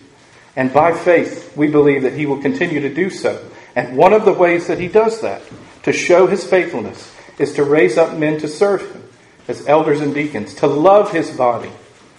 And 0.56 0.72
by 0.72 0.92
faith, 0.92 1.56
we 1.56 1.68
believe 1.68 2.02
that 2.02 2.12
He 2.12 2.26
will 2.26 2.42
continue 2.42 2.80
to 2.80 2.92
do 2.92 3.08
so. 3.08 3.42
And 3.74 3.96
one 3.96 4.12
of 4.12 4.26
the 4.26 4.32
ways 4.32 4.66
that 4.66 4.78
He 4.78 4.88
does 4.88 5.22
that, 5.22 5.42
to 5.84 5.92
show 5.92 6.26
His 6.26 6.44
faithfulness, 6.44 7.14
is 7.38 7.54
to 7.54 7.64
raise 7.64 7.96
up 7.96 8.18
men 8.18 8.38
to 8.40 8.48
serve 8.48 8.82
Him 8.92 9.04
as 9.46 9.66
elders 9.66 10.00
and 10.00 10.12
deacons, 10.12 10.52
to 10.56 10.66
love 10.66 11.12
His 11.12 11.30
body, 11.30 11.70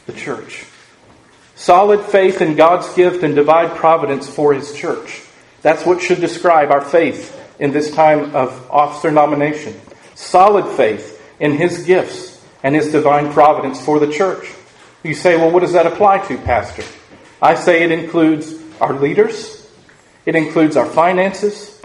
the 0.08 0.14
church. 0.14 0.66
Solid 1.60 2.06
faith 2.06 2.42
in 2.42 2.56
God's 2.56 2.88
gift 2.94 3.22
and 3.22 3.36
divine 3.36 3.70
providence 3.72 4.30
for 4.30 4.54
His 4.54 4.74
church. 4.74 5.24
That's 5.62 5.86
what 5.86 6.02
should 6.02 6.22
describe 6.22 6.72
our 6.72 6.80
faith 6.80 7.38
in 7.60 7.72
this 7.72 7.94
time 7.94 8.34
of 8.34 8.72
officer 8.72 9.12
nomination. 9.12 9.78
Solid 10.16 10.78
faith 10.78 11.22
in 11.38 11.58
His 11.58 11.84
gifts 11.84 12.42
and 12.64 12.74
His 12.74 12.94
divine 12.94 13.34
providence 13.34 13.84
for 13.84 14.00
the 14.00 14.10
church. 14.10 14.50
You 15.04 15.14
say, 15.14 15.36
well, 15.36 15.52
what 15.52 15.60
does 15.60 15.74
that 15.74 15.86
apply 15.86 16.20
to, 16.28 16.38
Pastor? 16.38 16.86
I 17.42 17.56
say 17.56 17.84
it 17.84 17.92
includes 17.92 18.54
our 18.80 18.94
leaders, 18.94 19.70
it 20.26 20.38
includes 20.38 20.78
our 20.78 20.86
finances, 20.86 21.82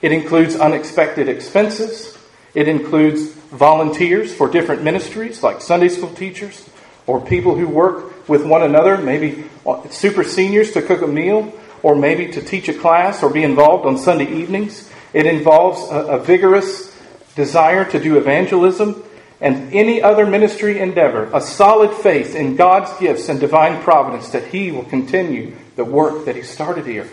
it 0.00 0.12
includes 0.12 0.54
unexpected 0.54 1.28
expenses, 1.28 2.16
it 2.54 2.68
includes 2.68 3.30
volunteers 3.50 4.32
for 4.32 4.48
different 4.48 4.84
ministries 4.84 5.42
like 5.42 5.60
Sunday 5.60 5.88
school 5.88 6.14
teachers 6.14 6.70
or 7.08 7.20
people 7.20 7.56
who 7.56 7.66
work 7.66 8.17
with 8.28 8.44
one 8.44 8.62
another, 8.62 8.98
maybe 8.98 9.44
super 9.90 10.22
seniors 10.22 10.72
to 10.72 10.82
cook 10.82 11.02
a 11.02 11.06
meal 11.06 11.52
or 11.82 11.94
maybe 11.96 12.28
to 12.32 12.42
teach 12.42 12.68
a 12.68 12.74
class 12.74 13.22
or 13.22 13.30
be 13.30 13.42
involved 13.42 13.86
on 13.86 13.98
Sunday 13.98 14.30
evenings. 14.30 14.90
It 15.12 15.26
involves 15.26 15.90
a, 15.90 16.18
a 16.18 16.18
vigorous 16.18 16.94
desire 17.34 17.84
to 17.90 17.98
do 17.98 18.18
evangelism 18.18 19.02
and 19.40 19.72
any 19.72 20.02
other 20.02 20.26
ministry 20.26 20.80
endeavor, 20.80 21.30
a 21.32 21.40
solid 21.40 21.92
faith 21.92 22.34
in 22.34 22.56
God's 22.56 22.92
gifts 22.98 23.28
and 23.28 23.38
divine 23.38 23.82
providence 23.82 24.30
that 24.30 24.48
He 24.48 24.72
will 24.72 24.84
continue 24.84 25.56
the 25.76 25.84
work 25.84 26.24
that 26.24 26.36
He 26.36 26.42
started 26.42 26.86
here. 26.86 27.08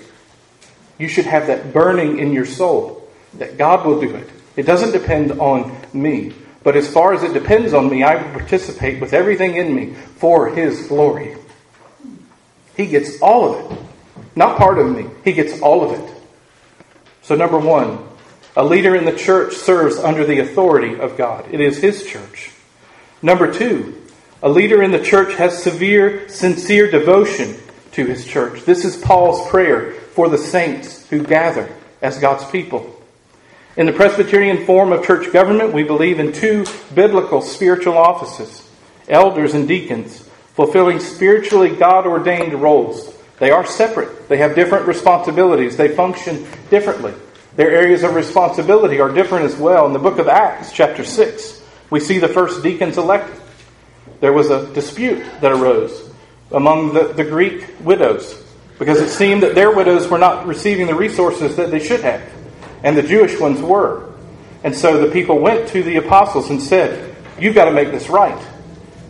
You 0.98 1.08
should 1.08 1.26
have 1.26 1.48
that 1.48 1.72
burning 1.74 2.20
in 2.20 2.34
your 2.34 2.46
soul 2.46 3.08
that 3.36 3.58
God 3.58 3.86
will 3.86 4.02
do 4.02 4.16
it. 4.16 4.30
It 4.56 4.64
doesn't 4.64 4.92
depend 4.92 5.34
on 5.34 5.76
me. 5.94 6.34
But 6.66 6.76
as 6.76 6.92
far 6.92 7.14
as 7.14 7.22
it 7.22 7.32
depends 7.32 7.76
on 7.76 7.92
me, 7.92 8.02
I 8.02 8.16
will 8.16 8.32
participate 8.32 9.00
with 9.00 9.14
everything 9.14 9.56
in 9.56 9.74
me 9.74 9.94
for 9.94 10.50
His 10.50 10.88
glory. 10.88 11.38
He 12.76 12.88
gets 12.88 13.22
all 13.22 13.54
of 13.54 13.72
it. 13.72 13.80
Not 14.36 14.58
part 14.58 14.80
of 14.80 14.94
me. 14.94 15.06
He 15.24 15.32
gets 15.32 15.62
all 15.62 15.84
of 15.84 15.98
it. 15.98 16.14
So, 17.22 17.36
number 17.36 17.60
one, 17.60 18.00
a 18.58 18.66
leader 18.66 18.96
in 18.96 19.06
the 19.06 19.16
church 19.16 19.54
serves 19.54 19.98
under 19.98 20.26
the 20.26 20.40
authority 20.40 21.00
of 21.00 21.16
God. 21.18 21.46
It 21.54 21.62
is 21.62 21.78
his 21.78 22.04
church. 22.04 22.52
Number 23.22 23.54
two, 23.54 24.02
a 24.42 24.50
leader 24.50 24.82
in 24.82 24.92
the 24.92 25.04
church 25.04 25.36
has 25.36 25.62
severe, 25.62 26.28
sincere 26.30 26.90
devotion 26.90 27.58
to 27.92 28.08
his 28.08 28.26
church. 28.26 28.64
This 28.66 28.86
is 28.86 28.98
Paul's 28.98 29.48
prayer 29.50 29.92
for 29.92 30.30
the 30.30 30.38
saints 30.40 31.08
who 31.10 31.24
gather 31.24 31.70
as 32.02 32.18
God's 32.18 32.50
people. 32.50 32.95
In 33.78 33.88
the 33.88 33.94
Presbyterian 33.94 34.66
form 34.66 34.94
of 34.94 35.06
church 35.06 35.34
government, 35.34 35.74
we 35.74 35.84
believe 35.84 36.20
in 36.20 36.32
two 36.32 36.66
biblical 36.94 37.42
spiritual 37.42 37.98
offices 37.98 38.62
elders 39.08 39.54
and 39.54 39.68
deacons, 39.68 40.28
fulfilling 40.54 41.00
spiritually 41.00 41.70
God 41.76 42.08
ordained 42.08 42.54
roles. 42.54 43.14
They 43.38 43.52
are 43.52 43.66
separate, 43.66 44.30
they 44.30 44.38
have 44.38 44.56
different 44.56 44.88
responsibilities, 44.88 45.78
they 45.78 45.90
function 45.90 46.48
differently. 46.70 47.14
Their 47.56 47.72
areas 47.72 48.04
of 48.04 48.16
responsibility 48.16 49.00
are 49.00 49.14
different 49.14 49.46
as 49.46 49.56
well. 49.58 49.86
In 49.86 49.94
the 49.94 50.00
book 50.00 50.20
of 50.20 50.28
Acts, 50.28 50.72
chapter 50.72 51.04
6, 51.04 51.62
we 51.90 52.00
see 52.00 52.18
the 52.18 52.28
first 52.28 52.64
deacons 52.64 52.98
elected. 52.98 53.40
There 54.22 54.34
was 54.34 54.50
a 54.50 54.74
dispute 54.74 55.24
that 55.42 55.52
arose 55.52 56.10
among 56.52 56.94
the, 56.94 57.10
the 57.10 57.24
Greek 57.24 57.68
widows 57.82 58.42
because 58.80 59.00
it 59.00 59.10
seemed 59.10 59.44
that 59.44 59.56
their 59.56 59.72
widows 59.72 60.08
were 60.08 60.18
not 60.18 60.48
receiving 60.48 60.88
the 60.88 60.96
resources 60.96 61.56
that 61.58 61.72
they 61.72 61.80
should 61.80 62.02
have, 62.02 62.22
and 62.84 62.98
the 62.98 63.04
Jewish 63.04 63.40
ones 63.40 63.62
were. 63.62 64.14
And 64.64 64.76
so 64.76 65.06
the 65.06 65.12
people 65.12 65.40
went 65.40 65.70
to 65.70 65.84
the 65.84 65.98
apostles 65.98 66.50
and 66.50 66.62
said, 66.62 67.16
You've 67.40 67.56
got 67.56 67.66
to 67.66 67.72
make 67.72 67.92
this 67.92 68.10
right. 68.10 68.42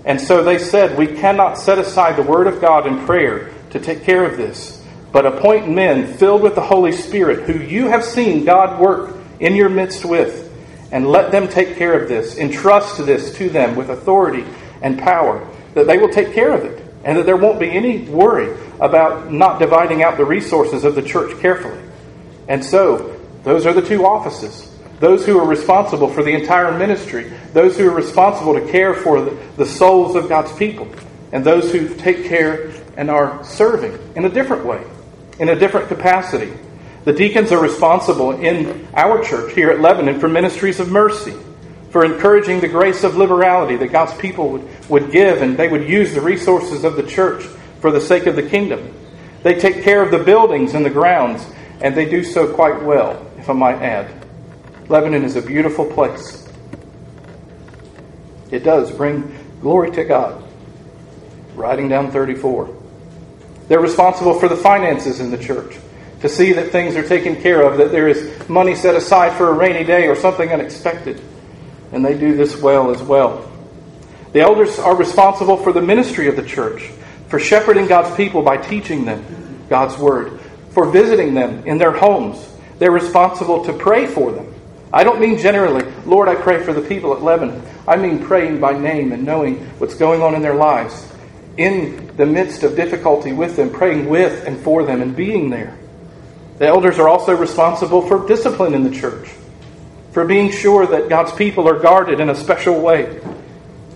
And 0.03 0.19
so 0.19 0.43
they 0.43 0.57
said, 0.57 0.97
We 0.97 1.07
cannot 1.07 1.57
set 1.57 1.77
aside 1.77 2.15
the 2.15 2.23
word 2.23 2.47
of 2.47 2.61
God 2.61 2.87
in 2.87 3.05
prayer 3.05 3.51
to 3.71 3.79
take 3.79 4.03
care 4.03 4.25
of 4.25 4.37
this 4.37 4.75
but 5.15 5.25
appoint 5.25 5.69
men 5.69 6.13
filled 6.15 6.41
with 6.41 6.55
the 6.55 6.61
Holy 6.61 6.91
Spirit 6.91 7.49
who 7.49 7.63
you 7.63 7.87
have 7.87 8.03
seen 8.03 8.43
God 8.43 8.81
work 8.81 9.15
in 9.39 9.55
your 9.55 9.69
midst 9.69 10.03
with, 10.03 10.51
and 10.91 11.07
let 11.07 11.31
them 11.31 11.47
take 11.47 11.77
care 11.77 11.97
of 11.97 12.09
this. 12.09 12.37
Entrust 12.37 12.97
this 13.05 13.33
to 13.37 13.49
them 13.49 13.77
with 13.77 13.89
authority 13.89 14.43
and 14.81 14.99
power, 14.99 15.47
that 15.73 15.87
they 15.87 15.97
will 15.97 16.09
take 16.09 16.33
care 16.33 16.51
of 16.51 16.65
it, 16.65 16.85
and 17.05 17.17
that 17.17 17.25
there 17.25 17.37
won't 17.37 17.61
be 17.61 17.71
any 17.71 17.99
worry 17.99 18.57
about 18.81 19.31
not 19.31 19.57
dividing 19.57 20.03
out 20.03 20.17
the 20.17 20.25
resources 20.25 20.83
of 20.83 20.95
the 20.95 21.01
church 21.01 21.39
carefully. 21.39 21.79
And 22.49 22.61
so, 22.61 23.14
those 23.45 23.65
are 23.65 23.73
the 23.73 23.81
two 23.81 24.05
offices. 24.05 24.69
Those 24.99 25.25
who 25.25 25.39
are 25.39 25.45
responsible 25.45 26.09
for 26.09 26.23
the 26.23 26.31
entire 26.31 26.77
ministry, 26.77 27.31
those 27.53 27.77
who 27.77 27.87
are 27.89 27.95
responsible 27.95 28.53
to 28.53 28.71
care 28.71 28.93
for 28.93 29.21
the, 29.21 29.65
souls 29.65 30.15
of 30.15 30.27
God's 30.27 30.51
people, 30.57 30.87
and 31.31 31.45
those 31.45 31.71
who 31.71 31.87
take 31.95 32.25
care 32.25 32.71
and 32.97 33.09
are 33.09 33.43
serving 33.43 33.97
in 34.15 34.25
a 34.25 34.29
different 34.29 34.65
way 34.65 34.83
in 35.39 35.49
a 35.49 35.55
different 35.55 35.87
capacity. 35.87 36.53
The 37.03 37.13
deacons 37.13 37.51
are 37.51 37.61
responsible 37.61 38.31
in 38.31 38.87
our 38.93 39.23
church 39.23 39.53
here 39.53 39.69
at 39.69 39.79
Lebanon 39.79 40.19
for 40.19 40.27
ministries 40.27 40.79
of 40.79 40.91
mercy, 40.91 41.33
for 41.91 42.03
encouraging 42.03 42.61
the 42.61 42.67
grace 42.67 43.03
of 43.03 43.15
liberality 43.15 43.75
that 43.77 43.91
God's 43.91 44.13
people 44.17 44.49
would, 44.49 44.89
would 44.89 45.11
give, 45.11 45.41
and 45.41 45.55
they 45.55 45.67
would 45.67 45.87
use 45.87 46.13
the 46.13 46.21
resources 46.21 46.83
of 46.83 46.95
the 46.95 47.03
church 47.03 47.43
for 47.79 47.91
the 47.91 48.01
sake 48.01 48.25
of 48.25 48.35
the 48.35 48.47
kingdom. 48.47 48.93
They 49.43 49.59
take 49.59 49.83
care 49.83 50.01
of 50.01 50.11
the 50.11 50.23
buildings 50.23 50.73
and 50.73 50.85
the 50.85 50.89
grounds, 50.89 51.45
and 51.81 51.95
they 51.95 52.09
do 52.09 52.23
so 52.23 52.51
quite 52.51 52.81
well, 52.81 53.23
if 53.45 53.49
I 53.51 53.53
might 53.53 53.79
add. 53.79 54.11
Lebanon 54.89 55.23
is 55.23 55.35
a 55.35 55.41
beautiful 55.41 55.85
place. 55.85 56.49
It 58.49 58.63
does 58.63 58.91
bring 58.91 59.37
glory 59.61 59.91
to 59.91 60.03
God. 60.03 60.43
Writing 61.53 61.87
down 61.87 62.09
34. 62.09 62.75
They're 63.67 63.79
responsible 63.79 64.39
for 64.39 64.49
the 64.49 64.55
finances 64.55 65.19
in 65.19 65.29
the 65.29 65.37
church, 65.37 65.77
to 66.21 66.27
see 66.27 66.53
that 66.53 66.71
things 66.71 66.95
are 66.95 67.07
taken 67.07 67.39
care 67.39 67.61
of, 67.61 67.77
that 67.77 67.91
there 67.91 68.07
is 68.07 68.49
money 68.49 68.73
set 68.73 68.95
aside 68.95 69.37
for 69.37 69.49
a 69.49 69.53
rainy 69.53 69.83
day 69.83 70.07
or 70.07 70.15
something 70.15 70.51
unexpected. 70.51 71.21
And 71.91 72.03
they 72.03 72.17
do 72.17 72.35
this 72.35 72.59
well 72.59 72.89
as 72.89 73.03
well. 73.03 73.47
The 74.33 74.41
elders 74.41 74.79
are 74.79 74.95
responsible 74.95 75.57
for 75.57 75.71
the 75.71 75.83
ministry 75.83 76.29
of 76.29 76.35
the 76.35 76.41
church, 76.41 76.89
for 77.27 77.39
shepherding 77.39 77.85
God's 77.85 78.15
people 78.15 78.41
by 78.41 78.57
teaching 78.57 79.05
them 79.05 79.23
God's 79.69 79.99
word, 79.99 80.39
for 80.71 80.89
visiting 80.89 81.35
them 81.35 81.63
in 81.67 81.77
their 81.77 81.91
homes. 81.91 82.43
They're 82.79 82.91
responsible 82.91 83.65
to 83.65 83.73
pray 83.73 84.07
for 84.07 84.31
them. 84.31 84.53
I 84.91 85.03
don't 85.03 85.19
mean 85.19 85.37
generally, 85.37 85.85
Lord, 86.05 86.29
I 86.29 86.35
pray 86.35 86.63
for 86.63 86.73
the 86.73 86.81
people 86.81 87.13
at 87.13 87.21
Lebanon. 87.21 87.61
I 87.87 87.97
mean 87.97 88.25
praying 88.25 88.59
by 88.59 88.77
name 88.77 89.11
and 89.11 89.23
knowing 89.23 89.57
what's 89.77 89.95
going 89.95 90.21
on 90.21 90.35
in 90.35 90.41
their 90.41 90.55
lives 90.55 91.11
in 91.57 92.15
the 92.17 92.25
midst 92.25 92.63
of 92.63 92.75
difficulty 92.75 93.31
with 93.31 93.55
them, 93.55 93.69
praying 93.69 94.09
with 94.09 94.45
and 94.45 94.59
for 94.59 94.83
them, 94.83 95.01
and 95.01 95.15
being 95.15 95.49
there. 95.49 95.77
The 96.57 96.67
elders 96.67 96.99
are 96.99 97.07
also 97.07 97.35
responsible 97.35 98.01
for 98.01 98.27
discipline 98.27 98.73
in 98.73 98.83
the 98.83 98.89
church, 98.89 99.29
for 100.11 100.25
being 100.25 100.51
sure 100.51 100.85
that 100.87 101.09
God's 101.09 101.31
people 101.33 101.67
are 101.67 101.79
guarded 101.79 102.19
in 102.19 102.29
a 102.29 102.35
special 102.35 102.79
way, 102.81 103.19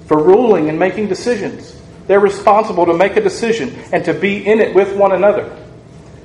for 0.08 0.22
ruling 0.22 0.70
and 0.70 0.80
making 0.80 1.08
decisions. 1.08 1.76
They're 2.08 2.20
responsible 2.20 2.86
to 2.88 2.94
make 2.94 3.16
a 3.18 3.22
decision 3.22 3.78
and 3.92 4.04
to 4.06 4.14
be 4.14 4.46
in 4.46 4.60
it 4.60 4.74
with 4.74 4.96
one 4.96 5.12
another. 5.12 5.56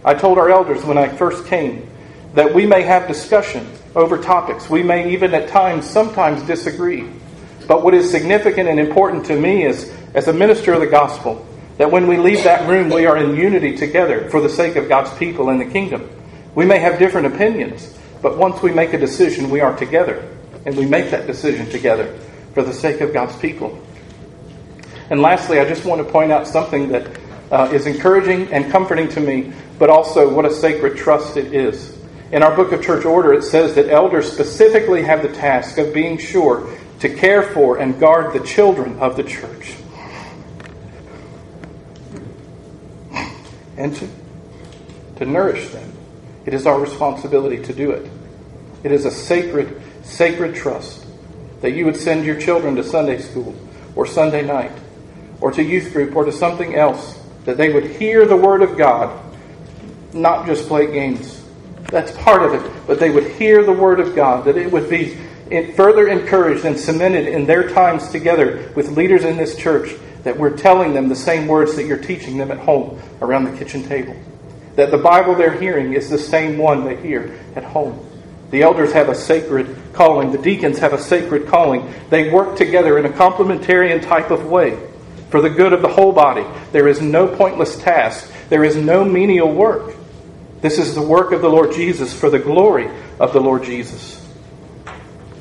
I 0.04 0.14
told 0.14 0.38
our 0.38 0.50
elders 0.50 0.84
when 0.84 0.98
I 0.98 1.08
first 1.08 1.46
came 1.46 1.88
that 2.34 2.52
we 2.52 2.66
may 2.66 2.82
have 2.82 3.08
discussion 3.08 3.66
over 3.94 4.18
topics. 4.18 4.68
We 4.68 4.82
may 4.82 5.12
even 5.12 5.34
at 5.34 5.48
times 5.48 5.88
sometimes 5.88 6.42
disagree. 6.42 7.08
But 7.66 7.82
what 7.82 7.94
is 7.94 8.10
significant 8.10 8.68
and 8.68 8.78
important 8.78 9.26
to 9.26 9.40
me 9.40 9.64
is 9.64 9.92
as 10.14 10.28
a 10.28 10.32
minister 10.32 10.72
of 10.72 10.80
the 10.80 10.86
gospel, 10.86 11.46
that 11.78 11.90
when 11.90 12.06
we 12.06 12.16
leave 12.16 12.44
that 12.44 12.68
room, 12.68 12.90
we 12.90 13.06
are 13.06 13.16
in 13.16 13.36
unity 13.36 13.76
together 13.76 14.28
for 14.30 14.40
the 14.40 14.48
sake 14.48 14.76
of 14.76 14.88
God's 14.88 15.12
people 15.18 15.48
and 15.48 15.60
the 15.60 15.64
kingdom. 15.64 16.08
We 16.54 16.64
may 16.64 16.78
have 16.78 16.98
different 16.98 17.34
opinions, 17.34 17.96
but 18.20 18.36
once 18.36 18.62
we 18.62 18.72
make 18.72 18.92
a 18.92 18.98
decision, 18.98 19.50
we 19.50 19.60
are 19.60 19.76
together. 19.76 20.28
And 20.66 20.76
we 20.76 20.86
make 20.86 21.10
that 21.10 21.26
decision 21.26 21.68
together 21.68 22.16
for 22.54 22.62
the 22.62 22.72
sake 22.72 23.00
of 23.00 23.12
God's 23.12 23.36
people. 23.36 23.80
And 25.10 25.20
lastly, 25.20 25.58
I 25.58 25.68
just 25.68 25.84
want 25.84 26.04
to 26.04 26.10
point 26.10 26.32
out 26.32 26.46
something 26.46 26.88
that 26.88 27.20
uh, 27.50 27.70
is 27.72 27.86
encouraging 27.86 28.52
and 28.52 28.70
comforting 28.70 29.08
to 29.10 29.20
me, 29.20 29.52
but 29.78 29.90
also 29.90 30.32
what 30.32 30.46
a 30.46 30.50
sacred 30.50 30.96
trust 30.96 31.36
it 31.36 31.52
is. 31.52 31.98
In 32.30 32.42
our 32.42 32.54
book 32.56 32.72
of 32.72 32.82
church 32.82 33.04
order, 33.04 33.32
it 33.32 33.42
says 33.42 33.74
that 33.74 33.90
elders 33.90 34.32
specifically 34.32 35.02
have 35.02 35.22
the 35.22 35.28
task 35.28 35.78
of 35.78 35.92
being 35.92 36.18
sure 36.18 36.68
to 37.00 37.14
care 37.14 37.42
for 37.42 37.78
and 37.78 38.00
guard 38.00 38.32
the 38.32 38.44
children 38.46 38.98
of 38.98 39.16
the 39.16 39.24
church. 39.24 39.74
And 43.76 43.94
to, 43.96 44.08
to 45.16 45.26
nourish 45.26 45.68
them. 45.68 45.92
It 46.46 46.54
is 46.54 46.66
our 46.66 46.78
responsibility 46.80 47.62
to 47.64 47.72
do 47.72 47.90
it. 47.90 48.10
It 48.82 48.92
is 48.92 49.04
a 49.04 49.10
sacred, 49.10 49.82
sacred 50.02 50.54
trust 50.54 51.04
that 51.60 51.72
you 51.72 51.84
would 51.84 51.96
send 51.96 52.24
your 52.24 52.38
children 52.40 52.76
to 52.76 52.84
Sunday 52.84 53.20
school 53.20 53.54
or 53.96 54.06
Sunday 54.06 54.42
night 54.42 54.72
or 55.40 55.50
to 55.52 55.62
youth 55.62 55.92
group 55.92 56.14
or 56.14 56.24
to 56.24 56.32
something 56.32 56.74
else, 56.74 57.18
that 57.44 57.56
they 57.56 57.72
would 57.72 57.84
hear 57.84 58.26
the 58.26 58.36
Word 58.36 58.62
of 58.62 58.78
God, 58.78 59.20
not 60.14 60.46
just 60.46 60.68
play 60.68 60.90
games 60.90 61.43
that's 61.88 62.12
part 62.12 62.42
of 62.42 62.54
it, 62.54 62.86
but 62.86 62.98
they 62.98 63.10
would 63.10 63.30
hear 63.32 63.62
the 63.64 63.72
Word 63.72 64.00
of 64.00 64.16
God, 64.16 64.44
that 64.46 64.56
it 64.56 64.70
would 64.70 64.88
be 64.90 65.18
further 65.76 66.08
encouraged 66.08 66.64
and 66.64 66.78
cemented 66.78 67.26
in 67.26 67.46
their 67.46 67.68
times 67.68 68.08
together 68.08 68.72
with 68.74 68.96
leaders 68.96 69.24
in 69.24 69.36
this 69.36 69.56
church 69.56 69.94
that 70.24 70.38
we're 70.38 70.56
telling 70.56 70.94
them 70.94 71.08
the 71.08 71.16
same 71.16 71.46
words 71.46 71.76
that 71.76 71.84
you're 71.84 71.98
teaching 71.98 72.38
them 72.38 72.50
at 72.50 72.58
home 72.58 72.98
around 73.20 73.44
the 73.44 73.56
kitchen 73.56 73.86
table. 73.86 74.16
That 74.76 74.90
the 74.90 74.98
Bible 74.98 75.34
they're 75.34 75.60
hearing 75.60 75.92
is 75.92 76.08
the 76.08 76.18
same 76.18 76.58
one 76.58 76.84
they 76.84 76.96
hear 76.96 77.38
at 77.54 77.62
home. 77.62 78.10
The 78.50 78.62
elders 78.62 78.92
have 78.92 79.08
a 79.08 79.14
sacred 79.14 79.76
calling. 79.92 80.32
The 80.32 80.38
deacons 80.38 80.78
have 80.78 80.92
a 80.92 80.98
sacred 80.98 81.46
calling. 81.46 81.92
They 82.08 82.30
work 82.30 82.56
together 82.56 82.98
in 82.98 83.04
a 83.04 83.10
complementarian 83.10 84.02
type 84.02 84.30
of 84.30 84.46
way 84.46 84.78
for 85.30 85.40
the 85.40 85.50
good 85.50 85.72
of 85.72 85.82
the 85.82 85.88
whole 85.88 86.12
body. 86.12 86.44
There 86.72 86.88
is 86.88 87.00
no 87.00 87.28
pointless 87.28 87.76
task. 87.76 88.32
There 88.48 88.64
is 88.64 88.76
no 88.76 89.04
menial 89.04 89.52
work. 89.52 89.94
This 90.64 90.78
is 90.78 90.94
the 90.94 91.02
work 91.02 91.32
of 91.32 91.42
the 91.42 91.50
Lord 91.50 91.74
Jesus 91.74 92.18
for 92.18 92.30
the 92.30 92.38
glory 92.38 92.88
of 93.20 93.34
the 93.34 93.38
Lord 93.38 93.64
Jesus. 93.64 94.26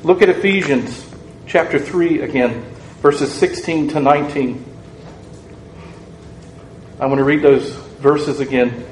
Look 0.02 0.20
at 0.20 0.28
Ephesians 0.28 1.02
chapter 1.46 1.78
3 1.78 2.20
again, 2.20 2.62
verses 3.00 3.32
16 3.32 3.88
to 3.88 4.00
19. 4.00 4.62
I 7.00 7.06
want 7.06 7.20
to 7.20 7.24
read 7.24 7.40
those 7.40 7.72
verses 7.72 8.40
again. 8.40 8.84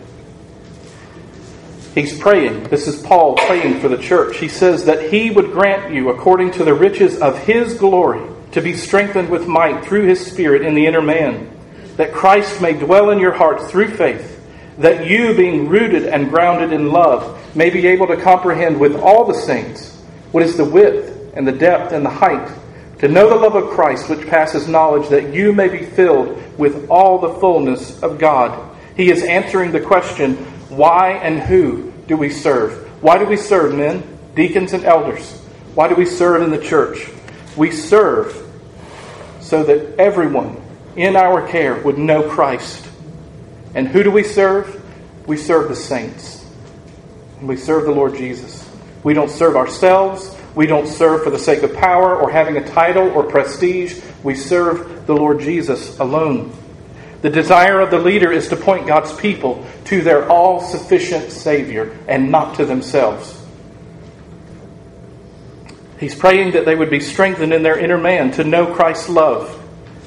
He's 1.94 2.18
praying. 2.18 2.64
This 2.64 2.88
is 2.88 3.02
Paul 3.02 3.34
praying 3.36 3.80
for 3.80 3.88
the 3.88 3.98
church. 3.98 4.38
He 4.38 4.48
says 4.48 4.86
that 4.86 5.12
he 5.12 5.30
would 5.30 5.52
grant 5.52 5.92
you, 5.92 6.08
according 6.08 6.52
to 6.52 6.64
the 6.64 6.72
riches 6.72 7.20
of 7.20 7.40
his 7.40 7.74
glory, 7.74 8.26
to 8.52 8.62
be 8.62 8.74
strengthened 8.74 9.28
with 9.28 9.46
might 9.46 9.84
through 9.84 10.06
his 10.06 10.26
Spirit 10.26 10.62
in 10.62 10.74
the 10.74 10.86
inner 10.86 11.02
man, 11.02 11.54
that 11.98 12.14
Christ 12.14 12.62
may 12.62 12.72
dwell 12.72 13.10
in 13.10 13.18
your 13.18 13.34
hearts 13.34 13.70
through 13.70 13.88
faith, 13.88 14.31
that 14.78 15.06
you, 15.06 15.34
being 15.34 15.68
rooted 15.68 16.06
and 16.06 16.30
grounded 16.30 16.72
in 16.72 16.90
love, 16.90 17.38
may 17.54 17.70
be 17.70 17.86
able 17.86 18.06
to 18.06 18.16
comprehend 18.16 18.78
with 18.78 18.96
all 18.96 19.24
the 19.24 19.34
saints 19.34 20.00
what 20.32 20.42
is 20.42 20.56
the 20.56 20.64
width 20.64 21.32
and 21.34 21.46
the 21.46 21.52
depth 21.52 21.92
and 21.92 22.04
the 22.04 22.10
height, 22.10 22.50
to 22.98 23.08
know 23.08 23.28
the 23.28 23.34
love 23.34 23.54
of 23.54 23.70
Christ 23.70 24.08
which 24.08 24.26
passes 24.28 24.68
knowledge, 24.68 25.08
that 25.08 25.34
you 25.34 25.52
may 25.52 25.68
be 25.68 25.84
filled 25.84 26.40
with 26.58 26.88
all 26.88 27.18
the 27.18 27.34
fullness 27.40 28.02
of 28.02 28.18
God. 28.18 28.76
He 28.96 29.10
is 29.10 29.24
answering 29.24 29.72
the 29.72 29.80
question 29.80 30.36
why 30.68 31.12
and 31.12 31.40
who 31.40 31.92
do 32.06 32.16
we 32.16 32.30
serve? 32.30 32.88
Why 33.02 33.18
do 33.18 33.26
we 33.26 33.36
serve 33.36 33.74
men, 33.74 34.02
deacons, 34.34 34.72
and 34.72 34.84
elders? 34.84 35.32
Why 35.74 35.88
do 35.88 35.94
we 35.94 36.06
serve 36.06 36.42
in 36.42 36.50
the 36.50 36.62
church? 36.62 37.08
We 37.56 37.70
serve 37.70 38.38
so 39.40 39.64
that 39.64 39.98
everyone 39.98 40.62
in 40.96 41.16
our 41.16 41.46
care 41.48 41.82
would 41.82 41.98
know 41.98 42.28
Christ. 42.28 42.88
And 43.74 43.88
who 43.88 44.02
do 44.02 44.10
we 44.10 44.22
serve? 44.22 44.82
We 45.26 45.36
serve 45.36 45.68
the 45.68 45.76
saints. 45.76 46.44
We 47.40 47.56
serve 47.56 47.84
the 47.84 47.92
Lord 47.92 48.16
Jesus. 48.16 48.68
We 49.02 49.14
don't 49.14 49.30
serve 49.30 49.56
ourselves. 49.56 50.36
We 50.54 50.66
don't 50.66 50.86
serve 50.86 51.24
for 51.24 51.30
the 51.30 51.38
sake 51.38 51.62
of 51.62 51.74
power 51.74 52.16
or 52.16 52.30
having 52.30 52.56
a 52.56 52.66
title 52.66 53.08
or 53.10 53.24
prestige. 53.24 54.00
We 54.22 54.34
serve 54.34 55.06
the 55.06 55.14
Lord 55.14 55.40
Jesus 55.40 55.98
alone. 55.98 56.52
The 57.22 57.30
desire 57.30 57.80
of 57.80 57.90
the 57.90 57.98
leader 57.98 58.30
is 58.32 58.48
to 58.48 58.56
point 58.56 58.86
God's 58.86 59.12
people 59.14 59.64
to 59.86 60.02
their 60.02 60.28
all 60.28 60.60
sufficient 60.60 61.30
Savior 61.32 61.96
and 62.08 62.30
not 62.30 62.56
to 62.56 62.66
themselves. 62.66 63.40
He's 65.98 66.16
praying 66.16 66.52
that 66.52 66.64
they 66.64 66.74
would 66.74 66.90
be 66.90 66.98
strengthened 66.98 67.52
in 67.52 67.62
their 67.62 67.78
inner 67.78 67.96
man 67.96 68.32
to 68.32 68.44
know 68.44 68.74
Christ's 68.74 69.08
love. 69.08 69.56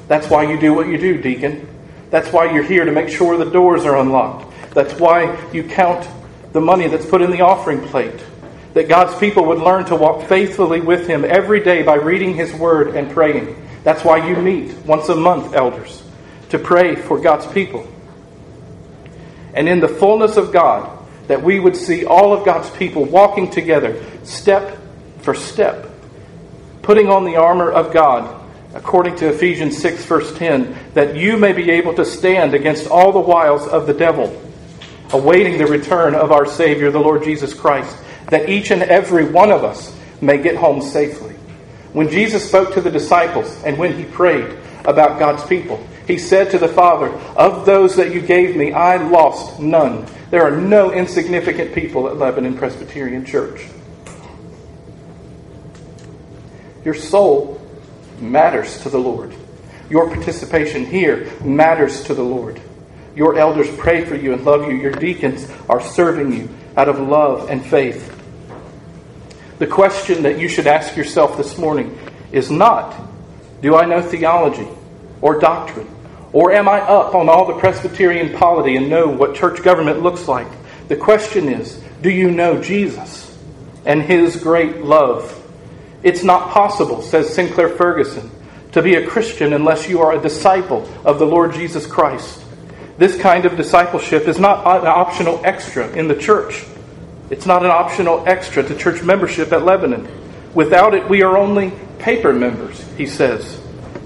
That's 0.08 0.28
why 0.28 0.42
you 0.42 0.60
do 0.60 0.74
what 0.74 0.88
you 0.88 0.98
do, 0.98 1.20
deacon. 1.20 1.66
That's 2.10 2.32
why 2.32 2.52
you're 2.52 2.64
here 2.64 2.84
to 2.84 2.92
make 2.92 3.08
sure 3.08 3.36
the 3.36 3.50
doors 3.50 3.84
are 3.84 3.96
unlocked. 3.96 4.52
That's 4.74 4.98
why 4.98 5.50
you 5.52 5.64
count 5.64 6.08
the 6.52 6.60
money 6.60 6.88
that's 6.88 7.06
put 7.06 7.22
in 7.22 7.30
the 7.30 7.40
offering 7.40 7.80
plate. 7.80 8.24
That 8.74 8.88
God's 8.88 9.18
people 9.18 9.46
would 9.46 9.58
learn 9.58 9.86
to 9.86 9.96
walk 9.96 10.28
faithfully 10.28 10.80
with 10.80 11.06
Him 11.06 11.24
every 11.24 11.60
day 11.60 11.82
by 11.82 11.94
reading 11.94 12.34
His 12.34 12.52
Word 12.52 12.94
and 12.94 13.10
praying. 13.10 13.68
That's 13.84 14.04
why 14.04 14.28
you 14.28 14.36
meet 14.36 14.76
once 14.84 15.08
a 15.08 15.16
month, 15.16 15.54
elders 15.54 16.02
to 16.50 16.58
pray 16.58 16.94
for 16.94 17.18
God's 17.20 17.46
people. 17.46 17.86
And 19.54 19.68
in 19.68 19.80
the 19.80 19.88
fullness 19.88 20.36
of 20.36 20.52
God, 20.52 20.92
that 21.28 21.42
we 21.42 21.58
would 21.58 21.76
see 21.76 22.04
all 22.04 22.32
of 22.32 22.44
God's 22.44 22.70
people 22.70 23.04
walking 23.04 23.50
together, 23.50 24.04
step 24.24 24.78
for 25.20 25.34
step, 25.34 25.90
putting 26.82 27.08
on 27.08 27.24
the 27.24 27.36
armor 27.36 27.70
of 27.70 27.92
God, 27.92 28.45
according 28.76 29.16
to 29.16 29.28
Ephesians 29.28 29.78
6, 29.78 30.04
verse 30.04 30.36
10, 30.36 30.76
that 30.92 31.16
you 31.16 31.38
may 31.38 31.52
be 31.52 31.70
able 31.70 31.94
to 31.94 32.04
stand 32.04 32.52
against 32.52 32.88
all 32.88 33.10
the 33.10 33.18
wiles 33.18 33.66
of 33.66 33.86
the 33.86 33.94
devil, 33.94 34.42
awaiting 35.12 35.56
the 35.56 35.66
return 35.66 36.14
of 36.14 36.30
our 36.30 36.44
Savior, 36.44 36.90
the 36.90 37.00
Lord 37.00 37.24
Jesus 37.24 37.54
Christ, 37.54 37.96
that 38.28 38.50
each 38.50 38.70
and 38.70 38.82
every 38.82 39.24
one 39.24 39.50
of 39.50 39.64
us 39.64 39.96
may 40.20 40.36
get 40.38 40.56
home 40.56 40.82
safely. 40.82 41.32
When 41.94 42.10
Jesus 42.10 42.46
spoke 42.46 42.74
to 42.74 42.82
the 42.82 42.90
disciples 42.90 43.50
and 43.64 43.78
when 43.78 43.96
he 43.96 44.04
prayed 44.04 44.58
about 44.84 45.18
God's 45.18 45.44
people, 45.46 45.84
he 46.06 46.18
said 46.18 46.50
to 46.50 46.58
the 46.58 46.68
Father, 46.68 47.08
Of 47.34 47.64
those 47.64 47.96
that 47.96 48.12
you 48.12 48.20
gave 48.20 48.56
me, 48.56 48.72
I 48.72 48.96
lost 48.96 49.58
none. 49.58 50.06
There 50.30 50.42
are 50.42 50.50
no 50.50 50.92
insignificant 50.92 51.74
people 51.74 52.08
at 52.08 52.18
Lebanon 52.18 52.58
Presbyterian 52.58 53.24
Church. 53.24 53.66
Your 56.84 56.94
soul 56.94 57.65
matters 58.20 58.80
to 58.82 58.88
the 58.88 58.98
Lord. 58.98 59.34
Your 59.88 60.08
participation 60.08 60.84
here 60.84 61.30
matters 61.44 62.04
to 62.04 62.14
the 62.14 62.22
Lord. 62.22 62.60
Your 63.14 63.38
elders 63.38 63.68
pray 63.76 64.04
for 64.04 64.14
you 64.14 64.32
and 64.32 64.44
love 64.44 64.66
you. 64.66 64.74
Your 64.76 64.92
deacons 64.92 65.50
are 65.68 65.80
serving 65.80 66.32
you 66.32 66.48
out 66.76 66.88
of 66.88 66.98
love 66.98 67.50
and 67.50 67.64
faith. 67.64 68.12
The 69.58 69.66
question 69.66 70.24
that 70.24 70.38
you 70.38 70.48
should 70.48 70.66
ask 70.66 70.96
yourself 70.96 71.36
this 71.36 71.56
morning 71.56 71.98
is 72.32 72.50
not, 72.50 72.94
Do 73.62 73.76
I 73.76 73.86
know 73.86 74.02
theology 74.02 74.68
or 75.22 75.38
doctrine? 75.38 75.88
Or 76.32 76.52
am 76.52 76.68
I 76.68 76.80
up 76.80 77.14
on 77.14 77.30
all 77.30 77.46
the 77.46 77.58
Presbyterian 77.58 78.36
polity 78.36 78.76
and 78.76 78.90
know 78.90 79.08
what 79.08 79.34
church 79.34 79.62
government 79.62 80.02
looks 80.02 80.28
like? 80.28 80.48
The 80.88 80.96
question 80.96 81.48
is 81.48 81.82
do 82.02 82.10
you 82.10 82.30
know 82.30 82.62
Jesus 82.62 83.36
and 83.84 84.02
his 84.02 84.36
great 84.36 84.82
love? 84.82 85.32
It's 86.06 86.22
not 86.22 86.50
possible, 86.50 87.02
says 87.02 87.34
Sinclair 87.34 87.68
Ferguson, 87.68 88.30
to 88.70 88.80
be 88.80 88.94
a 88.94 89.04
Christian 89.08 89.52
unless 89.52 89.88
you 89.88 90.02
are 90.02 90.12
a 90.12 90.22
disciple 90.22 90.88
of 91.04 91.18
the 91.18 91.26
Lord 91.26 91.52
Jesus 91.52 91.84
Christ. 91.84 92.44
This 92.96 93.20
kind 93.20 93.44
of 93.44 93.56
discipleship 93.56 94.28
is 94.28 94.38
not 94.38 94.64
an 94.82 94.86
optional 94.86 95.40
extra 95.44 95.88
in 95.96 96.06
the 96.06 96.14
church. 96.14 96.64
It's 97.28 97.44
not 97.44 97.64
an 97.64 97.72
optional 97.72 98.22
extra 98.24 98.62
to 98.62 98.76
church 98.76 99.02
membership 99.02 99.52
at 99.52 99.64
Lebanon. 99.64 100.06
Without 100.54 100.94
it, 100.94 101.08
we 101.08 101.24
are 101.24 101.36
only 101.36 101.72
paper 101.98 102.32
members, 102.32 102.80
he 102.96 103.06
says. 103.06 103.60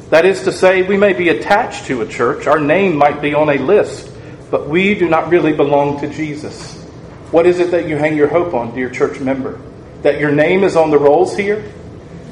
That 0.08 0.24
is 0.24 0.44
to 0.44 0.52
say, 0.52 0.80
we 0.80 0.96
may 0.96 1.12
be 1.12 1.28
attached 1.28 1.84
to 1.88 2.00
a 2.00 2.08
church, 2.08 2.46
our 2.46 2.58
name 2.58 2.96
might 2.96 3.20
be 3.20 3.34
on 3.34 3.50
a 3.50 3.58
list, 3.58 4.10
but 4.50 4.70
we 4.70 4.94
do 4.94 5.06
not 5.06 5.28
really 5.28 5.52
belong 5.52 6.00
to 6.00 6.08
Jesus. 6.08 6.82
What 7.30 7.44
is 7.44 7.58
it 7.58 7.72
that 7.72 7.86
you 7.86 7.98
hang 7.98 8.16
your 8.16 8.28
hope 8.28 8.54
on, 8.54 8.74
dear 8.74 8.88
church 8.88 9.20
member? 9.20 9.60
That 10.00 10.18
your 10.18 10.32
name 10.32 10.64
is 10.64 10.76
on 10.76 10.90
the 10.90 10.98
rolls 10.98 11.36
here? 11.36 11.70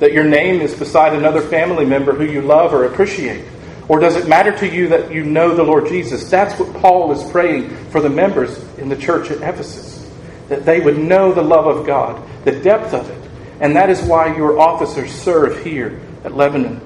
That 0.01 0.13
your 0.13 0.25
name 0.25 0.61
is 0.61 0.75
beside 0.75 1.15
another 1.15 1.41
family 1.41 1.85
member 1.85 2.13
who 2.13 2.25
you 2.25 2.43
love 2.43 2.73
or 2.73 2.85
appreciate? 2.85 3.45
Or 3.89 3.99
does 3.99 4.17
it 4.17 4.29
matter 4.29 4.57
to 4.59 4.69
you 4.69 4.89
that 4.89 5.13
you 5.13 5.25
know 5.25 5.55
the 5.55 5.63
Lord 5.63 5.89
Jesus? 5.89 6.29
That's 6.29 6.59
what 6.61 6.75
Paul 6.81 7.11
is 7.13 7.31
praying 7.31 7.75
for 7.87 8.01
the 8.01 8.11
members 8.11 8.59
in 8.77 8.89
the 8.89 8.97
church 8.97 9.31
at 9.31 9.39
Ephesus. 9.39 10.09
That 10.49 10.65
they 10.65 10.81
would 10.81 10.99
know 10.99 11.33
the 11.33 11.43
love 11.43 11.67
of 11.67 11.87
God, 11.87 12.23
the 12.45 12.53
depth 12.53 12.93
of 12.93 13.09
it. 13.09 13.31
And 13.61 13.75
that 13.77 13.91
is 13.91 14.01
why 14.03 14.37
your 14.37 14.59
officers 14.59 15.11
serve 15.11 15.65
here 15.65 16.01
at 16.23 16.35
Lebanon. 16.35 16.81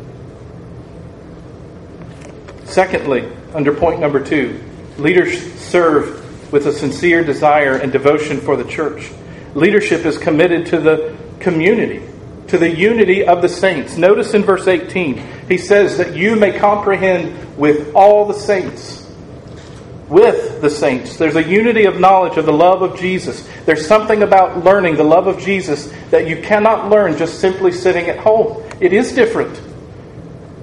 Secondly, 2.64 3.30
under 3.52 3.74
point 3.74 4.00
number 4.00 4.24
two, 4.24 4.62
leaders 4.96 5.52
serve 5.60 6.52
with 6.52 6.66
a 6.66 6.72
sincere 6.72 7.24
desire 7.24 7.74
and 7.76 7.92
devotion 7.92 8.40
for 8.40 8.56
the 8.56 8.64
church. 8.64 9.10
Leadership 9.54 10.06
is 10.06 10.16
committed 10.16 10.66
to 10.66 10.80
the 10.80 11.16
community, 11.40 12.02
to 12.52 12.58
the 12.58 12.70
unity 12.70 13.26
of 13.26 13.40
the 13.40 13.48
saints. 13.48 13.96
Notice 13.96 14.34
in 14.34 14.42
verse 14.42 14.68
18, 14.68 15.48
he 15.48 15.56
says 15.56 15.96
that 15.96 16.14
you 16.14 16.36
may 16.36 16.56
comprehend 16.58 17.56
with 17.56 17.94
all 17.94 18.26
the 18.26 18.34
saints. 18.34 19.10
With 20.08 20.60
the 20.60 20.68
saints. 20.68 21.16
There's 21.16 21.36
a 21.36 21.42
unity 21.42 21.86
of 21.86 21.98
knowledge 21.98 22.36
of 22.36 22.44
the 22.44 22.52
love 22.52 22.82
of 22.82 23.00
Jesus. 23.00 23.48
There's 23.64 23.86
something 23.86 24.22
about 24.22 24.62
learning 24.64 24.96
the 24.96 25.04
love 25.04 25.26
of 25.26 25.40
Jesus 25.40 25.90
that 26.10 26.28
you 26.28 26.42
cannot 26.42 26.90
learn 26.90 27.16
just 27.16 27.40
simply 27.40 27.72
sitting 27.72 28.10
at 28.10 28.18
home. 28.18 28.62
It 28.80 28.92
is 28.92 29.12
different 29.12 29.58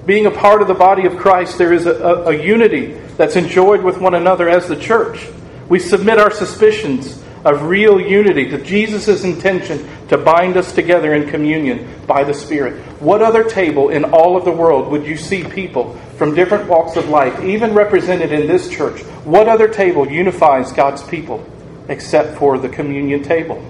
being 0.05 0.25
a 0.25 0.31
part 0.31 0.63
of 0.63 0.67
the 0.67 0.73
body 0.73 1.05
of 1.05 1.17
Christ, 1.17 1.59
there 1.59 1.71
is 1.71 1.85
a, 1.85 1.93
a, 1.93 2.29
a, 2.29 2.43
unity 2.43 2.93
that's 3.15 3.35
enjoyed 3.35 3.83
with 3.83 3.99
one 3.99 4.15
another 4.15 4.49
as 4.49 4.67
the 4.67 4.75
church. 4.75 5.27
We 5.67 5.77
submit 5.77 6.17
our 6.17 6.31
suspicions 6.31 7.23
of 7.45 7.63
real 7.63 7.99
unity 7.99 8.49
to 8.49 8.61
Jesus' 8.61 9.23
intention 9.23 9.87
to 10.09 10.17
bind 10.17 10.57
us 10.57 10.73
together 10.73 11.13
in 11.13 11.29
communion 11.29 11.87
by 12.05 12.23
the 12.23 12.33
Spirit. 12.33 12.83
What 13.01 13.21
other 13.21 13.43
table 13.43 13.89
in 13.89 14.03
all 14.05 14.35
of 14.35 14.45
the 14.45 14.51
world 14.51 14.89
would 14.91 15.05
you 15.05 15.15
see 15.15 15.43
people 15.43 15.93
from 16.17 16.35
different 16.35 16.67
walks 16.67 16.97
of 16.97 17.09
life, 17.09 17.43
even 17.43 17.73
represented 17.73 18.31
in 18.31 18.47
this 18.47 18.69
church? 18.69 19.01
What 19.23 19.47
other 19.47 19.67
table 19.67 20.09
unifies 20.09 20.71
God's 20.71 21.03
people 21.03 21.45
except 21.87 22.37
for 22.37 22.57
the 22.57 22.69
communion 22.69 23.23
table? 23.23 23.63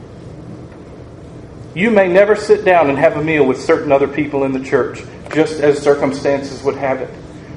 You 1.75 1.91
may 1.91 2.07
never 2.07 2.35
sit 2.35 2.65
down 2.65 2.89
and 2.89 2.97
have 2.97 3.17
a 3.17 3.23
meal 3.23 3.45
with 3.45 3.61
certain 3.61 3.91
other 3.91 4.07
people 4.07 4.43
in 4.43 4.51
the 4.51 4.63
church, 4.63 5.03
just 5.31 5.59
as 5.59 5.79
circumstances 5.79 6.63
would 6.63 6.75
have 6.75 7.01
it. 7.01 7.09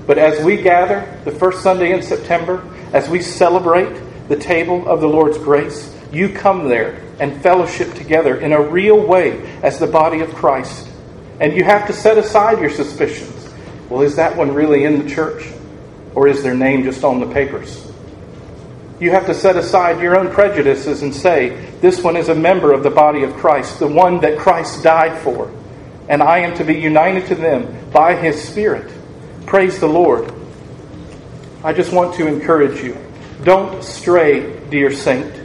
But 0.07 0.19
as 0.19 0.45
we 0.45 0.61
gather 0.61 1.09
the 1.25 1.31
first 1.31 1.63
Sunday 1.63 1.93
in 1.93 2.03
September, 2.03 2.63
as 2.93 3.09
we 3.09 3.23
celebrate 3.23 4.29
the 4.29 4.37
table 4.37 4.87
of 4.87 5.01
the 5.01 5.09
Lord's 5.09 5.39
grace, 5.39 5.92
you 6.13 6.29
come 6.29 6.69
there 6.69 7.01
and 7.19 7.43
fellowship 7.43 7.95
together 7.95 8.39
in 8.39 8.53
a 8.53 8.61
real 8.61 9.01
way 9.01 9.41
as 9.63 9.79
the 9.79 9.87
body 9.87 10.21
of 10.21 10.35
Christ. 10.35 10.89
And 11.41 11.55
you 11.55 11.65
have 11.65 11.87
to 11.87 11.93
set 11.93 12.19
aside 12.19 12.61
your 12.61 12.71
suspicions. 12.71 13.49
Well, 13.89 14.03
is 14.03 14.17
that 14.17 14.37
one 14.37 14.55
really 14.55 14.85
in 14.85 15.03
the 15.03 15.09
church? 15.13 15.47
Or 16.15 16.29
is 16.29 16.43
their 16.43 16.55
name 16.55 16.85
just 16.85 17.03
on 17.05 17.21
the 17.21 17.27
papers? 17.27 17.91
You 19.01 19.11
have 19.11 19.27
to 19.27 19.35
set 19.35 19.57
aside 19.57 20.01
your 20.01 20.19
own 20.19 20.31
prejudices 20.31 21.03
and 21.03 21.15
say, 21.15 21.71
this 21.81 22.03
one 22.03 22.17
is 22.17 22.29
a 22.29 22.35
member 22.35 22.73
of 22.73 22.83
the 22.83 22.91
body 22.91 23.25
of 23.25 23.35
Christ, 23.35 23.79
the 23.79 23.89
one 23.89 24.21
that 24.21 24.39
Christ 24.39 24.83
died 24.83 25.21
for. 25.23 25.51
And 26.09 26.23
I 26.23 26.41
am 26.41 26.55
to 26.59 26.65
be 26.65 26.75
united 26.75 27.27
to 27.29 27.35
them 27.35 27.91
by 27.91 28.15
his 28.15 28.43
Spirit. 28.43 28.93
Praise 29.47 29.81
the 29.81 29.89
Lord. 29.89 30.33
I 31.65 31.73
just 31.73 31.93
want 31.93 32.15
to 32.17 32.27
encourage 32.27 32.83
you. 32.83 32.97
Don't 33.43 33.83
stray, 33.83 34.61
dear 34.69 34.93
saint 34.93 35.42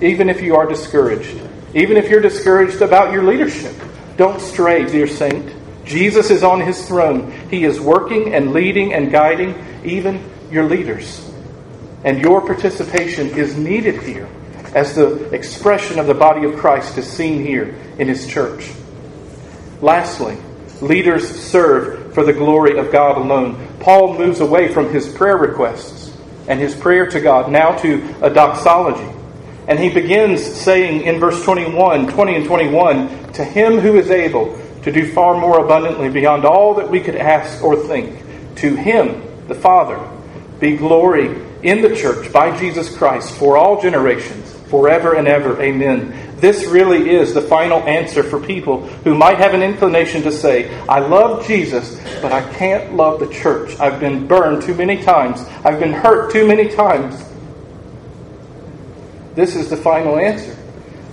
even 0.00 0.28
if 0.28 0.40
you 0.40 0.56
are 0.56 0.66
discouraged. 0.66 1.40
Even 1.74 1.96
if 1.96 2.08
you're 2.08 2.20
discouraged 2.20 2.82
about 2.82 3.12
your 3.12 3.24
leadership, 3.24 3.74
don't 4.16 4.40
stray, 4.40 4.84
dear 4.84 5.06
saint. 5.06 5.54
Jesus 5.84 6.30
is 6.30 6.42
on 6.42 6.60
his 6.60 6.86
throne. 6.86 7.32
He 7.50 7.64
is 7.64 7.80
working 7.80 8.34
and 8.34 8.52
leading 8.52 8.92
and 8.94 9.10
guiding 9.10 9.54
even 9.84 10.22
your 10.50 10.64
leaders. 10.64 11.24
And 12.04 12.20
your 12.20 12.40
participation 12.40 13.28
is 13.28 13.56
needed 13.56 14.02
here 14.02 14.28
as 14.74 14.94
the 14.94 15.30
expression 15.34 15.98
of 15.98 16.06
the 16.06 16.14
body 16.14 16.44
of 16.44 16.56
Christ 16.56 16.98
is 16.98 17.06
seen 17.06 17.44
here 17.44 17.74
in 17.98 18.08
his 18.08 18.26
church. 18.26 18.70
Lastly, 19.80 20.36
leaders 20.80 21.28
serve 21.28 22.12
for 22.14 22.24
the 22.24 22.32
glory 22.32 22.78
of 22.78 22.92
God 22.92 23.16
alone. 23.16 23.68
Paul 23.80 24.18
moves 24.18 24.40
away 24.40 24.72
from 24.72 24.92
his 24.92 25.08
prayer 25.08 25.36
requests 25.36 26.14
and 26.48 26.60
his 26.60 26.74
prayer 26.74 27.06
to 27.06 27.20
God 27.20 27.50
now 27.50 27.76
to 27.78 28.14
a 28.22 28.30
doxology. 28.30 29.17
And 29.68 29.78
he 29.78 29.90
begins 29.90 30.42
saying 30.42 31.02
in 31.02 31.20
verse 31.20 31.44
21, 31.44 32.08
20 32.08 32.34
and 32.34 32.46
21, 32.46 33.32
to 33.34 33.44
him 33.44 33.78
who 33.78 33.96
is 33.96 34.10
able 34.10 34.58
to 34.82 34.90
do 34.90 35.12
far 35.12 35.38
more 35.38 35.62
abundantly 35.62 36.08
beyond 36.08 36.46
all 36.46 36.74
that 36.74 36.90
we 36.90 37.00
could 37.00 37.16
ask 37.16 37.62
or 37.62 37.76
think, 37.76 38.24
to 38.56 38.74
him, 38.74 39.22
the 39.46 39.54
Father, 39.54 40.00
be 40.58 40.76
glory 40.76 41.44
in 41.62 41.82
the 41.82 41.94
church 41.94 42.32
by 42.32 42.56
Jesus 42.58 42.96
Christ 42.96 43.34
for 43.34 43.58
all 43.58 43.80
generations, 43.80 44.54
forever 44.68 45.14
and 45.14 45.28
ever. 45.28 45.60
Amen. 45.60 46.36
This 46.38 46.66
really 46.66 47.10
is 47.10 47.34
the 47.34 47.42
final 47.42 47.80
answer 47.80 48.22
for 48.22 48.40
people 48.40 48.86
who 49.04 49.14
might 49.14 49.38
have 49.38 49.54
an 49.54 49.62
inclination 49.62 50.22
to 50.22 50.32
say, 50.32 50.74
I 50.86 51.00
love 51.00 51.46
Jesus, 51.46 52.00
but 52.22 52.32
I 52.32 52.48
can't 52.54 52.94
love 52.94 53.20
the 53.20 53.28
church. 53.28 53.78
I've 53.80 54.00
been 54.00 54.26
burned 54.26 54.62
too 54.62 54.74
many 54.74 55.02
times. 55.02 55.40
I've 55.64 55.80
been 55.80 55.92
hurt 55.92 56.32
too 56.32 56.46
many 56.46 56.68
times. 56.68 57.27
This 59.38 59.54
is 59.54 59.70
the 59.70 59.76
final 59.76 60.18
answer. 60.18 60.56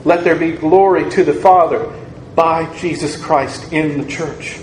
Let 0.04 0.24
there 0.24 0.36
be 0.36 0.54
glory 0.54 1.08
to 1.12 1.24
the 1.24 1.32
Father 1.32 1.96
by 2.34 2.76
Jesus 2.76 3.16
Christ 3.16 3.72
in 3.72 4.02
the 4.02 4.08
church. 4.10 4.56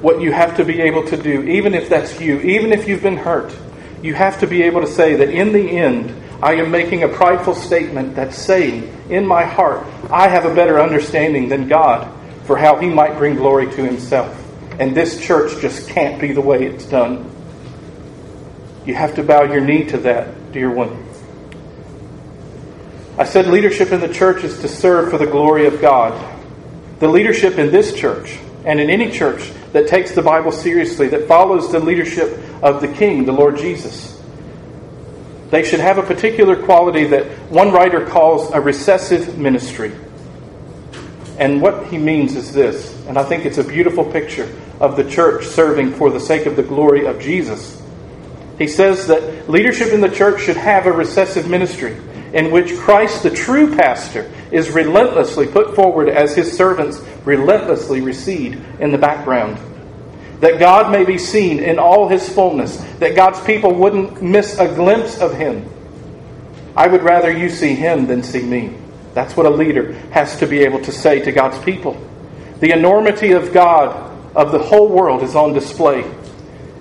What 0.00 0.22
you 0.22 0.32
have 0.32 0.56
to 0.56 0.64
be 0.64 0.80
able 0.80 1.06
to 1.08 1.22
do, 1.22 1.42
even 1.42 1.74
if 1.74 1.90
that's 1.90 2.18
you, 2.18 2.40
even 2.40 2.72
if 2.72 2.88
you've 2.88 3.02
been 3.02 3.18
hurt, 3.18 3.54
you 4.02 4.14
have 4.14 4.40
to 4.40 4.46
be 4.46 4.62
able 4.62 4.80
to 4.80 4.86
say 4.86 5.16
that 5.16 5.28
in 5.28 5.52
the 5.52 5.68
end, 5.68 6.14
I 6.42 6.54
am 6.54 6.70
making 6.70 7.02
a 7.02 7.08
prideful 7.08 7.56
statement 7.56 8.16
that's 8.16 8.38
saying 8.38 8.90
in 9.10 9.26
my 9.26 9.44
heart, 9.44 9.86
I 10.10 10.28
have 10.28 10.46
a 10.46 10.54
better 10.54 10.80
understanding 10.80 11.50
than 11.50 11.68
God 11.68 12.10
for 12.44 12.56
how 12.56 12.78
He 12.78 12.88
might 12.88 13.18
bring 13.18 13.34
glory 13.34 13.66
to 13.66 13.84
Himself. 13.84 14.34
And 14.80 14.96
this 14.96 15.20
church 15.20 15.60
just 15.60 15.90
can't 15.90 16.18
be 16.18 16.32
the 16.32 16.40
way 16.40 16.64
it's 16.64 16.86
done. 16.86 17.30
You 18.86 18.94
have 18.94 19.14
to 19.16 19.22
bow 19.22 19.42
your 19.42 19.60
knee 19.60 19.84
to 19.88 19.98
that 19.98 20.45
dear 20.56 20.70
one. 20.70 21.04
I 23.18 23.24
said 23.24 23.46
leadership 23.46 23.92
in 23.92 24.00
the 24.00 24.08
church 24.08 24.42
is 24.42 24.58
to 24.60 24.68
serve 24.68 25.10
for 25.10 25.18
the 25.18 25.26
glory 25.26 25.66
of 25.66 25.82
God. 25.82 26.14
The 26.98 27.08
leadership 27.08 27.58
in 27.58 27.70
this 27.70 27.94
church 27.94 28.38
and 28.64 28.80
in 28.80 28.88
any 28.88 29.10
church 29.10 29.52
that 29.74 29.86
takes 29.86 30.12
the 30.12 30.22
Bible 30.22 30.50
seriously, 30.50 31.08
that 31.08 31.28
follows 31.28 31.70
the 31.70 31.78
leadership 31.78 32.40
of 32.62 32.80
the 32.80 32.88
King, 32.88 33.26
the 33.26 33.32
Lord 33.32 33.58
Jesus. 33.58 34.18
They 35.50 35.62
should 35.62 35.80
have 35.80 35.98
a 35.98 36.02
particular 36.02 36.56
quality 36.64 37.04
that 37.04 37.26
one 37.50 37.70
writer 37.70 38.06
calls 38.06 38.50
a 38.52 38.60
recessive 38.60 39.36
ministry. 39.36 39.92
And 41.38 41.60
what 41.60 41.88
he 41.88 41.98
means 41.98 42.34
is 42.34 42.50
this, 42.54 42.96
and 43.08 43.18
I 43.18 43.24
think 43.24 43.44
it's 43.44 43.58
a 43.58 43.64
beautiful 43.64 44.10
picture 44.10 44.50
of 44.80 44.96
the 44.96 45.04
church 45.04 45.44
serving 45.44 45.92
for 45.92 46.08
the 46.08 46.18
sake 46.18 46.46
of 46.46 46.56
the 46.56 46.62
glory 46.62 47.04
of 47.04 47.20
Jesus. 47.20 47.82
He 48.58 48.68
says 48.68 49.06
that 49.08 49.50
leadership 49.50 49.92
in 49.92 50.00
the 50.00 50.08
church 50.08 50.42
should 50.42 50.56
have 50.56 50.86
a 50.86 50.92
recessive 50.92 51.48
ministry 51.48 51.96
in 52.32 52.50
which 52.50 52.76
Christ, 52.76 53.22
the 53.22 53.30
true 53.30 53.74
pastor, 53.76 54.30
is 54.50 54.70
relentlessly 54.70 55.46
put 55.46 55.74
forward 55.74 56.08
as 56.08 56.34
his 56.34 56.56
servants 56.56 57.00
relentlessly 57.24 58.00
recede 58.00 58.62
in 58.80 58.90
the 58.90 58.98
background. 58.98 59.58
That 60.40 60.58
God 60.58 60.90
may 60.90 61.04
be 61.04 61.18
seen 61.18 61.60
in 61.60 61.78
all 61.78 62.08
his 62.08 62.28
fullness, 62.28 62.76
that 62.98 63.14
God's 63.16 63.40
people 63.40 63.74
wouldn't 63.74 64.22
miss 64.22 64.58
a 64.58 64.74
glimpse 64.74 65.18
of 65.18 65.34
him. 65.34 65.68
I 66.76 66.86
would 66.88 67.02
rather 67.02 67.30
you 67.30 67.48
see 67.48 67.74
him 67.74 68.06
than 68.06 68.22
see 68.22 68.42
me. 68.42 68.74
That's 69.14 69.34
what 69.34 69.46
a 69.46 69.50
leader 69.50 69.92
has 70.10 70.38
to 70.40 70.46
be 70.46 70.60
able 70.60 70.82
to 70.82 70.92
say 70.92 71.20
to 71.20 71.32
God's 71.32 71.58
people. 71.64 71.96
The 72.60 72.72
enormity 72.72 73.32
of 73.32 73.52
God, 73.52 74.14
of 74.36 74.52
the 74.52 74.58
whole 74.58 74.88
world, 74.88 75.22
is 75.22 75.34
on 75.34 75.54
display 75.54 76.02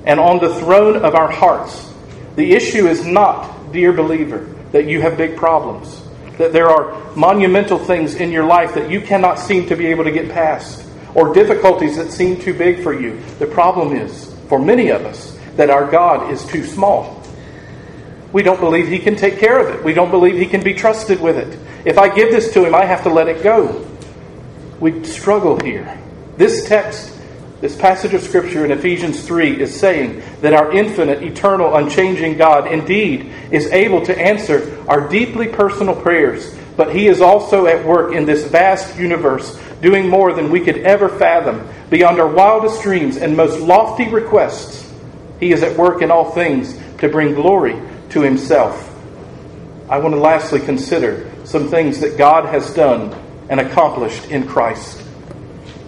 and 0.06 0.20
on 0.20 0.40
the 0.40 0.54
throne 0.56 0.98
of 0.98 1.16
our 1.16 1.32
hearts. 1.32 1.92
The 2.36 2.54
issue 2.54 2.88
is 2.88 3.06
not, 3.06 3.72
dear 3.72 3.92
believer, 3.92 4.48
that 4.72 4.86
you 4.86 5.02
have 5.02 5.18
big 5.18 5.38
problems, 5.38 6.02
that 6.38 6.54
there 6.54 6.70
are 6.70 7.16
monumental 7.16 7.80
things 7.80 8.16
in 8.16 8.32
your 8.32 8.46
life 8.46 8.74
that 8.76 8.90
you 8.90 9.02
cannot 9.02 9.40
seem 9.40 9.68
to 9.68 9.76
be 9.76 9.88
able 9.88 10.04
to 10.04 10.12
get 10.12 10.30
past, 10.30 10.86
or 11.14 11.34
difficulties 11.34 11.96
that 11.96 12.12
seem 12.12 12.40
too 12.40 12.54
big 12.54 12.84
for 12.84 13.00
you. 13.00 13.20
The 13.40 13.48
problem 13.48 13.96
is, 13.96 14.34
for 14.50 14.60
many 14.60 14.90
of 14.90 15.06
us, 15.06 15.38
that 15.56 15.70
our 15.70 15.90
God 15.90 16.32
is 16.32 16.46
too 16.46 16.66
small. 16.66 17.24
We 18.34 18.44
don't 18.44 18.60
believe 18.60 18.90
He 18.90 19.00
can 19.00 19.16
take 19.16 19.40
care 19.40 19.66
of 19.66 19.74
it. 19.74 19.84
We 19.84 19.94
don't 19.94 20.12
believe 20.12 20.36
He 20.36 20.46
can 20.46 20.62
be 20.62 20.74
trusted 20.74 21.22
with 21.22 21.38
it. 21.38 21.58
If 21.86 21.98
I 21.98 22.14
give 22.14 22.32
this 22.32 22.52
to 22.54 22.66
Him, 22.66 22.76
I 22.76 22.84
have 22.84 23.04
to 23.04 23.10
let 23.10 23.30
it 23.30 23.42
go. 23.42 23.88
We 24.82 25.06
struggle 25.06 25.58
here. 25.62 25.98
This 26.36 26.68
text 26.68 27.15
this 27.62 27.76
passage 27.76 28.14
of 28.14 28.22
Scripture 28.22 28.66
in 28.66 28.72
Ephesians 28.72 29.26
3 29.26 29.62
is 29.62 29.80
saying 29.80 30.22
that 30.42 30.54
our 30.54 30.74
infinite, 30.74 31.24
eternal, 31.24 31.76
unchanging 31.76 32.38
God 32.38 32.72
indeed 32.72 33.32
is 33.50 33.68
able 33.68 34.06
to 34.06 34.18
answer 34.18 34.78
our 34.90 35.08
deeply 35.08 35.48
personal 35.48 35.96
prayers, 35.96 36.54
but 36.76 36.94
He 36.94 37.08
is 37.08 37.22
also 37.22 37.66
at 37.66 37.86
work 37.86 38.14
in 38.14 38.26
this 38.26 38.46
vast 38.46 38.98
universe, 38.98 39.58
doing 39.82 40.10
more 40.10 40.34
than 40.34 40.52
we 40.52 40.60
could 40.60 40.80
ever 40.80 41.08
fathom, 41.08 41.66
beyond 41.90 42.20
our 42.20 42.28
wildest 42.28 42.82
dreams 42.82 43.16
and 43.16 43.38
most 43.38 43.60
lofty 43.62 44.10
requests. 44.10 44.92
He 45.40 45.54
is 45.54 45.64
at 45.64 45.78
work 45.78 46.02
in 46.02 46.12
all 46.12 46.32
things 46.32 46.78
to 46.98 47.08
bring 47.08 47.36
glory 47.36 47.82
to 48.10 48.22
Himself. 48.22 48.94
I 49.90 50.00
want 50.00 50.14
to 50.14 50.20
lastly 50.20 50.60
consider 50.60 51.32
some 51.46 51.70
things 51.70 52.02
that 52.02 52.18
God 52.18 52.46
has 52.46 52.74
done 52.74 53.14
and 53.50 53.62
accomplished 53.62 54.26
in 54.26 54.46
Christ. 54.46 55.02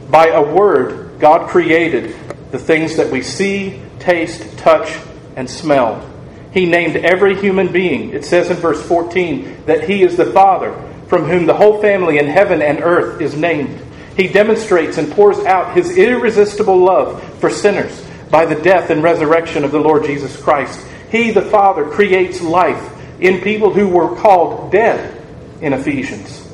By 0.09 0.27
a 0.27 0.41
word, 0.41 1.06
God 1.19 1.49
created 1.49 2.15
the 2.51 2.59
things 2.59 2.95
that 2.97 3.11
we 3.11 3.21
see, 3.21 3.81
taste, 3.99 4.57
touch, 4.57 4.97
and 5.35 5.49
smell. 5.49 6.07
He 6.53 6.65
named 6.65 6.95
every 6.97 7.39
human 7.39 7.71
being. 7.71 8.11
It 8.11 8.25
says 8.25 8.49
in 8.49 8.57
verse 8.57 8.81
14 8.87 9.65
that 9.65 9.87
He 9.87 10.03
is 10.03 10.17
the 10.17 10.31
Father 10.31 10.73
from 11.07 11.25
whom 11.25 11.45
the 11.45 11.53
whole 11.53 11.81
family 11.81 12.17
in 12.17 12.27
heaven 12.27 12.61
and 12.61 12.79
earth 12.81 13.21
is 13.21 13.35
named. 13.35 13.81
He 14.15 14.27
demonstrates 14.27 14.97
and 14.97 15.11
pours 15.11 15.39
out 15.39 15.75
His 15.75 15.97
irresistible 15.97 16.77
love 16.77 17.23
for 17.39 17.49
sinners 17.49 18.05
by 18.29 18.45
the 18.45 18.61
death 18.61 18.89
and 18.89 19.03
resurrection 19.03 19.63
of 19.63 19.71
the 19.71 19.79
Lord 19.79 20.05
Jesus 20.05 20.35
Christ. 20.41 20.85
He, 21.11 21.31
the 21.31 21.43
Father, 21.43 21.85
creates 21.85 22.41
life 22.41 22.93
in 23.21 23.41
people 23.41 23.71
who 23.71 23.87
were 23.87 24.15
called 24.15 24.71
dead 24.71 25.15
in 25.61 25.73
Ephesians, 25.73 26.47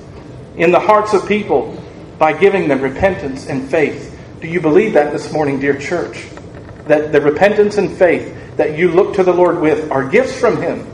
in 0.56 0.72
the 0.72 0.80
hearts 0.80 1.14
of 1.14 1.28
people 1.28 1.82
by 2.18 2.34
giving 2.34 2.68
them 2.68 2.82
repentance 2.82 3.48
and 3.48 3.70
faith 3.70 4.13
do 4.44 4.50
you 4.50 4.60
believe 4.60 4.92
that 4.94 5.14
this 5.14 5.32
morning, 5.32 5.62
dear 5.62 5.80
church? 5.80 6.28
That 6.88 7.14
the 7.14 7.22
repentance 7.22 7.78
and 7.78 7.98
faith 7.98 8.58
that 8.58 8.78
you 8.78 8.92
look 8.92 9.16
to 9.16 9.24
the 9.24 9.32
Lord 9.32 9.62
with 9.62 9.90
are 9.90 10.06
gifts 10.10 10.38
from 10.38 10.62
Him. 10.62 10.86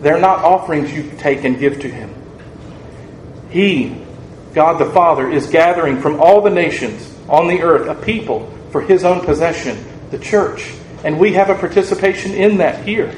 They're 0.00 0.18
not 0.18 0.42
offerings 0.42 0.90
you 0.90 1.12
take 1.18 1.44
and 1.44 1.58
give 1.58 1.82
to 1.82 1.88
Him. 1.88 2.14
He, 3.50 3.94
God 4.54 4.78
the 4.78 4.90
Father, 4.90 5.28
is 5.28 5.48
gathering 5.48 6.00
from 6.00 6.18
all 6.18 6.40
the 6.40 6.48
nations 6.48 7.14
on 7.28 7.46
the 7.46 7.60
earth 7.60 7.88
a 7.88 7.94
people 7.94 8.50
for 8.70 8.80
His 8.80 9.04
own 9.04 9.22
possession, 9.22 9.84
the 10.10 10.18
church. 10.18 10.72
And 11.04 11.18
we 11.18 11.34
have 11.34 11.50
a 11.50 11.56
participation 11.56 12.32
in 12.32 12.56
that 12.56 12.86
here. 12.86 13.14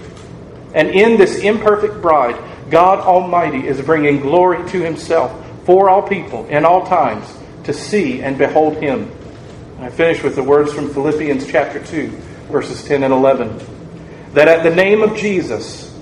And 0.75 0.89
in 0.89 1.16
this 1.16 1.39
imperfect 1.39 2.03
bride, 2.03 2.71
God 2.73 2.99
Almighty 2.99 3.68
is 3.68 3.81
bringing 3.83 4.18
glory 4.18 4.68
to 4.71 4.81
Himself 4.81 5.31
for 5.64 5.89
all 5.89 6.03
people 6.03 6.47
in 6.47 6.64
all 6.64 6.89
times 6.89 7.33
to 7.62 7.73
see 7.73 8.21
and 8.21 8.37
behold 8.37 8.77
Him. 8.79 9.12
I 9.81 9.89
finish 9.89 10.22
with 10.22 10.35
the 10.35 10.43
words 10.43 10.74
from 10.74 10.93
Philippians 10.93 11.51
chapter 11.51 11.83
2, 11.83 12.09
verses 12.51 12.85
10 12.85 13.03
and 13.03 13.14
11. 13.14 13.59
That 14.35 14.47
at 14.47 14.62
the 14.62 14.74
name 14.74 15.03
of 15.03 15.16
Jesus, 15.16 15.99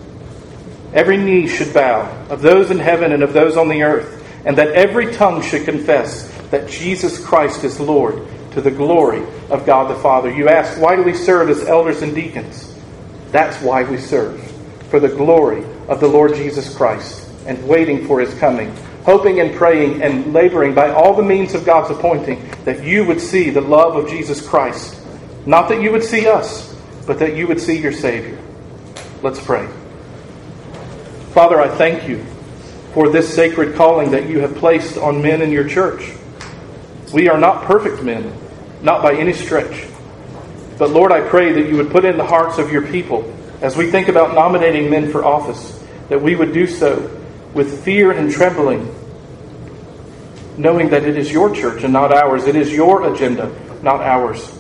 every 0.93 1.17
knee 1.17 1.47
should 1.47 1.73
bow, 1.73 2.11
of 2.29 2.43
those 2.43 2.73
in 2.73 2.81
heaven 2.81 3.13
and 3.13 3.23
of 3.23 3.33
those 3.33 3.57
on 3.57 3.69
the 3.69 3.85
earth, 3.85 4.21
and 4.45 4.59
that 4.59 4.71
every 4.71 5.15
tongue 5.15 5.43
should 5.43 5.65
confess 5.65 6.29
that 6.51 6.69
Jesus 6.69 7.25
Christ 7.25 7.63
is 7.63 7.79
Lord 7.79 8.27
to 8.51 8.61
the 8.61 8.71
glory 8.73 9.23
of 9.49 9.65
God 9.65 9.89
the 9.89 10.03
Father. 10.03 10.29
You 10.29 10.49
ask, 10.49 10.81
why 10.81 10.97
do 10.97 11.05
we 11.05 11.15
serve 11.15 11.49
as 11.49 11.63
elders 11.69 12.03
and 12.03 12.17
deacons? 12.17 12.75
That's 13.31 13.63
why 13.63 13.85
we 13.85 13.99
serve, 13.99 14.43
for 14.91 14.99
the 14.99 15.09
glory 15.09 15.65
of 15.87 16.01
the 16.01 16.09
Lord 16.09 16.35
Jesus 16.35 16.77
Christ, 16.77 17.31
and 17.47 17.69
waiting 17.69 18.09
for 18.09 18.19
his 18.19 18.35
coming, 18.41 18.75
hoping 19.09 19.41
and 19.41 19.57
praying 19.57 20.03
and 20.03 20.35
laboring 20.35 20.75
by 20.75 20.91
all 20.91 21.15
the 21.15 21.23
means 21.23 21.55
of 21.55 21.65
God's 21.65 21.91
appointing 21.91 22.47
that 22.67 22.85
you 22.85 23.07
would 23.07 23.23
see 23.23 23.49
the 23.49 23.59
love 23.59 23.97
of 23.97 24.11
Jesus 24.11 24.47
Christ. 24.47 25.01
Not 25.47 25.71
that 25.71 25.81
you 25.81 25.91
would 25.93 26.05
see 26.05 26.29
us, 26.29 26.77
but 27.07 27.19
that 27.21 27.35
you 27.35 27.47
would 27.47 27.59
see 27.59 27.79
your 27.79 27.91
Savior. 27.91 28.39
Let's 29.23 29.43
pray. 29.43 29.67
Father, 31.33 31.59
I 31.59 31.69
thank 31.69 32.07
you 32.07 32.23
for 32.93 33.09
this 33.09 33.35
sacred 33.35 33.77
calling 33.77 34.11
that 34.11 34.29
you 34.29 34.41
have 34.41 34.55
placed 34.57 34.99
on 34.99 35.23
men 35.23 35.41
in 35.41 35.53
your 35.53 35.67
church. 35.67 36.13
We 37.11 37.31
are 37.31 37.39
not 37.39 37.65
perfect 37.65 38.03
men, 38.03 38.31
not 38.83 39.03
by 39.03 39.15
any 39.15 39.33
stretch. 39.33 39.87
But 40.77 40.91
Lord, 40.91 41.13
I 41.13 41.27
pray 41.27 41.55
that 41.55 41.71
you 41.71 41.79
would 41.79 41.91
put 41.91 42.05
in 42.05 42.19
the 42.19 42.27
hearts 42.27 42.59
of 42.59 42.71
your 42.71 42.87
people, 42.87 43.25
as 43.63 43.75
we 43.75 43.91
think 43.91 44.09
about 44.09 44.35
nominating 44.35 44.91
men 44.91 45.11
for 45.11 45.25
office, 45.25 45.83
that 46.11 46.21
we 46.21 46.37
would 46.37 46.53
do 46.53 46.67
so 46.67 47.19
with 47.55 47.83
fear 47.83 48.13
and 48.13 48.31
trembling, 48.31 48.95
knowing 50.59 50.91
that 50.91 51.05
it 51.05 51.17
is 51.17 51.31
your 51.31 51.55
church 51.55 51.85
and 51.85 51.93
not 51.93 52.13
ours. 52.13 52.47
It 52.47 52.57
is 52.57 52.73
your 52.73 53.13
agenda, 53.13 53.55
not 53.83 54.01
ours. 54.01 54.53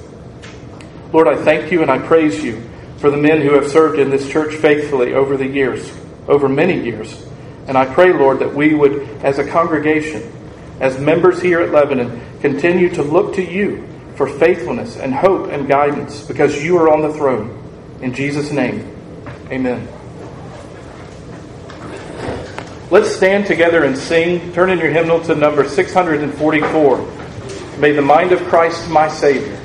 Lord, 1.12 1.26
I 1.26 1.36
thank 1.42 1.72
you 1.72 1.82
and 1.82 1.90
I 1.90 1.98
praise 1.98 2.42
you 2.42 2.62
for 2.98 3.10
the 3.10 3.16
men 3.16 3.40
who 3.40 3.54
have 3.54 3.70
served 3.70 3.98
in 3.98 4.10
this 4.10 4.30
church 4.30 4.54
faithfully 4.54 5.14
over 5.14 5.36
the 5.36 5.46
years, 5.46 5.92
over 6.28 6.48
many 6.48 6.82
years. 6.82 7.26
And 7.66 7.76
I 7.76 7.92
pray, 7.92 8.12
Lord, 8.12 8.38
that 8.38 8.54
we 8.54 8.74
would, 8.74 9.02
as 9.22 9.38
a 9.38 9.46
congregation, 9.46 10.32
as 10.80 10.98
members 10.98 11.42
here 11.42 11.60
at 11.60 11.72
Lebanon, 11.72 12.20
continue 12.40 12.88
to 12.90 13.02
look 13.02 13.34
to 13.34 13.42
you 13.42 13.86
for 14.16 14.28
faithfulness 14.28 14.96
and 14.96 15.14
hope 15.14 15.50
and 15.50 15.68
guidance 15.68 16.22
because 16.22 16.62
you 16.62 16.76
are 16.76 16.88
on 16.88 17.02
the 17.02 17.12
throne. 17.12 17.54
In 18.00 18.14
Jesus' 18.14 18.50
name, 18.50 18.80
amen. 19.50 19.97
Let's 22.90 23.14
stand 23.14 23.46
together 23.46 23.84
and 23.84 23.98
sing. 23.98 24.54
Turn 24.54 24.70
in 24.70 24.78
your 24.78 24.88
hymnal 24.88 25.20
to 25.24 25.34
number 25.34 25.68
644. 25.68 27.78
May 27.78 27.92
the 27.92 28.00
mind 28.00 28.32
of 28.32 28.42
Christ, 28.44 28.88
my 28.88 29.08
Savior. 29.08 29.60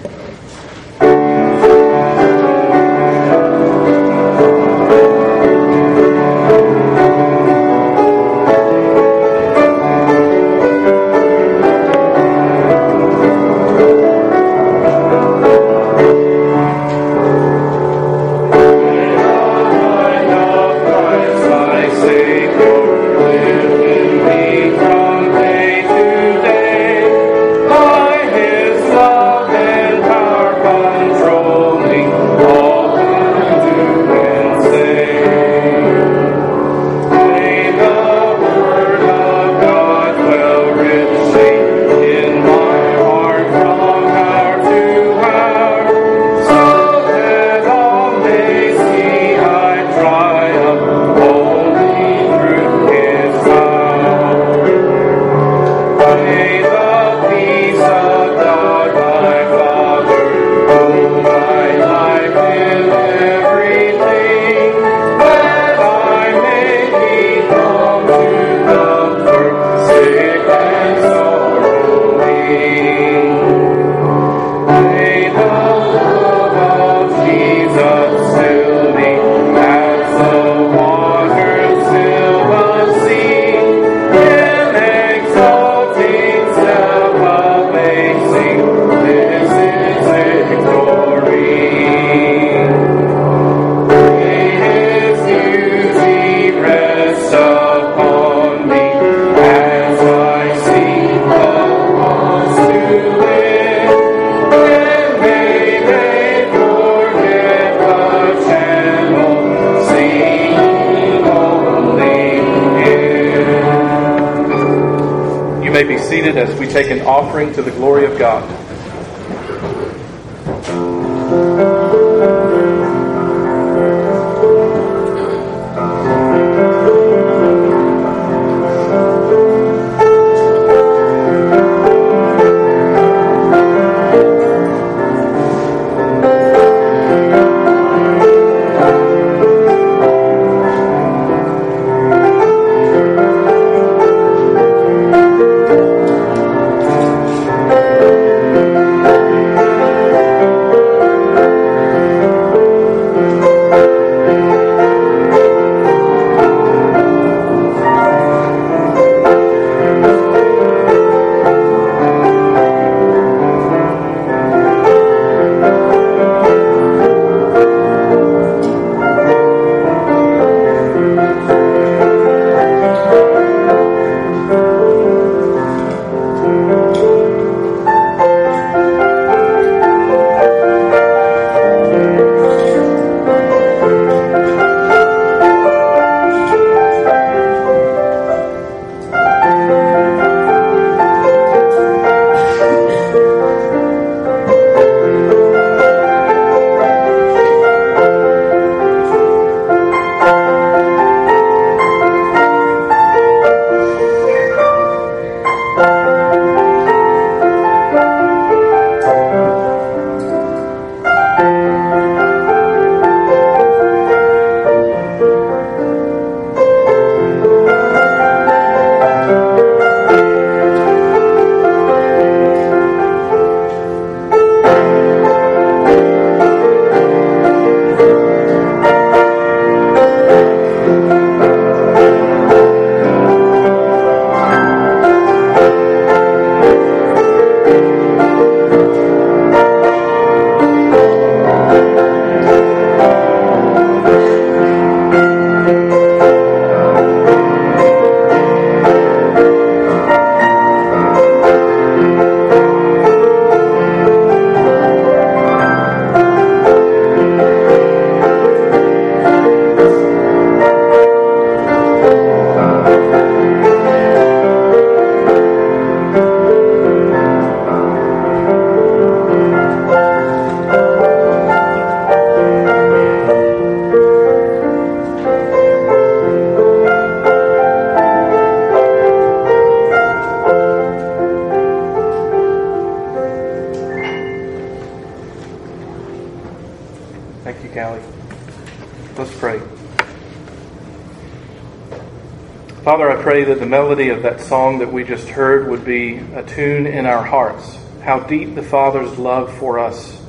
I 293.14 293.22
pray 293.22 293.44
that 293.44 293.60
the 293.60 293.68
melody 293.68 294.10
of 294.10 294.24
that 294.24 294.42
song 294.42 294.80
that 294.80 294.92
we 294.92 295.04
just 295.04 295.30
heard 295.30 295.70
would 295.70 295.86
be 295.86 296.18
a 296.18 296.42
tune 296.42 296.88
in 296.88 297.06
our 297.06 297.24
hearts. 297.24 297.78
How 298.02 298.22
deep 298.22 298.56
the 298.56 298.64
Father's 298.64 299.20
love 299.20 299.56
for 299.60 299.78
us. 299.78 300.20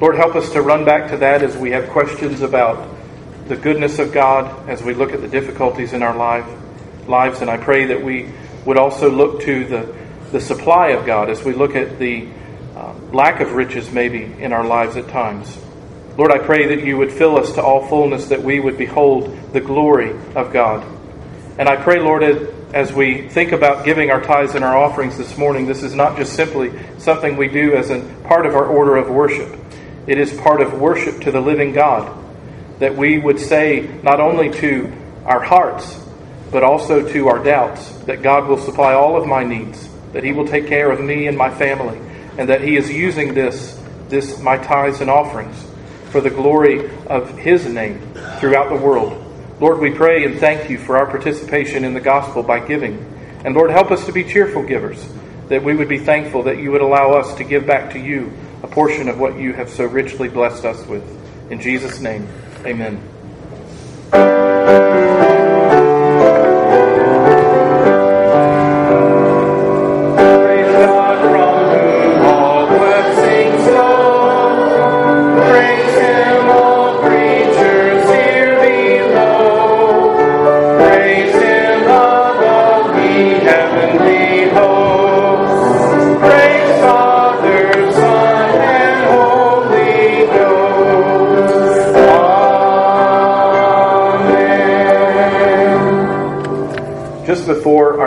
Lord, 0.00 0.16
help 0.16 0.34
us 0.34 0.50
to 0.50 0.60
run 0.60 0.84
back 0.84 1.12
to 1.12 1.18
that 1.18 1.44
as 1.44 1.56
we 1.56 1.70
have 1.70 1.88
questions 1.90 2.40
about 2.40 2.92
the 3.46 3.54
goodness 3.54 4.00
of 4.00 4.12
God, 4.12 4.68
as 4.68 4.82
we 4.82 4.92
look 4.92 5.12
at 5.12 5.20
the 5.20 5.28
difficulties 5.28 5.92
in 5.92 6.02
our 6.02 6.16
life, 6.16 6.48
lives. 7.06 7.42
And 7.42 7.48
I 7.48 7.58
pray 7.58 7.86
that 7.86 8.02
we 8.02 8.28
would 8.64 8.76
also 8.76 9.08
look 9.08 9.42
to 9.42 9.64
the, 9.64 9.96
the 10.32 10.40
supply 10.40 10.88
of 10.88 11.06
God 11.06 11.30
as 11.30 11.44
we 11.44 11.52
look 11.52 11.76
at 11.76 12.00
the 12.00 12.26
uh, 12.74 12.92
lack 13.12 13.38
of 13.38 13.52
riches 13.52 13.92
maybe 13.92 14.24
in 14.24 14.52
our 14.52 14.64
lives 14.64 14.96
at 14.96 15.06
times. 15.10 15.56
Lord, 16.18 16.32
I 16.32 16.38
pray 16.38 16.74
that 16.74 16.84
you 16.84 16.96
would 16.96 17.12
fill 17.12 17.38
us 17.38 17.52
to 17.52 17.62
all 17.62 17.86
fullness, 17.86 18.26
that 18.30 18.42
we 18.42 18.58
would 18.58 18.76
behold 18.76 19.52
the 19.52 19.60
glory 19.60 20.10
of 20.34 20.52
God. 20.52 20.95
And 21.58 21.70
I 21.70 21.76
pray, 21.76 22.00
Lord, 22.00 22.22
as 22.74 22.92
we 22.92 23.28
think 23.28 23.52
about 23.52 23.86
giving 23.86 24.10
our 24.10 24.20
tithes 24.20 24.54
and 24.54 24.62
our 24.62 24.76
offerings 24.76 25.16
this 25.16 25.38
morning, 25.38 25.66
this 25.66 25.82
is 25.82 25.94
not 25.94 26.18
just 26.18 26.34
simply 26.34 26.70
something 26.98 27.38
we 27.38 27.48
do 27.48 27.74
as 27.74 27.88
a 27.88 28.00
part 28.24 28.44
of 28.44 28.54
our 28.54 28.66
order 28.66 28.96
of 28.96 29.08
worship. 29.08 29.58
It 30.06 30.18
is 30.18 30.38
part 30.40 30.60
of 30.60 30.74
worship 30.74 31.22
to 31.22 31.32
the 31.32 31.40
living 31.40 31.72
God. 31.72 32.24
That 32.80 32.94
we 32.94 33.18
would 33.18 33.40
say 33.40 33.88
not 34.02 34.20
only 34.20 34.50
to 34.60 34.92
our 35.24 35.42
hearts, 35.42 35.98
but 36.50 36.62
also 36.62 37.08
to 37.10 37.28
our 37.28 37.42
doubts, 37.42 37.90
that 38.00 38.22
God 38.22 38.46
will 38.46 38.58
supply 38.58 38.92
all 38.92 39.16
of 39.16 39.26
my 39.26 39.42
needs, 39.42 39.88
that 40.12 40.22
He 40.22 40.32
will 40.32 40.46
take 40.46 40.66
care 40.66 40.90
of 40.90 41.00
me 41.00 41.26
and 41.26 41.38
my 41.38 41.50
family, 41.50 41.98
and 42.36 42.50
that 42.50 42.60
He 42.60 42.76
is 42.76 42.90
using 42.90 43.32
this, 43.32 43.80
this 44.10 44.38
my 44.40 44.58
tithes 44.58 45.00
and 45.00 45.08
offerings, 45.08 45.56
for 46.10 46.20
the 46.20 46.30
glory 46.30 46.90
of 47.06 47.36
His 47.38 47.66
name 47.66 47.98
throughout 48.38 48.68
the 48.68 48.76
world. 48.76 49.25
Lord, 49.58 49.78
we 49.78 49.90
pray 49.90 50.24
and 50.24 50.38
thank 50.38 50.68
you 50.68 50.76
for 50.76 50.98
our 50.98 51.06
participation 51.06 51.84
in 51.84 51.94
the 51.94 52.00
gospel 52.00 52.42
by 52.42 52.60
giving. 52.60 52.98
And 53.44 53.54
Lord, 53.54 53.70
help 53.70 53.90
us 53.90 54.04
to 54.04 54.12
be 54.12 54.22
cheerful 54.22 54.62
givers, 54.62 55.08
that 55.48 55.64
we 55.64 55.74
would 55.74 55.88
be 55.88 55.98
thankful 55.98 56.42
that 56.42 56.58
you 56.58 56.70
would 56.72 56.82
allow 56.82 57.12
us 57.12 57.34
to 57.36 57.44
give 57.44 57.66
back 57.66 57.92
to 57.92 57.98
you 57.98 58.32
a 58.62 58.66
portion 58.66 59.08
of 59.08 59.18
what 59.18 59.38
you 59.38 59.54
have 59.54 59.70
so 59.70 59.86
richly 59.86 60.28
blessed 60.28 60.64
us 60.66 60.84
with. 60.86 61.04
In 61.50 61.60
Jesus' 61.60 62.00
name, 62.00 62.28
amen. 62.66 63.15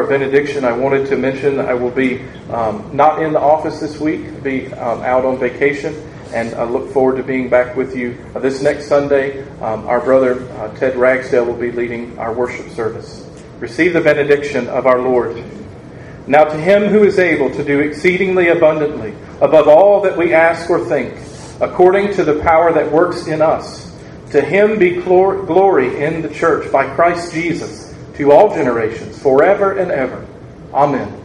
Benediction, 0.09 0.65
I 0.65 0.73
wanted 0.73 1.07
to 1.07 1.15
mention 1.15 1.59
I 1.59 1.75
will 1.75 1.91
be 1.91 2.21
um, 2.49 2.89
not 2.91 3.21
in 3.21 3.31
the 3.31 3.39
office 3.39 3.79
this 3.79 3.99
week, 3.99 4.43
be 4.43 4.73
um, 4.73 5.01
out 5.03 5.23
on 5.23 5.37
vacation, 5.37 5.95
and 6.33 6.53
I 6.55 6.63
look 6.63 6.91
forward 6.91 7.17
to 7.17 7.23
being 7.23 7.47
back 7.47 7.75
with 7.77 7.95
you 7.95 8.17
uh, 8.35 8.39
this 8.39 8.61
next 8.61 8.87
Sunday. 8.87 9.47
Um, 9.61 9.87
our 9.87 10.01
brother 10.01 10.41
uh, 10.53 10.75
Ted 10.75 10.97
Ragsdale 10.97 11.45
will 11.45 11.55
be 11.55 11.71
leading 11.71 12.17
our 12.17 12.33
worship 12.33 12.69
service. 12.71 13.25
Receive 13.59 13.93
the 13.93 14.01
benediction 14.01 14.67
of 14.67 14.87
our 14.87 14.99
Lord. 14.99 15.41
Now, 16.27 16.43
to 16.43 16.57
him 16.57 16.85
who 16.87 17.03
is 17.03 17.19
able 17.19 17.51
to 17.51 17.63
do 17.63 17.79
exceedingly 17.79 18.49
abundantly, 18.49 19.13
above 19.41 19.67
all 19.67 20.01
that 20.01 20.17
we 20.17 20.33
ask 20.33 20.69
or 20.69 20.83
think, 20.85 21.17
according 21.61 22.13
to 22.15 22.23
the 22.23 22.39
power 22.41 22.73
that 22.73 22.91
works 22.91 23.27
in 23.27 23.41
us, 23.41 23.95
to 24.31 24.41
him 24.41 24.77
be 24.77 25.01
glory 25.01 26.03
in 26.03 26.21
the 26.21 26.29
church 26.29 26.71
by 26.71 26.85
Christ 26.95 27.33
Jesus 27.33 27.88
to 28.19 28.31
all 28.33 28.53
generations, 28.53 29.17
forever 29.21 29.79
and 29.79 29.91
ever. 29.91 30.25
Amen. 30.73 31.18